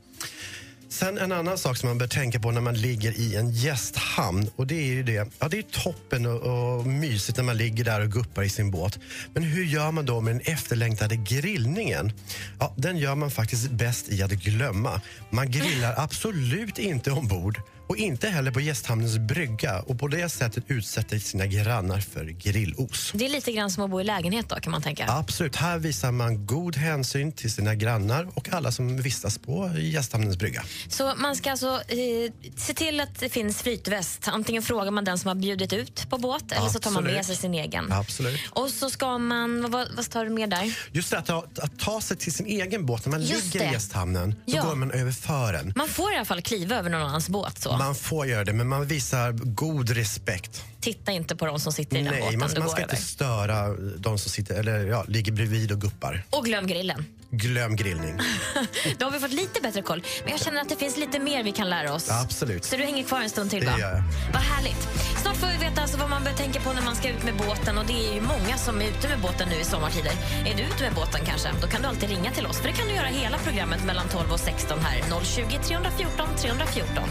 Sen 0.93 1.19
en 1.19 1.33
annan 1.33 1.59
sak 1.59 1.77
som 1.77 1.89
man 1.89 1.99
bör 1.99 2.07
tänka 2.07 2.41
på 2.41 2.51
när 2.51 2.61
man 2.61 2.75
ligger 2.75 3.13
i 3.13 3.37
en 3.37 3.51
gästhamn 3.51 4.51
och 4.57 4.67
det 4.67 4.75
är 4.75 4.85
ju 4.85 5.03
det, 5.03 5.29
ja 5.39 5.49
det 5.49 5.59
är 5.59 5.63
toppen 5.63 6.27
och, 6.27 6.41
och 6.41 6.87
mysigt 6.87 7.37
när 7.37 7.45
man 7.45 7.57
ligger 7.57 7.85
där 7.85 8.01
och 8.01 8.13
guppar 8.13 8.43
i 8.43 8.49
sin 8.49 8.71
båt. 8.71 8.99
Men 9.35 9.43
hur 9.43 9.65
gör 9.65 9.91
man 9.91 10.07
då 10.07 10.21
med 10.21 10.35
den 10.35 10.41
efterlängtade 10.41 11.17
grillningen? 11.17 12.13
Ja, 12.61 12.75
den 12.77 12.97
gör 12.97 13.15
man 13.15 13.31
faktiskt 13.31 13.71
bäst 13.71 14.09
i 14.09 14.23
att 14.23 14.31
glömma. 14.31 15.01
Man 15.31 15.51
grillar 15.51 15.95
absolut 15.97 16.79
inte 16.79 17.11
ombord 17.11 17.61
och 17.87 17.97
inte 17.97 18.29
heller 18.29 18.51
på 18.51 18.61
gästhamnens 18.61 19.19
brygga 19.19 19.81
och 19.81 19.99
på 19.99 20.09
det 20.09 20.29
sättet 20.29 20.65
utsätter 20.69 21.19
sina 21.19 21.47
grannar 21.47 22.01
för 22.01 22.25
grillos. 22.25 23.13
Det 23.15 23.25
är 23.25 23.29
lite 23.29 23.53
grann 23.53 23.71
som 23.71 23.85
att 23.85 23.91
bo 23.91 24.01
i 24.01 24.05
lägenhet 24.05 24.49
då 24.49 24.57
kan 24.57 24.71
man 24.71 24.83
tänka. 24.83 25.07
Absolut, 25.09 25.57
här 25.57 25.79
visar 25.79 26.13
man 26.13 26.47
god 26.47 26.77
hänsyn 26.77 27.33
till 27.33 27.53
sina 27.53 27.75
grannar 27.75 28.29
och 28.35 28.49
alla 28.53 28.73
som 28.73 28.97
vistas 29.03 29.39
på 29.39 29.71
gästhamnens 29.79 30.37
brygga. 30.37 30.63
Så 30.89 31.13
man 31.17 31.37
ska 31.37 31.51
alltså 31.51 31.83
eh, 31.89 32.33
se 32.57 32.75
till 32.75 33.01
att 33.01 33.19
det 33.21 33.29
finns 33.29 33.63
flytväst. 33.63 34.29
Antingen 34.29 34.63
frågar 34.63 34.91
man 34.91 35.05
den 35.05 35.19
som 35.19 35.29
har 35.29 35.35
bjudit 35.35 35.73
ut 35.73 36.11
på 36.11 36.19
båt 36.19 36.53
eller 36.53 36.69
så 36.69 36.79
tar 36.79 36.91
man 36.91 37.05
med 37.05 37.27
sig 37.27 37.37
sin 37.37 37.55
egen. 37.55 37.93
Absolut. 37.93 38.41
Och 38.51 38.69
så 38.71 38.91
ska 38.91 39.19
man, 39.19 39.71
vad, 39.71 39.89
vad 39.97 40.11
tar 40.11 40.25
du 40.25 40.31
med 40.31 40.51
där? 40.51 40.79
Just 40.93 41.11
det, 41.11 41.19
att 41.19 41.27
ta, 41.27 41.45
att 41.59 41.79
ta 41.79 42.01
sig 42.01 42.17
till 42.17 42.33
sin 42.33 42.47
egen 42.47 42.87
båt 42.87 43.05
när 43.07 43.11
man 43.11 43.23
Just 43.23 43.45
ligger 43.55 43.61
det. 43.67 43.71
i 43.71 43.73
gästhamnen, 43.75 44.31
då 44.47 44.53
Ja. 44.57 44.63
går 44.63 44.75
man 44.75 44.91
över 44.91 45.13
fören. 45.13 45.73
Man 45.77 45.89
får 45.89 46.13
i 46.13 46.17
alla 46.17 46.25
fall 46.25 46.43
kliva 46.43 46.77
över 46.77 46.91
någon 46.91 47.03
annans 47.03 47.29
båt. 47.29 47.59
Så. 47.63 47.72
Man 47.79 47.95
får 47.95 48.27
göra 48.27 48.45
det, 48.45 48.53
men 48.53 48.69
man 48.69 48.87
visar 48.87 49.33
god 49.33 49.91
respekt. 49.91 50.65
Titta 50.81 51.13
inte 51.13 51.37
på 51.37 51.47
de 51.47 51.61
som 51.61 51.73
sitter 51.73 51.97
i 51.97 52.03
den 52.03 52.13
Nej, 52.13 52.21
båten 52.23 52.39
man, 52.39 52.51
man 52.59 52.69
ska 52.69 52.83
över. 52.83 52.93
inte 52.93 53.05
störa 53.05 53.69
de 53.97 54.19
som 54.19 54.31
sitter, 54.31 54.55
eller, 54.55 54.87
ja, 54.87 55.05
ligger 55.09 55.33
bredvid 55.33 55.73
och 55.73 55.81
guppar. 55.81 56.23
Och 56.31 56.45
glöm 56.45 56.67
grillen. 56.67 57.05
Glöm 57.31 57.77
grillning. 57.77 58.19
Då 58.99 59.07
har 59.07 59.13
vi 59.13 59.19
fått 59.21 59.33
lite 59.33 59.61
bättre 59.63 59.83
koll. 59.83 60.03
Men 60.23 60.31
jag 60.33 60.41
känner 60.41 60.61
att 60.61 60.69
det 60.69 60.77
finns 60.77 60.97
lite 60.97 61.19
mer 61.19 61.43
vi 61.45 61.53
kan 61.53 61.71
lära 61.71 61.95
oss. 61.95 62.11
Absolut. 62.11 62.65
Så 62.65 62.77
du 62.77 62.83
hänger 62.83 63.03
kvar 63.05 63.21
en 63.21 63.31
stund 63.31 63.51
till 63.51 63.61
Det 63.61 63.67
va? 63.67 63.79
gör 63.79 63.91
jag. 63.91 64.03
Vad 64.33 64.43
härligt. 64.43 64.89
Snart 65.23 65.37
får 65.37 65.47
vi 65.47 65.57
veta 65.57 65.83
alltså 65.83 65.97
vad 65.99 66.11
man 66.11 66.25
bör 66.25 66.33
tänka 66.33 66.61
på 66.61 66.73
när 66.73 66.83
man 66.83 66.97
ska 66.97 67.09
ut 67.09 67.25
med 67.25 67.37
båten. 67.37 67.79
Och 67.79 67.87
det 67.87 68.09
är 68.09 68.15
ju 68.15 68.21
många 68.21 68.57
som 68.59 68.81
är 68.83 68.85
ute 68.89 69.09
med 69.09 69.19
båten 69.21 69.49
nu 69.49 69.57
i 69.61 69.65
sommartider. 69.65 70.13
Är 70.47 70.55
du 70.57 70.63
ute 70.63 70.83
med 70.83 70.95
båten 70.95 71.21
kanske? 71.27 71.49
Då 71.63 71.67
kan 71.69 71.83
du 71.83 71.89
alltid 71.89 72.09
ringa 72.09 72.31
till 72.33 72.47
oss. 72.47 72.59
För 72.61 72.69
det 72.69 72.75
kan 72.75 72.87
du 72.89 72.95
göra 72.95 73.07
hela 73.07 73.39
programmet 73.39 73.85
mellan 73.85 74.09
12 74.09 74.33
och 74.33 74.41
16 74.41 74.79
här. 74.81 75.03
020 75.25 75.59
314 75.69 76.27
314. 76.39 77.05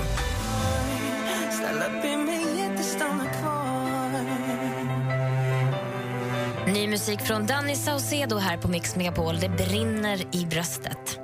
Ställ 1.52 1.78
upp 1.78 2.06
i 2.06 2.18
mig 2.18 2.46
lite, 2.46 2.84
stanna 2.84 3.26
kvar 3.26 3.72
Ny 6.74 6.88
musik 6.88 7.22
från 7.22 7.46
Danny 7.46 7.76
Saucedo 7.76 8.38
här 8.38 8.58
på 8.58 8.68
Mix 8.68 8.96
Megapol. 8.96 9.40
Det 9.40 9.50
brinner 9.50 10.36
i 10.36 10.46
bröstet. 10.46 11.20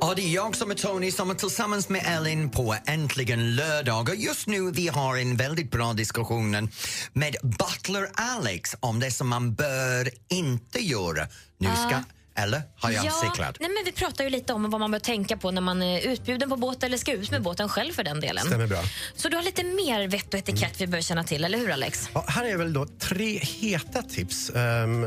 Ja, 0.00 0.14
det 0.16 0.22
är 0.22 0.34
jag 0.34 0.56
som 0.56 0.70
är 0.70 0.74
Tony 0.74 1.10
som 1.10 1.30
är 1.30 1.34
tillsammans 1.34 1.88
med 1.88 2.02
Ellen 2.06 2.50
på 2.50 2.76
Äntligen 2.86 3.56
lördag. 3.56 4.08
Och 4.08 4.16
just 4.16 4.46
nu 4.46 4.70
vi 4.70 4.88
har 4.88 5.16
en 5.16 5.36
väldigt 5.36 5.70
bra 5.70 5.92
diskussion 5.92 6.70
med 7.12 7.36
Butler 7.42 8.08
Alex 8.14 8.76
om 8.80 9.00
det 9.00 9.10
som 9.10 9.28
man 9.28 9.54
bör 9.54 10.10
inte 10.28 10.78
göra. 10.78 11.26
Nu 11.58 11.68
ska... 11.68 12.02
Eller? 12.34 12.62
Har 12.76 12.90
jag 12.90 13.12
cyklat? 13.12 13.56
nej 13.60 13.70
men 13.70 13.84
vi 13.84 13.92
pratar 13.92 14.24
ju 14.24 14.30
lite 14.30 14.52
om 14.52 14.70
vad 14.70 14.80
man 14.80 14.90
bör 14.90 14.98
tänka 14.98 15.36
på 15.36 15.50
när 15.50 15.60
man 15.60 15.82
är 15.82 16.00
utbjuden 16.00 16.50
på 16.50 16.56
båt 16.56 16.82
eller 16.82 16.98
ska 16.98 17.12
ut 17.12 17.30
med 17.30 17.42
båten 17.42 17.68
själv 17.68 17.92
för 17.92 18.04
den 18.04 18.20
delen. 18.20 18.46
Stämmer 18.46 18.66
bra. 18.66 18.82
Så 19.16 19.28
du 19.28 19.36
har 19.36 19.42
lite 19.42 19.64
mer 19.64 20.08
vett 20.08 20.34
och 20.34 20.40
etikett 20.40 20.80
vi 20.80 20.86
bör 20.86 21.00
känna 21.00 21.24
till, 21.24 21.44
eller 21.44 21.58
hur 21.58 21.70
Alex? 21.70 22.10
Ja, 22.14 22.24
här 22.28 22.44
är 22.44 22.56
väl 22.56 22.72
då 22.72 22.86
tre 22.86 23.38
heta 23.38 24.02
tips. 24.02 24.50
Ehm, 24.50 25.06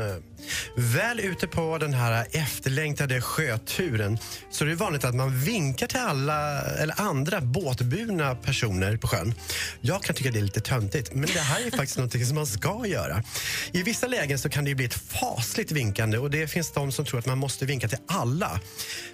väl 0.76 1.20
ute 1.20 1.46
på 1.46 1.78
den 1.78 1.94
här 1.94 2.26
efterlängtade 2.32 3.20
sjöturen 3.20 4.18
så 4.50 4.64
är 4.64 4.68
det 4.68 4.74
vanligt 4.74 5.04
att 5.04 5.14
man 5.14 5.40
vinkar 5.40 5.86
till 5.86 5.98
alla 6.00 6.60
eller 6.62 7.00
andra 7.00 7.40
båtburna 7.40 8.34
personer 8.34 8.96
på 8.96 9.06
sjön. 9.08 9.34
Jag 9.80 10.02
kan 10.02 10.14
tycka 10.14 10.30
det 10.30 10.38
är 10.38 10.42
lite 10.42 10.60
töntigt, 10.60 11.14
men 11.14 11.28
det 11.34 11.40
här 11.40 11.66
är 11.66 11.70
faktiskt 11.70 11.98
något 11.98 12.26
som 12.26 12.34
man 12.34 12.46
ska 12.46 12.82
göra. 12.86 13.22
I 13.72 13.82
vissa 13.82 14.06
lägen 14.06 14.38
så 14.38 14.48
kan 14.48 14.64
det 14.64 14.74
bli 14.74 14.84
ett 14.84 14.94
fasligt 14.94 15.70
vinkande 15.72 16.18
och 16.18 16.30
det 16.30 16.46
finns 16.48 16.72
de 16.72 16.92
som 16.92 17.04
tror 17.04 17.18
att 17.20 17.26
man 17.26 17.38
måste 17.38 17.64
vinka 17.66 17.88
till 17.88 17.98
alla. 18.08 18.60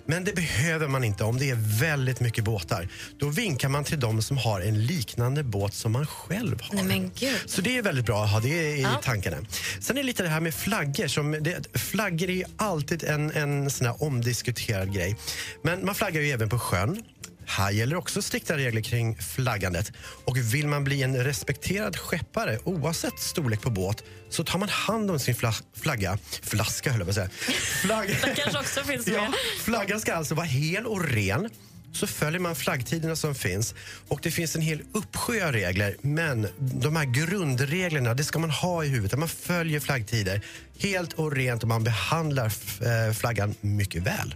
Men 0.06 0.24
det 0.24 0.34
behöver 0.34 0.88
man 0.88 1.04
inte 1.04 1.24
om 1.24 1.38
det 1.38 1.50
är 1.50 1.80
väldigt 1.80 2.20
mycket 2.20 2.44
båtar. 2.44 2.88
Då 3.18 3.28
vinkar 3.28 3.68
man 3.68 3.84
till 3.84 4.00
de 4.00 4.22
som 4.22 4.36
har 4.38 4.60
en 4.60 4.86
liknande 4.86 5.42
båt 5.42 5.74
som 5.74 5.92
man 5.92 6.06
själv 6.06 6.60
har. 6.62 6.82
Nej. 6.82 7.10
Så 7.46 7.60
det 7.60 7.78
är 7.78 7.82
väldigt 7.82 8.06
bra 8.06 8.24
att 8.24 8.30
ha 8.30 8.40
det 8.40 8.48
i 8.76 8.82
Ja. 8.82 9.00
tankarna. 9.04 9.36
Sen 9.80 9.96
är 9.96 10.00
det 10.02 10.06
lite 10.06 10.22
det 10.22 10.28
här 10.28 10.40
med 10.40 10.54
flaggor. 10.54 11.08
Som 11.12 11.36
det, 11.40 11.78
flaggor 11.78 12.30
är 12.30 12.34
ju 12.34 12.44
alltid 12.56 13.04
en, 13.04 13.30
en 13.30 13.70
sån 13.70 13.86
här 13.86 14.02
omdiskuterad 14.02 14.94
grej. 14.94 15.16
Men 15.62 15.84
man 15.84 15.94
flaggar 15.94 16.20
ju 16.20 16.30
även 16.30 16.48
på 16.48 16.58
sjön. 16.58 17.02
Här 17.46 17.70
gäller 17.70 17.96
också 17.96 18.22
strikta 18.22 18.56
regler 18.56 18.80
kring 18.80 19.16
flaggandet. 19.16 19.92
Och 20.24 20.36
vill 20.36 20.66
man 20.68 20.84
bli 20.84 21.02
en 21.02 21.24
respekterad 21.24 21.96
skeppare 21.96 22.58
oavsett 22.64 23.18
storlek 23.18 23.60
på 23.60 23.70
båt 23.70 24.04
så 24.30 24.44
tar 24.44 24.58
man 24.58 24.68
hand 24.68 25.10
om 25.10 25.18
sin 25.18 25.34
fla, 25.34 25.54
flagga. 25.76 26.18
Flaska 26.42 26.90
höll 26.90 27.00
jag 27.00 27.06
på 27.06 27.10
att 27.10 27.14
säga. 27.14 27.28
Flagg, 27.82 28.08
Det 28.08 28.34
kanske 28.36 28.58
också 28.58 28.84
finns 28.84 29.06
med. 29.06 29.16
ja, 29.16 29.32
flaggan 29.60 30.00
ska 30.00 30.14
alltså 30.14 30.34
vara 30.34 30.46
hel 30.46 30.86
och 30.86 31.04
ren. 31.08 31.50
Så 31.92 32.06
följer 32.06 32.40
man 32.40 32.54
flaggtiderna 32.54 33.16
som 33.16 33.34
finns. 33.34 33.74
Och 34.08 34.20
Det 34.22 34.30
finns 34.30 34.56
en 34.56 34.62
hel 34.62 34.82
uppsjö 34.92 35.46
av 35.46 35.52
regler, 35.52 35.96
men 36.00 36.48
de 36.58 36.96
här 36.96 37.04
grundreglerna 37.04 38.14
det 38.14 38.24
ska 38.24 38.38
man 38.38 38.50
ha 38.50 38.84
i 38.84 38.88
huvudet. 38.88 39.18
Man 39.18 39.28
följer 39.28 39.80
flaggtider 39.80 40.40
helt 40.78 41.12
och 41.12 41.32
rent 41.32 41.62
och 41.62 41.68
man 41.68 41.84
behandlar 41.84 42.46
eh, 42.46 43.14
flaggan 43.14 43.54
mycket 43.60 44.02
väl. 44.02 44.34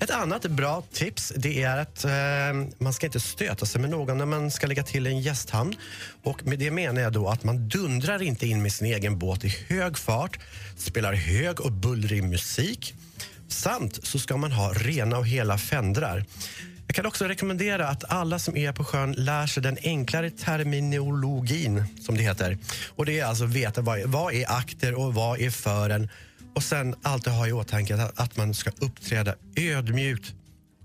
Ett 0.00 0.10
annat 0.10 0.42
bra 0.42 0.82
tips 0.92 1.32
det 1.36 1.62
är 1.62 1.78
att 1.78 2.04
eh, 2.04 2.10
man 2.78 2.92
ska 2.92 3.06
inte 3.06 3.20
stöta 3.20 3.66
sig 3.66 3.80
med 3.80 3.90
någon 3.90 4.18
när 4.18 4.26
man 4.26 4.50
ska 4.50 4.66
lägga 4.66 4.82
till 4.82 5.06
en 5.06 5.20
gästhamn. 5.20 5.74
Och 6.22 6.46
med 6.46 6.58
det 6.58 6.70
menar 6.70 7.02
jag 7.02 7.12
då 7.12 7.28
att 7.28 7.44
man 7.44 7.68
dundrar 7.68 8.22
inte 8.22 8.46
in 8.46 8.62
med 8.62 8.72
sin 8.72 8.86
egen 8.86 9.18
båt 9.18 9.44
i 9.44 9.56
hög 9.68 9.98
fart, 9.98 10.38
spelar 10.76 11.12
hög 11.12 11.60
och 11.60 11.72
bullrig 11.72 12.24
musik. 12.24 12.94
Samt 13.52 14.06
så 14.06 14.18
ska 14.18 14.36
man 14.36 14.52
ha 14.52 14.72
rena 14.72 15.18
och 15.18 15.26
hela 15.26 15.58
fändrar. 15.58 16.24
Jag 16.86 16.96
kan 16.96 17.06
också 17.06 17.24
rekommendera 17.24 17.88
att 17.88 18.12
alla 18.12 18.38
som 18.38 18.56
är 18.56 18.72
på 18.72 18.84
sjön 18.84 19.12
lär 19.12 19.46
sig 19.46 19.62
den 19.62 19.78
enklare 19.82 20.30
terminologin, 20.30 21.84
som 22.00 22.16
det 22.16 22.22
heter. 22.22 22.58
Och 22.96 23.06
Det 23.06 23.20
är 23.20 23.24
alltså 23.24 23.44
veta 23.44 23.80
vad 23.80 23.98
är, 23.98 24.06
vad 24.06 24.34
är 24.34 24.52
akter 24.52 24.94
och 24.94 25.14
vad 25.14 25.40
är 25.40 25.50
fören. 25.50 26.08
Och 26.54 26.62
sen 26.62 26.94
alltid 27.02 27.32
ha 27.32 27.46
i 27.48 27.52
åtanke 27.52 27.94
att, 27.94 28.20
att 28.20 28.36
man 28.36 28.54
ska 28.54 28.70
uppträda 28.80 29.34
ödmjukt 29.56 30.34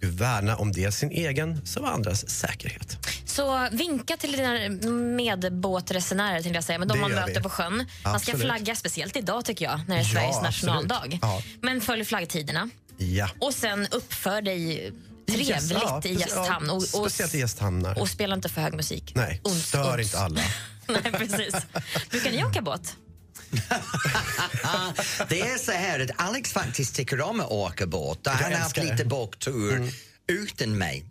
värna 0.02 0.56
om 0.56 0.72
dels 0.72 0.96
sin 0.98 1.12
egen 1.12 1.66
som 1.66 1.86
andras 1.86 2.30
säkerhet. 2.30 2.98
Så 3.26 3.68
vinka 3.72 4.18
till 4.18 4.32
dina 4.32 4.70
medbåtresenärer, 4.92 6.42
jag 6.56 6.64
säga, 6.64 6.80
men 6.80 6.88
de 6.88 6.94
Det 6.94 7.02
man 7.02 7.12
möter 7.12 7.34
vi. 7.36 7.42
på 7.42 7.50
sjön. 7.50 7.76
Man 7.78 7.86
ska 8.20 8.32
Absolut. 8.32 8.42
flagga, 8.42 8.76
speciellt 8.76 9.16
idag 9.16 9.46
tycker 9.46 9.66
jag, 9.66 9.80
när 9.88 9.96
det 9.96 10.02
är 10.02 10.06
Ja, 10.06 10.12
Sveriges 10.14 10.36
absolut. 10.38 10.44
nationaldag. 10.44 11.20
Ja. 11.22 11.42
Men 11.62 11.82
följ 11.82 12.06
flaggtiderna. 12.06 12.70
Ja. 12.98 13.30
Och 13.40 13.54
sen 13.54 13.88
uppför 13.92 14.42
dig 14.42 14.92
trevligt 15.28 15.72
ja, 15.72 16.02
i 16.06 16.14
gästhamn. 16.14 16.70
Och, 16.70 16.76
och, 16.78 16.84
speciellt 16.86 17.36
i 17.36 17.40
gästhamnar. 17.40 18.00
och 18.00 18.10
spela 18.10 18.36
inte 18.36 18.50
för 18.50 18.62
hög 18.62 18.74
musik. 18.74 19.12
Nej, 19.16 19.42
Uns, 19.44 19.68
stör 19.68 19.98
uns. 20.00 20.08
inte 20.08 20.20
alla. 20.20 20.42
Nej, 20.88 21.12
precis. 21.12 21.56
Brukar 22.10 22.32
ni 22.32 22.44
åka 22.44 22.62
båt? 22.62 22.96
Det 25.30 25.42
är 25.42 25.58
så 25.58 25.72
här 25.72 26.00
att 26.00 26.12
Alex 26.16 26.54
faktiskt 26.54 26.96
tycker 26.96 27.22
om 27.22 27.40
att 27.40 27.52
åka 27.52 27.88
båt. 27.88 28.20
Han 28.28 28.52
har 28.52 28.60
haft 28.60 28.78
lite 28.78 29.06
båttur 29.06 29.92
utan 30.28 30.78
mig. 30.78 31.06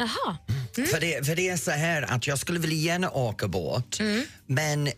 Jaha. 0.00 0.36
För, 0.74 1.00
det, 1.00 1.26
för 1.26 1.36
det 1.36 1.48
är 1.48 1.56
så 1.56 1.70
här 1.70 2.02
att 2.02 2.26
jag 2.26 2.38
skulle 2.38 2.58
vilja 2.58 2.92
gärna 2.92 3.10
åka 3.10 3.48
båt 3.48 4.00
men 4.46 4.90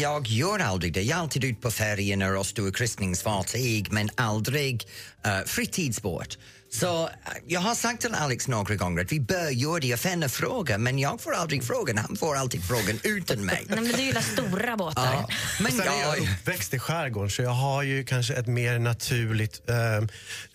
jag 0.00 0.26
gör 0.26 0.58
aldrig 0.58 0.92
det. 0.92 1.02
Jag 1.02 1.18
är 1.18 1.22
alltid 1.22 1.44
ute 1.44 1.60
på 1.60 1.70
färjorna 1.70 2.38
och 2.38 2.46
stora 2.46 2.72
kryssningsfartyg 2.72 3.92
men 3.92 4.10
aldrig 4.14 4.88
uh, 5.26 5.46
fritidsbåt. 5.46 6.38
Så 6.70 7.04
eh, 7.06 7.12
jag 7.46 7.60
har 7.60 7.74
sagt 7.74 8.00
till 8.00 8.14
Alex 8.14 8.48
några 8.48 8.74
gånger 8.74 9.02
att 9.02 9.12
vi 9.12 9.20
bör 9.20 9.50
göra 9.50 9.80
det. 9.80 9.86
Jag 9.86 10.30
fråga 10.30 10.78
men 10.78 10.98
jag 10.98 11.20
får 11.20 11.34
aldrig 11.34 11.64
frågan. 11.64 11.98
Han 11.98 12.16
får 12.16 12.36
alltid 12.36 12.64
frågan 12.64 13.00
utan 13.02 13.44
mig. 13.44 13.64
Nej, 13.68 13.80
men 13.80 13.92
du 13.92 14.02
gillar 14.02 14.20
stora 14.20 14.76
båtar. 14.76 15.12
Ja, 15.12 15.28
men 15.60 15.72
Sen 15.72 15.80
är 15.80 15.86
jag 15.86 16.18
jag, 16.18 16.22
uppväxt 16.22 16.74
i 16.74 16.78
skärgården 16.78 17.30
så 17.30 17.42
jag 17.42 17.50
har 17.50 17.82
ju 17.82 18.04
kanske 18.04 18.34
ett 18.34 18.46
mer 18.46 18.78
naturligt, 18.78 19.68
eh, 19.68 19.96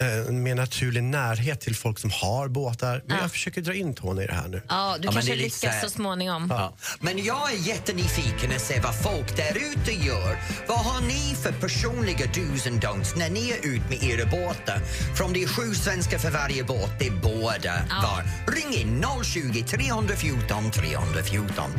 eh, 0.07 0.27
en 0.27 0.43
mer 0.43 0.55
naturlig 0.55 1.03
närhet 1.03 1.61
till 1.61 1.75
folk 1.75 1.99
som 1.99 2.11
har 2.11 2.47
båtar. 2.47 3.03
Men 3.07 3.17
jag 3.17 3.31
försöker 3.31 3.61
dra 3.61 3.73
in 3.73 3.95
Tony 3.95 4.23
i 4.23 4.27
det 4.27 4.33
här 4.33 4.47
nu. 4.47 4.61
Ja, 4.69 4.95
du 4.99 5.05
Ja, 5.05 5.11
kanske 5.11 5.35
lite 5.35 5.43
lyckas 5.43 5.81
så 5.81 5.89
småningom. 5.89 6.47
Ja. 6.49 6.77
Men 6.99 7.23
jag 7.23 7.53
är 7.53 7.57
jättenyfiken 7.57 8.51
att 8.55 8.61
se 8.61 8.79
vad 8.79 9.01
folk 9.01 9.37
där 9.37 9.57
ute 9.57 9.91
gör. 10.05 10.37
Vad 10.67 10.79
har 10.79 11.01
ni 11.01 11.35
för 11.43 11.51
personliga 11.51 12.25
dos 12.25 12.67
and 12.67 12.83
don'ts 12.83 13.17
när 13.17 13.29
ni 13.29 13.49
är 13.49 13.57
ute 13.57 13.89
med 13.89 14.03
era 14.03 14.25
båtar? 14.25 14.79
För 15.17 15.23
om 15.23 15.33
det 15.33 15.43
är 15.43 15.47
sju 16.03 16.03
svenskar 16.03 16.29
för 16.29 16.37
varje 16.37 16.63
båt, 16.63 16.91
det 16.99 17.07
är 17.07 17.11
båda 17.11 17.73
var. 17.89 18.23
Ring 18.53 18.81
in 18.81 19.05
020 19.23 19.63
314 19.63 20.71
314. 20.71 21.71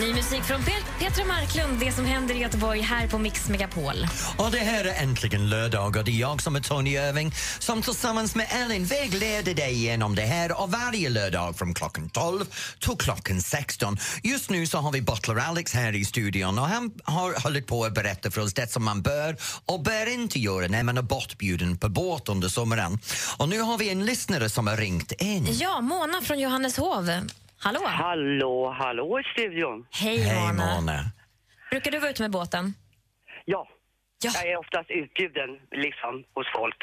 Ny 0.00 0.14
musik 0.14 0.42
från 0.44 0.60
Pe- 0.60 0.98
Petra 0.98 1.24
Marklund, 1.24 1.80
det 1.80 1.92
som 1.92 2.04
händer 2.06 2.34
i 2.34 2.38
Göteborg 2.38 2.80
här 2.80 3.08
på 3.08 3.18
Mix 3.18 3.48
Megapol. 3.48 4.06
Och 4.36 4.50
det 4.50 4.58
här 4.58 4.84
är 4.84 5.02
äntligen 5.02 5.48
lördag 5.48 5.96
och 5.96 6.04
det 6.04 6.10
är 6.10 6.20
jag 6.20 6.42
som 6.42 6.56
är 6.56 6.60
Tony 6.60 6.90
Irving 6.90 7.32
som 7.58 7.82
tillsammans 7.82 8.34
med 8.34 8.46
Ellen 8.50 8.84
vägleder 8.84 9.54
dig 9.54 9.72
igenom 9.72 10.14
det 10.14 10.22
här 10.22 10.62
och 10.62 10.70
varje 10.70 11.08
lördag 11.08 11.56
från 11.58 11.74
klockan 11.74 12.10
12 12.10 12.44
till 12.80 12.96
klockan 12.98 13.42
16. 13.42 13.98
Just 14.22 14.50
nu 14.50 14.66
så 14.66 14.78
har 14.78 14.92
vi 14.92 15.02
Butler 15.02 15.36
Alex 15.36 15.74
här 15.74 15.94
i 15.94 16.04
studion 16.04 16.58
och 16.58 16.66
han 16.68 16.90
har 17.04 17.42
hållit 17.42 17.66
på 17.66 17.84
att 17.84 17.94
berätta 17.94 18.30
för 18.30 18.40
oss 18.40 18.54
det 18.54 18.72
som 18.72 18.84
man 18.84 19.02
bör 19.02 19.36
och 19.66 19.82
bör 19.82 20.12
inte 20.12 20.38
göra 20.38 20.66
när 20.68 20.82
man 20.82 20.98
är 20.98 21.02
bortbjuden 21.02 21.76
på 21.78 21.88
båt 21.88 22.28
under 22.28 22.48
sommaren. 22.48 22.98
Och 23.36 23.48
nu 23.48 23.60
har 23.60 23.78
vi 23.78 23.90
en 23.90 24.06
lyssnare 24.06 24.48
som 24.48 24.66
har 24.66 24.76
ringt 24.76 25.12
in. 25.12 25.48
Ja, 25.60 25.80
Mona 25.80 26.20
från 26.22 26.38
Johanneshov. 26.40 27.10
Hallå? 27.58 27.80
Hallå, 27.84 28.70
hallå 28.78 29.20
i 29.20 29.22
studion. 29.32 29.86
Hej, 29.90 30.18
Hej. 30.18 30.52
Mona. 30.52 30.98
Brukar 31.70 31.90
du 31.90 31.98
vara 31.98 32.10
ute 32.10 32.22
med 32.22 32.30
båten? 32.30 32.74
Ja, 33.44 33.68
Ja. 34.24 34.30
jag 34.34 34.50
är 34.52 34.56
oftast 34.56 34.90
utbjuden 34.90 35.50
liksom 35.70 36.24
hos 36.34 36.46
folk 36.56 36.82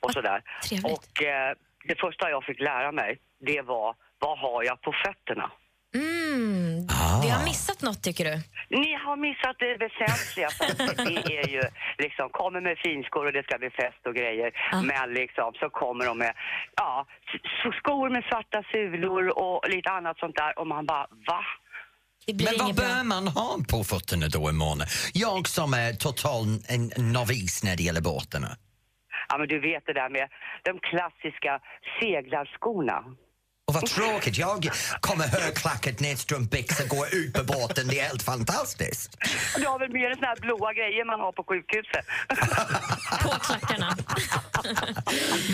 och 0.00 0.12
sådär. 0.12 0.42
trevligt. 0.68 0.92
Och 0.92 1.22
eh, 1.22 1.54
det 1.88 2.00
första 2.00 2.30
jag 2.30 2.44
fick 2.44 2.60
lära 2.60 2.92
mig, 2.92 3.18
det 3.40 3.62
var 3.62 3.94
vad 4.18 4.38
har 4.38 4.62
jag 4.64 4.80
på 4.80 4.92
fötterna? 5.04 5.50
Mm, 5.94 6.71
Ah. 7.32 7.36
vi 7.36 7.40
har 7.40 7.44
missat 7.44 7.82
något 7.82 8.02
tycker 8.02 8.24
du? 8.24 8.36
Ni 8.82 8.94
har 9.04 9.16
missat 9.16 9.56
det 9.58 9.72
väsentliga. 9.86 10.48
Det 11.26 11.38
är 11.42 11.48
ju 11.48 11.62
liksom, 11.98 12.28
kommer 12.30 12.60
med 12.60 12.78
finskor 12.84 13.26
och 13.26 13.32
det 13.32 13.42
ska 13.42 13.58
bli 13.58 13.70
fest 13.70 14.02
och 14.06 14.14
grejer. 14.14 14.50
Men 14.90 15.14
liksom 15.14 15.52
så 15.60 15.70
kommer 15.70 16.04
de 16.06 16.18
med, 16.18 16.32
ja, 16.76 17.06
skor 17.80 18.10
med 18.10 18.24
svarta 18.24 18.62
sulor 18.72 19.24
och 19.42 19.68
lite 19.68 19.90
annat 19.90 20.18
sånt 20.18 20.36
där. 20.36 20.58
Och 20.58 20.66
man 20.66 20.86
bara, 20.86 21.06
va? 21.26 21.42
Men 22.26 22.54
vad 22.58 22.74
bör 22.74 23.04
man 23.04 23.28
ha 23.28 23.58
på 23.70 23.84
fötterna 23.84 24.26
då 24.28 24.50
i 24.50 24.52
månaden? 24.52 24.88
Jag 25.12 25.48
som 25.48 25.74
är 25.74 25.92
total 25.92 26.44
en 26.68 27.12
novis 27.12 27.64
när 27.64 27.76
det 27.76 27.82
gäller 27.82 28.00
båtarna. 28.00 28.48
Ja 29.28 29.38
men 29.38 29.48
du 29.48 29.60
vet 29.60 29.86
det 29.86 29.92
där 29.92 30.10
med 30.10 30.28
de 30.64 30.78
klassiska 30.90 31.60
seglarskorna. 32.00 33.04
Och 33.72 33.80
vad 33.80 33.90
tråkigt, 33.90 34.38
jag 34.38 34.70
kommer 35.00 35.24
högklackat 35.24 36.00
nedstrumpbyxor 36.00 36.86
går 36.96 37.06
ut 37.14 37.32
på 37.34 37.44
båten, 37.44 37.88
det 37.88 38.00
är 38.00 38.04
helt 38.08 38.22
fantastiskt. 38.22 39.10
Du 39.56 39.66
har 39.66 39.78
väl 39.78 39.92
mer 39.92 40.14
såna 40.14 40.26
här 40.26 40.40
blåa 40.40 40.72
grejer 40.72 41.04
man 41.04 41.20
har 41.20 41.32
på 41.32 41.44
sjukhuset? 41.48 42.06
På 43.22 43.30
klackarna. 43.46 43.96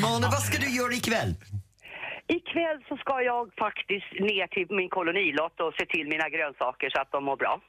Mona, 0.03 0.27
vad 0.31 0.43
ska 0.43 0.59
du 0.59 0.71
göra 0.77 0.93
ikväll? 0.93 1.35
Ikväll 2.29 2.79
så 2.89 2.97
ska 2.97 3.15
jag 3.23 3.43
faktiskt 3.59 4.11
ner 4.31 4.47
till 4.47 4.67
min 4.77 4.89
kolonilott 4.89 5.61
och 5.61 5.73
se 5.79 5.87
till 5.87 6.07
mina 6.15 6.29
grönsaker 6.29 6.91
så 6.91 7.01
att 7.01 7.13
de 7.13 7.25
mår 7.25 7.37
bra. 7.37 7.61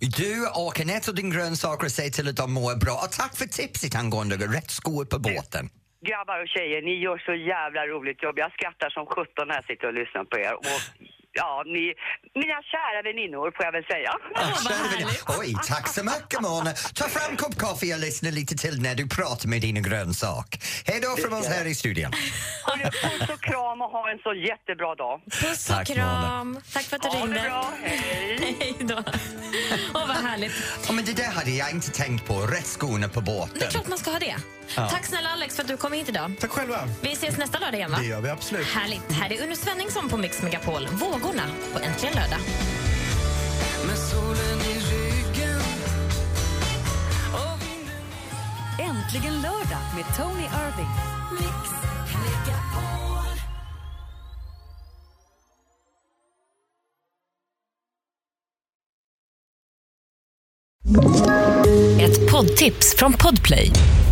Du 0.00 0.48
åker 0.54 0.84
ner 0.84 1.00
till 1.00 1.14
din 1.14 1.30
grönsaker 1.30 1.84
och 1.86 1.92
säger 1.92 2.10
till 2.10 2.28
att 2.28 2.36
de 2.36 2.52
mår 2.52 2.74
bra. 2.76 2.94
Och 3.04 3.12
tack 3.12 3.36
för 3.36 3.46
tipset 3.46 3.94
angående 3.94 4.36
rätt 4.36 4.70
skor 4.70 5.04
på 5.04 5.18
båten. 5.18 5.70
Grabbar 6.00 6.42
och 6.42 6.48
tjejer, 6.48 6.82
ni 6.82 6.94
gör 6.94 7.18
så 7.18 7.34
jävla 7.34 7.86
roligt 7.86 8.22
jobb. 8.22 8.38
Jag 8.38 8.52
skrattar 8.52 8.90
som 8.90 9.06
sjutton 9.06 9.48
när 9.48 9.54
jag 9.54 9.64
sitter 9.64 9.86
och 9.86 9.94
lyssnar 9.94 10.24
på 10.24 10.38
er. 10.38 10.54
Och 10.54 10.80
ja, 11.36 11.62
ni, 11.66 11.94
mina 12.34 12.58
kära 12.72 12.98
väninnor 13.08 13.46
får 13.56 13.64
jag 13.64 13.72
väl 13.72 13.84
säga. 13.84 14.12
Det? 14.98 15.34
Oj, 15.38 15.54
tack 15.66 15.88
så 15.88 16.04
mycket 16.04 16.40
Mona. 16.40 16.72
Ta 16.94 17.08
fram 17.08 17.30
en 17.30 17.36
kopp 17.36 17.58
kaffe 17.58 17.94
och 17.94 18.00
lyssna 18.00 18.30
lite 18.30 18.54
till 18.56 18.82
när 18.82 18.94
du 18.94 19.08
pratar 19.08 19.48
med 19.48 19.60
dina 19.60 19.80
grönsak. 19.80 20.48
Hej 20.86 21.00
då 21.00 21.22
från 21.22 21.32
oss 21.38 21.46
här 21.48 21.64
i 21.66 21.74
studion. 21.74 22.10
Puss 22.12 23.30
och 23.34 23.40
kram 23.42 23.80
och 23.82 23.90
ha 23.90 24.10
en 24.10 24.18
så 24.18 24.34
jättebra 24.34 24.94
dag. 24.94 25.20
Puss 25.40 25.70
och 25.70 25.76
Tack, 25.76 25.86
kram. 25.86 26.60
Tack 26.72 26.82
för 26.84 26.96
att 26.96 27.02
du 27.02 27.08
Ha 27.08 27.16
ringde. 27.24 27.34
det 27.42 27.48
bra, 27.48 27.72
hej! 27.82 28.56
Hej 28.60 28.74
då. 28.80 29.02
Åh, 29.94 30.06
vad 30.08 30.16
härligt. 30.16 30.52
Ja, 30.86 30.92
men 30.92 31.04
det 31.04 31.12
där 31.12 31.30
hade 31.30 31.50
jag 31.50 31.70
inte 31.70 31.90
tänkt 31.90 32.26
på, 32.26 32.40
rätt 32.40 32.66
skorna 32.66 33.08
på 33.08 33.20
Det 33.20 33.30
är 33.30 33.36
båten. 33.38 33.70
klart 33.70 33.88
man 33.88 33.98
ska 33.98 34.10
ha 34.10 34.18
det. 34.18 34.34
Ja. 34.76 34.88
Tack 34.88 35.04
snälla 35.06 35.28
Alex 35.28 35.56
för 35.56 35.62
att 35.62 35.68
du 35.68 35.76
kom 35.76 35.92
hit 35.92 36.08
idag. 36.08 36.32
Tack 36.40 36.50
själva. 36.50 36.78
Vi 37.02 37.12
ses 37.12 37.36
nästa 37.38 37.58
lördag 37.58 37.74
igen 37.78 37.90
va? 37.90 37.98
Det 38.00 38.06
gör 38.06 38.20
vi 38.20 38.28
absolut. 38.30 38.66
Härligt. 38.66 39.12
Här 39.12 39.32
är 39.32 39.42
Unno 39.42 39.56
Svenningsson 39.56 40.08
på 40.08 40.16
Mix 40.16 40.42
Megapol. 40.42 40.88
Vågorna 41.26 41.42
på 41.72 41.78
Äntligen 41.78 42.14
lördag. 42.14 42.38
Med 43.86 43.98
solen 43.98 44.60
i 44.60 44.74
ryggen 44.74 45.60
Äntligen 48.78 49.34
lördag 49.42 49.82
med 49.96 50.04
Tony 50.16 50.44
Irving. 50.44 50.92
Mix 51.32 51.86
Ett 62.00 62.30
poddtips 62.32 62.94
från 62.96 63.12
Podplay. 63.12 63.72